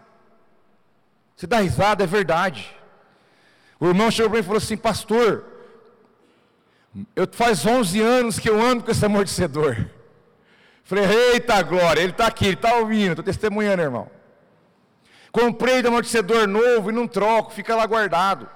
Você 1.36 1.46
dá 1.46 1.60
risada, 1.60 2.02
é 2.02 2.06
verdade. 2.06 2.76
O 3.78 3.86
irmão 3.86 4.10
chegou 4.10 4.30
para 4.30 4.38
mim 4.38 4.42
e 4.42 4.44
falou 4.44 4.58
assim: 4.58 4.76
Pastor, 4.76 5.44
eu 7.14 7.28
faz 7.30 7.64
11 7.64 8.00
anos 8.00 8.40
que 8.40 8.50
eu 8.50 8.60
ando 8.60 8.82
com 8.82 8.90
esse 8.90 9.06
amortecedor. 9.06 9.88
Falei: 10.82 11.04
Eita 11.04 11.62
glória, 11.62 12.00
ele 12.00 12.10
está 12.10 12.26
aqui, 12.26 12.46
ele 12.46 12.54
está 12.54 12.74
ouvindo, 12.74 13.10
estou 13.10 13.24
testemunhando, 13.24 13.82
irmão. 13.82 14.10
Comprei 15.30 15.80
de 15.80 15.86
amortecedor 15.86 16.48
novo 16.48 16.90
e 16.90 16.92
não 16.92 17.06
troco, 17.06 17.52
fica 17.52 17.76
lá 17.76 17.86
guardado. 17.86 18.48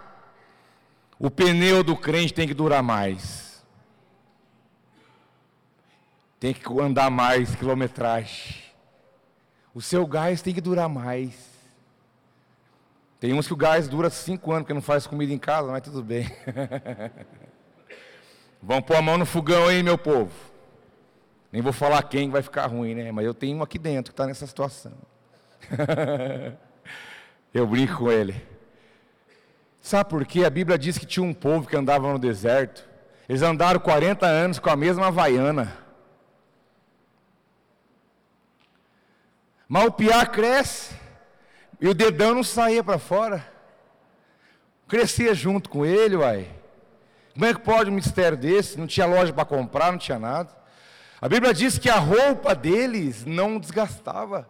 O 1.20 1.30
pneu 1.30 1.84
do 1.84 1.96
crente 1.96 2.34
tem 2.34 2.48
que 2.48 2.54
durar 2.54 2.82
mais. 2.82 3.51
Tem 6.42 6.52
que 6.52 6.80
andar 6.80 7.08
mais 7.08 7.54
quilometragem. 7.54 8.56
O 9.72 9.80
seu 9.80 10.04
gás 10.04 10.42
tem 10.42 10.52
que 10.52 10.60
durar 10.60 10.88
mais. 10.88 11.32
Tem 13.20 13.32
uns 13.32 13.46
que 13.46 13.52
o 13.52 13.56
gás 13.56 13.86
dura 13.86 14.10
cinco 14.10 14.50
anos, 14.50 14.64
porque 14.64 14.74
não 14.74 14.82
faz 14.82 15.06
comida 15.06 15.32
em 15.32 15.38
casa, 15.38 15.70
mas 15.70 15.82
tudo 15.82 16.02
bem. 16.02 16.28
Vão 18.60 18.82
pôr 18.82 18.96
a 18.96 19.02
mão 19.02 19.16
no 19.16 19.24
fogão 19.24 19.68
aí, 19.68 19.84
meu 19.84 19.96
povo. 19.96 20.32
Nem 21.52 21.62
vou 21.62 21.72
falar 21.72 22.02
quem 22.02 22.28
vai 22.28 22.42
ficar 22.42 22.66
ruim, 22.66 22.96
né? 22.96 23.12
Mas 23.12 23.24
eu 23.24 23.34
tenho 23.34 23.58
um 23.58 23.62
aqui 23.62 23.78
dentro 23.78 24.12
que 24.12 24.14
está 24.14 24.26
nessa 24.26 24.44
situação. 24.44 24.94
eu 27.54 27.68
brinco 27.68 27.98
com 27.98 28.10
ele. 28.10 28.34
Sabe 29.80 30.10
por 30.10 30.26
quê? 30.26 30.44
A 30.44 30.50
Bíblia 30.50 30.76
diz 30.76 30.98
que 30.98 31.06
tinha 31.06 31.22
um 31.22 31.32
povo 31.32 31.68
que 31.68 31.76
andava 31.76 32.12
no 32.12 32.18
deserto. 32.18 32.84
Eles 33.28 33.42
andaram 33.42 33.78
40 33.78 34.26
anos 34.26 34.58
com 34.58 34.70
a 34.70 34.74
mesma 34.74 35.06
havaiana. 35.06 35.81
Mas 39.72 39.86
o 39.86 39.90
piá 39.90 40.26
cresce. 40.26 40.94
E 41.80 41.88
o 41.88 41.94
dedão 41.94 42.34
não 42.34 42.44
saía 42.44 42.84
para 42.84 42.98
fora. 42.98 43.50
Crescia 44.86 45.32
junto 45.32 45.70
com 45.70 45.86
ele, 45.86 46.14
uai. 46.14 46.46
Como 47.32 47.46
é 47.46 47.54
que 47.54 47.60
pode 47.60 47.88
um 47.88 47.94
mistério 47.94 48.36
desse? 48.36 48.78
Não 48.78 48.86
tinha 48.86 49.06
loja 49.06 49.32
para 49.32 49.46
comprar, 49.46 49.90
não 49.90 49.98
tinha 49.98 50.18
nada. 50.18 50.54
A 51.18 51.26
Bíblia 51.26 51.54
diz 51.54 51.78
que 51.78 51.88
a 51.88 51.96
roupa 51.96 52.54
deles 52.54 53.24
não 53.24 53.58
desgastava. 53.58 54.46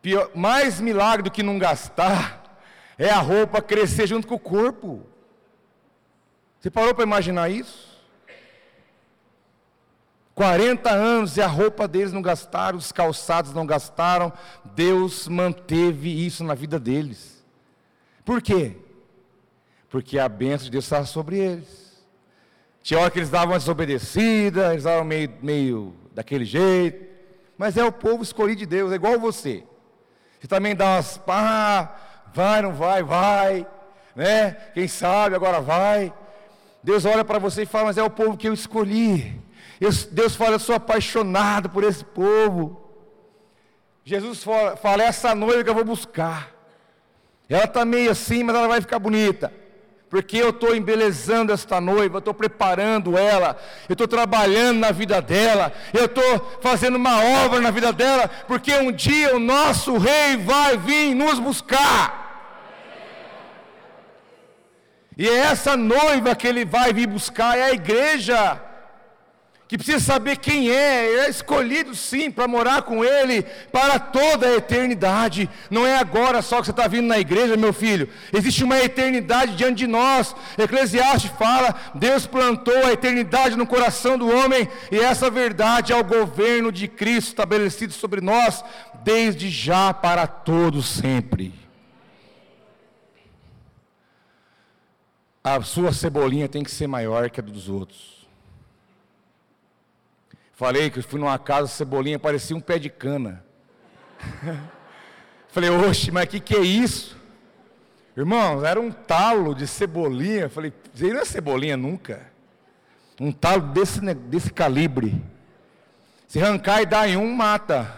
Pior, 0.00 0.30
mais 0.34 0.80
milagre 0.80 1.24
do 1.24 1.30
que 1.30 1.42
não 1.42 1.58
gastar 1.58 2.58
é 2.96 3.10
a 3.10 3.18
roupa 3.18 3.60
crescer 3.60 4.06
junto 4.06 4.26
com 4.26 4.36
o 4.36 4.40
corpo. 4.40 5.04
Você 6.58 6.70
parou 6.70 6.94
para 6.94 7.04
imaginar 7.04 7.50
isso? 7.50 7.85
40 10.36 10.90
anos 10.90 11.38
e 11.38 11.40
a 11.40 11.46
roupa 11.46 11.88
deles 11.88 12.12
não 12.12 12.20
gastaram, 12.20 12.76
os 12.76 12.92
calçados 12.92 13.54
não 13.54 13.64
gastaram, 13.64 14.30
Deus 14.74 15.26
manteve 15.26 16.26
isso 16.26 16.44
na 16.44 16.52
vida 16.52 16.78
deles. 16.78 17.42
Por 18.22 18.42
quê? 18.42 18.76
Porque 19.88 20.18
a 20.18 20.28
bênção 20.28 20.66
de 20.66 20.72
Deus 20.72 20.84
estava 20.84 21.06
sobre 21.06 21.38
eles. 21.38 22.04
Tinha 22.82 23.00
hora 23.00 23.10
que 23.10 23.18
eles 23.18 23.30
davam 23.30 23.56
desobedecida, 23.56 24.72
eles 24.72 24.84
davam 24.84 25.06
meio, 25.06 25.32
meio 25.40 25.94
daquele 26.12 26.44
jeito, 26.44 27.02
mas 27.56 27.78
é 27.78 27.84
o 27.84 27.90
povo 27.90 28.22
escolhido 28.22 28.58
de 28.58 28.66
Deus, 28.66 28.92
é 28.92 28.96
igual 28.96 29.18
você. 29.18 29.64
Você 30.38 30.46
também 30.46 30.76
dá 30.76 30.96
umas 30.96 31.16
pá, 31.16 31.96
vai, 32.34 32.60
não 32.60 32.74
vai, 32.74 33.02
vai, 33.02 33.66
né? 34.14 34.50
Quem 34.74 34.86
sabe 34.86 35.34
agora 35.34 35.62
vai. 35.62 36.12
Deus 36.82 37.06
olha 37.06 37.24
para 37.24 37.38
você 37.38 37.62
e 37.62 37.66
fala, 37.66 37.86
mas 37.86 37.96
é 37.96 38.02
o 38.02 38.10
povo 38.10 38.36
que 38.36 38.46
eu 38.46 38.52
escolhi. 38.52 39.45
Deus 39.78 40.34
fala, 40.34 40.52
eu 40.54 40.58
sou 40.58 40.74
apaixonado 40.74 41.68
por 41.68 41.84
esse 41.84 42.04
povo. 42.04 42.82
Jesus 44.04 44.42
fala, 44.42 45.02
essa 45.02 45.34
noiva 45.34 45.64
que 45.64 45.70
eu 45.70 45.74
vou 45.74 45.84
buscar. 45.84 46.54
Ela 47.48 47.64
está 47.64 47.84
meio 47.84 48.10
assim, 48.10 48.42
mas 48.42 48.56
ela 48.56 48.68
vai 48.68 48.80
ficar 48.80 48.98
bonita. 48.98 49.52
Porque 50.08 50.36
eu 50.38 50.50
estou 50.50 50.74
embelezando 50.74 51.52
esta 51.52 51.80
noiva, 51.80 52.16
eu 52.16 52.18
estou 52.20 52.32
preparando 52.32 53.18
ela, 53.18 53.56
eu 53.88 53.94
estou 53.94 54.06
trabalhando 54.06 54.78
na 54.78 54.92
vida 54.92 55.20
dela, 55.20 55.72
eu 55.92 56.04
estou 56.06 56.58
fazendo 56.60 56.94
uma 56.94 57.22
obra 57.44 57.60
na 57.60 57.72
vida 57.72 57.92
dela, 57.92 58.28
porque 58.46 58.72
um 58.76 58.92
dia 58.92 59.34
o 59.34 59.40
nosso 59.40 59.98
rei 59.98 60.36
vai 60.36 60.76
vir 60.76 61.14
nos 61.14 61.40
buscar. 61.40 62.24
E 65.18 65.28
é 65.28 65.36
essa 65.38 65.76
noiva 65.76 66.36
que 66.36 66.46
ele 66.46 66.64
vai 66.64 66.92
vir 66.92 67.08
buscar, 67.08 67.58
é 67.58 67.64
a 67.64 67.72
igreja 67.72 68.62
que 69.68 69.76
precisa 69.76 69.98
saber 69.98 70.36
quem 70.36 70.70
é, 70.70 71.24
é 71.24 71.30
escolhido 71.30 71.94
sim 71.94 72.30
para 72.30 72.46
morar 72.46 72.82
com 72.82 73.04
Ele 73.04 73.42
para 73.72 73.98
toda 73.98 74.46
a 74.46 74.56
eternidade. 74.56 75.50
Não 75.68 75.84
é 75.84 75.98
agora 75.98 76.40
só 76.40 76.60
que 76.60 76.66
você 76.66 76.70
está 76.70 76.86
vindo 76.86 77.08
na 77.08 77.18
igreja, 77.18 77.56
meu 77.56 77.72
filho. 77.72 78.08
Existe 78.32 78.62
uma 78.62 78.78
eternidade 78.78 79.56
diante 79.56 79.78
de 79.78 79.86
nós. 79.88 80.36
Eclesiastes 80.56 81.32
fala: 81.32 81.74
Deus 81.94 82.26
plantou 82.26 82.76
a 82.86 82.92
eternidade 82.92 83.56
no 83.56 83.66
coração 83.66 84.16
do 84.16 84.30
homem, 84.30 84.68
e 84.90 84.98
essa 84.98 85.28
verdade 85.28 85.92
é 85.92 85.96
o 85.96 86.04
governo 86.04 86.70
de 86.70 86.86
Cristo 86.86 87.28
estabelecido 87.28 87.92
sobre 87.92 88.20
nós, 88.20 88.64
desde 89.02 89.50
já 89.50 89.92
para 89.92 90.28
todos 90.28 90.86
sempre. 90.86 91.52
A 95.42 95.60
sua 95.62 95.92
cebolinha 95.92 96.48
tem 96.48 96.62
que 96.62 96.70
ser 96.70 96.86
maior 96.86 97.30
que 97.30 97.40
a 97.40 97.42
dos 97.42 97.68
outros. 97.68 98.15
Falei 100.56 100.88
que 100.88 101.02
fui 101.02 101.20
numa 101.20 101.38
casa, 101.38 101.68
cebolinha 101.68 102.18
parecia 102.18 102.56
um 102.56 102.60
pé 102.60 102.78
de 102.78 102.88
cana. 102.88 103.44
Falei, 105.52 105.68
oxe, 105.68 106.10
mas 106.10 106.24
que, 106.24 106.40
que 106.40 106.56
é 106.56 106.60
isso? 106.60 107.14
Irmãos, 108.16 108.62
era 108.64 108.80
um 108.80 108.90
talo 108.90 109.54
de 109.54 109.66
cebolinha. 109.66 110.48
Falei, 110.48 110.72
isso 110.94 111.06
não 111.06 111.20
é 111.20 111.24
cebolinha 111.26 111.76
nunca. 111.76 112.32
Um 113.20 113.30
talo 113.30 113.64
desse, 113.74 114.00
desse 114.00 114.50
calibre. 114.50 115.22
Se 116.26 116.40
arrancar 116.40 116.80
e 116.80 116.86
dar 116.86 117.06
em 117.06 117.18
um, 117.18 117.34
mata. 117.34 117.94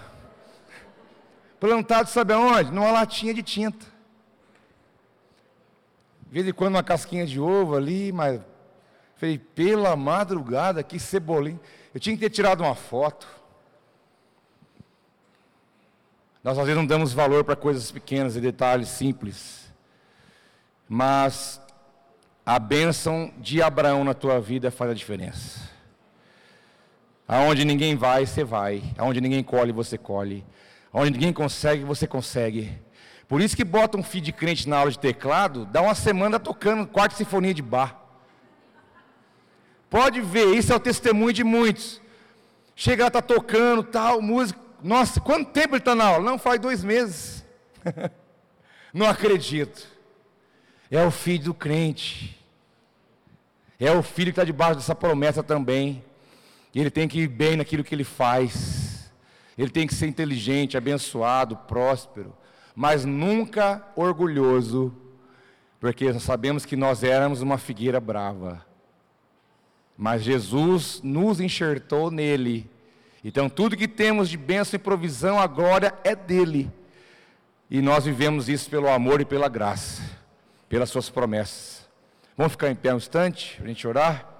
Plantado 1.60 2.08
sabe 2.08 2.32
aonde? 2.32 2.72
Numa 2.72 2.90
latinha 2.90 3.32
de 3.32 3.42
tinta. 3.44 3.86
De 6.26 6.32
vez 6.32 6.48
em 6.48 6.52
quando 6.52 6.74
uma 6.74 6.82
casquinha 6.82 7.24
de 7.24 7.38
ovo 7.38 7.76
ali, 7.76 8.10
mas. 8.10 8.40
Falei, 9.14 9.38
pela 9.38 9.94
madrugada, 9.94 10.82
que 10.82 10.98
cebolinha. 10.98 11.60
Eu 11.98 12.00
tinha 12.00 12.14
que 12.14 12.20
ter 12.20 12.30
tirado 12.30 12.60
uma 12.60 12.76
foto. 12.76 13.26
Nós 16.44 16.56
às 16.56 16.64
vezes 16.64 16.76
não 16.76 16.86
damos 16.86 17.12
valor 17.12 17.42
para 17.42 17.56
coisas 17.56 17.90
pequenas 17.90 18.36
e 18.36 18.40
detalhes 18.40 18.88
simples. 18.88 19.68
Mas 20.88 21.60
a 22.46 22.56
bênção 22.60 23.32
de 23.38 23.60
Abraão 23.60 24.04
na 24.04 24.14
tua 24.14 24.40
vida 24.40 24.70
faz 24.70 24.92
a 24.92 24.94
diferença. 24.94 25.68
Aonde 27.26 27.64
ninguém 27.64 27.96
vai, 27.96 28.24
você 28.24 28.44
vai. 28.44 28.80
Aonde 28.96 29.20
ninguém 29.20 29.42
colhe, 29.42 29.72
você 29.72 29.98
colhe. 29.98 30.46
Aonde 30.92 31.10
ninguém 31.10 31.32
consegue, 31.32 31.82
você 31.82 32.06
consegue. 32.06 32.80
Por 33.26 33.40
isso 33.40 33.56
que 33.56 33.64
bota 33.64 33.98
um 33.98 34.04
filho 34.04 34.26
de 34.26 34.32
crente 34.32 34.68
na 34.68 34.78
aula 34.78 34.92
de 34.92 35.00
teclado, 35.00 35.66
dá 35.66 35.82
uma 35.82 35.96
semana 35.96 36.38
tocando 36.38 36.86
quarta 36.86 37.16
sinfonia 37.16 37.52
de 37.52 37.60
bar. 37.60 38.07
Pode 39.90 40.20
ver, 40.20 40.54
isso 40.54 40.72
é 40.72 40.76
o 40.76 40.80
testemunho 40.80 41.32
de 41.32 41.44
muitos. 41.44 42.00
Chega 42.76 43.04
lá, 43.04 43.08
está 43.08 43.22
tocando, 43.22 43.82
tal, 43.82 44.20
música. 44.22 44.58
Nossa, 44.82 45.20
quanto 45.20 45.50
tempo 45.50 45.74
ele 45.74 45.80
está 45.80 45.94
na 45.94 46.04
aula? 46.04 46.24
Não, 46.24 46.38
faz 46.38 46.60
dois 46.60 46.84
meses. 46.84 47.44
Não 48.92 49.06
acredito. 49.06 49.86
É 50.90 51.04
o 51.04 51.10
filho 51.10 51.44
do 51.44 51.54
crente. 51.54 52.38
É 53.80 53.90
o 53.92 54.02
filho 54.02 54.26
que 54.26 54.40
está 54.40 54.44
debaixo 54.44 54.76
dessa 54.76 54.94
promessa 54.94 55.42
também. 55.42 56.04
Ele 56.74 56.90
tem 56.90 57.08
que 57.08 57.20
ir 57.20 57.28
bem 57.28 57.56
naquilo 57.56 57.82
que 57.82 57.94
ele 57.94 58.04
faz. 58.04 59.10
Ele 59.58 59.70
tem 59.70 59.86
que 59.86 59.94
ser 59.94 60.06
inteligente, 60.06 60.76
abençoado, 60.76 61.56
próspero, 61.56 62.32
mas 62.76 63.04
nunca 63.04 63.84
orgulhoso, 63.96 64.94
porque 65.80 66.12
nós 66.12 66.22
sabemos 66.22 66.64
que 66.64 66.76
nós 66.76 67.02
éramos 67.02 67.42
uma 67.42 67.58
figueira 67.58 67.98
brava. 67.98 68.64
Mas 69.98 70.22
Jesus 70.22 71.00
nos 71.02 71.40
enxertou 71.40 72.08
nele. 72.08 72.70
Então 73.24 73.48
tudo 73.48 73.76
que 73.76 73.88
temos 73.88 74.30
de 74.30 74.36
bênção 74.36 74.76
e 74.76 74.78
provisão, 74.78 75.40
a 75.40 75.46
glória 75.48 75.92
é 76.04 76.14
dele. 76.14 76.70
E 77.68 77.82
nós 77.82 78.04
vivemos 78.04 78.48
isso 78.48 78.70
pelo 78.70 78.88
amor 78.88 79.20
e 79.20 79.24
pela 79.24 79.48
graça, 79.48 80.00
pelas 80.68 80.88
suas 80.88 81.10
promessas. 81.10 81.88
Vamos 82.36 82.52
ficar 82.52 82.70
em 82.70 82.76
pé 82.76 82.94
um 82.94 82.98
instante 82.98 83.56
para 83.56 83.64
a 83.64 83.68
gente 83.68 83.88
orar? 83.88 84.37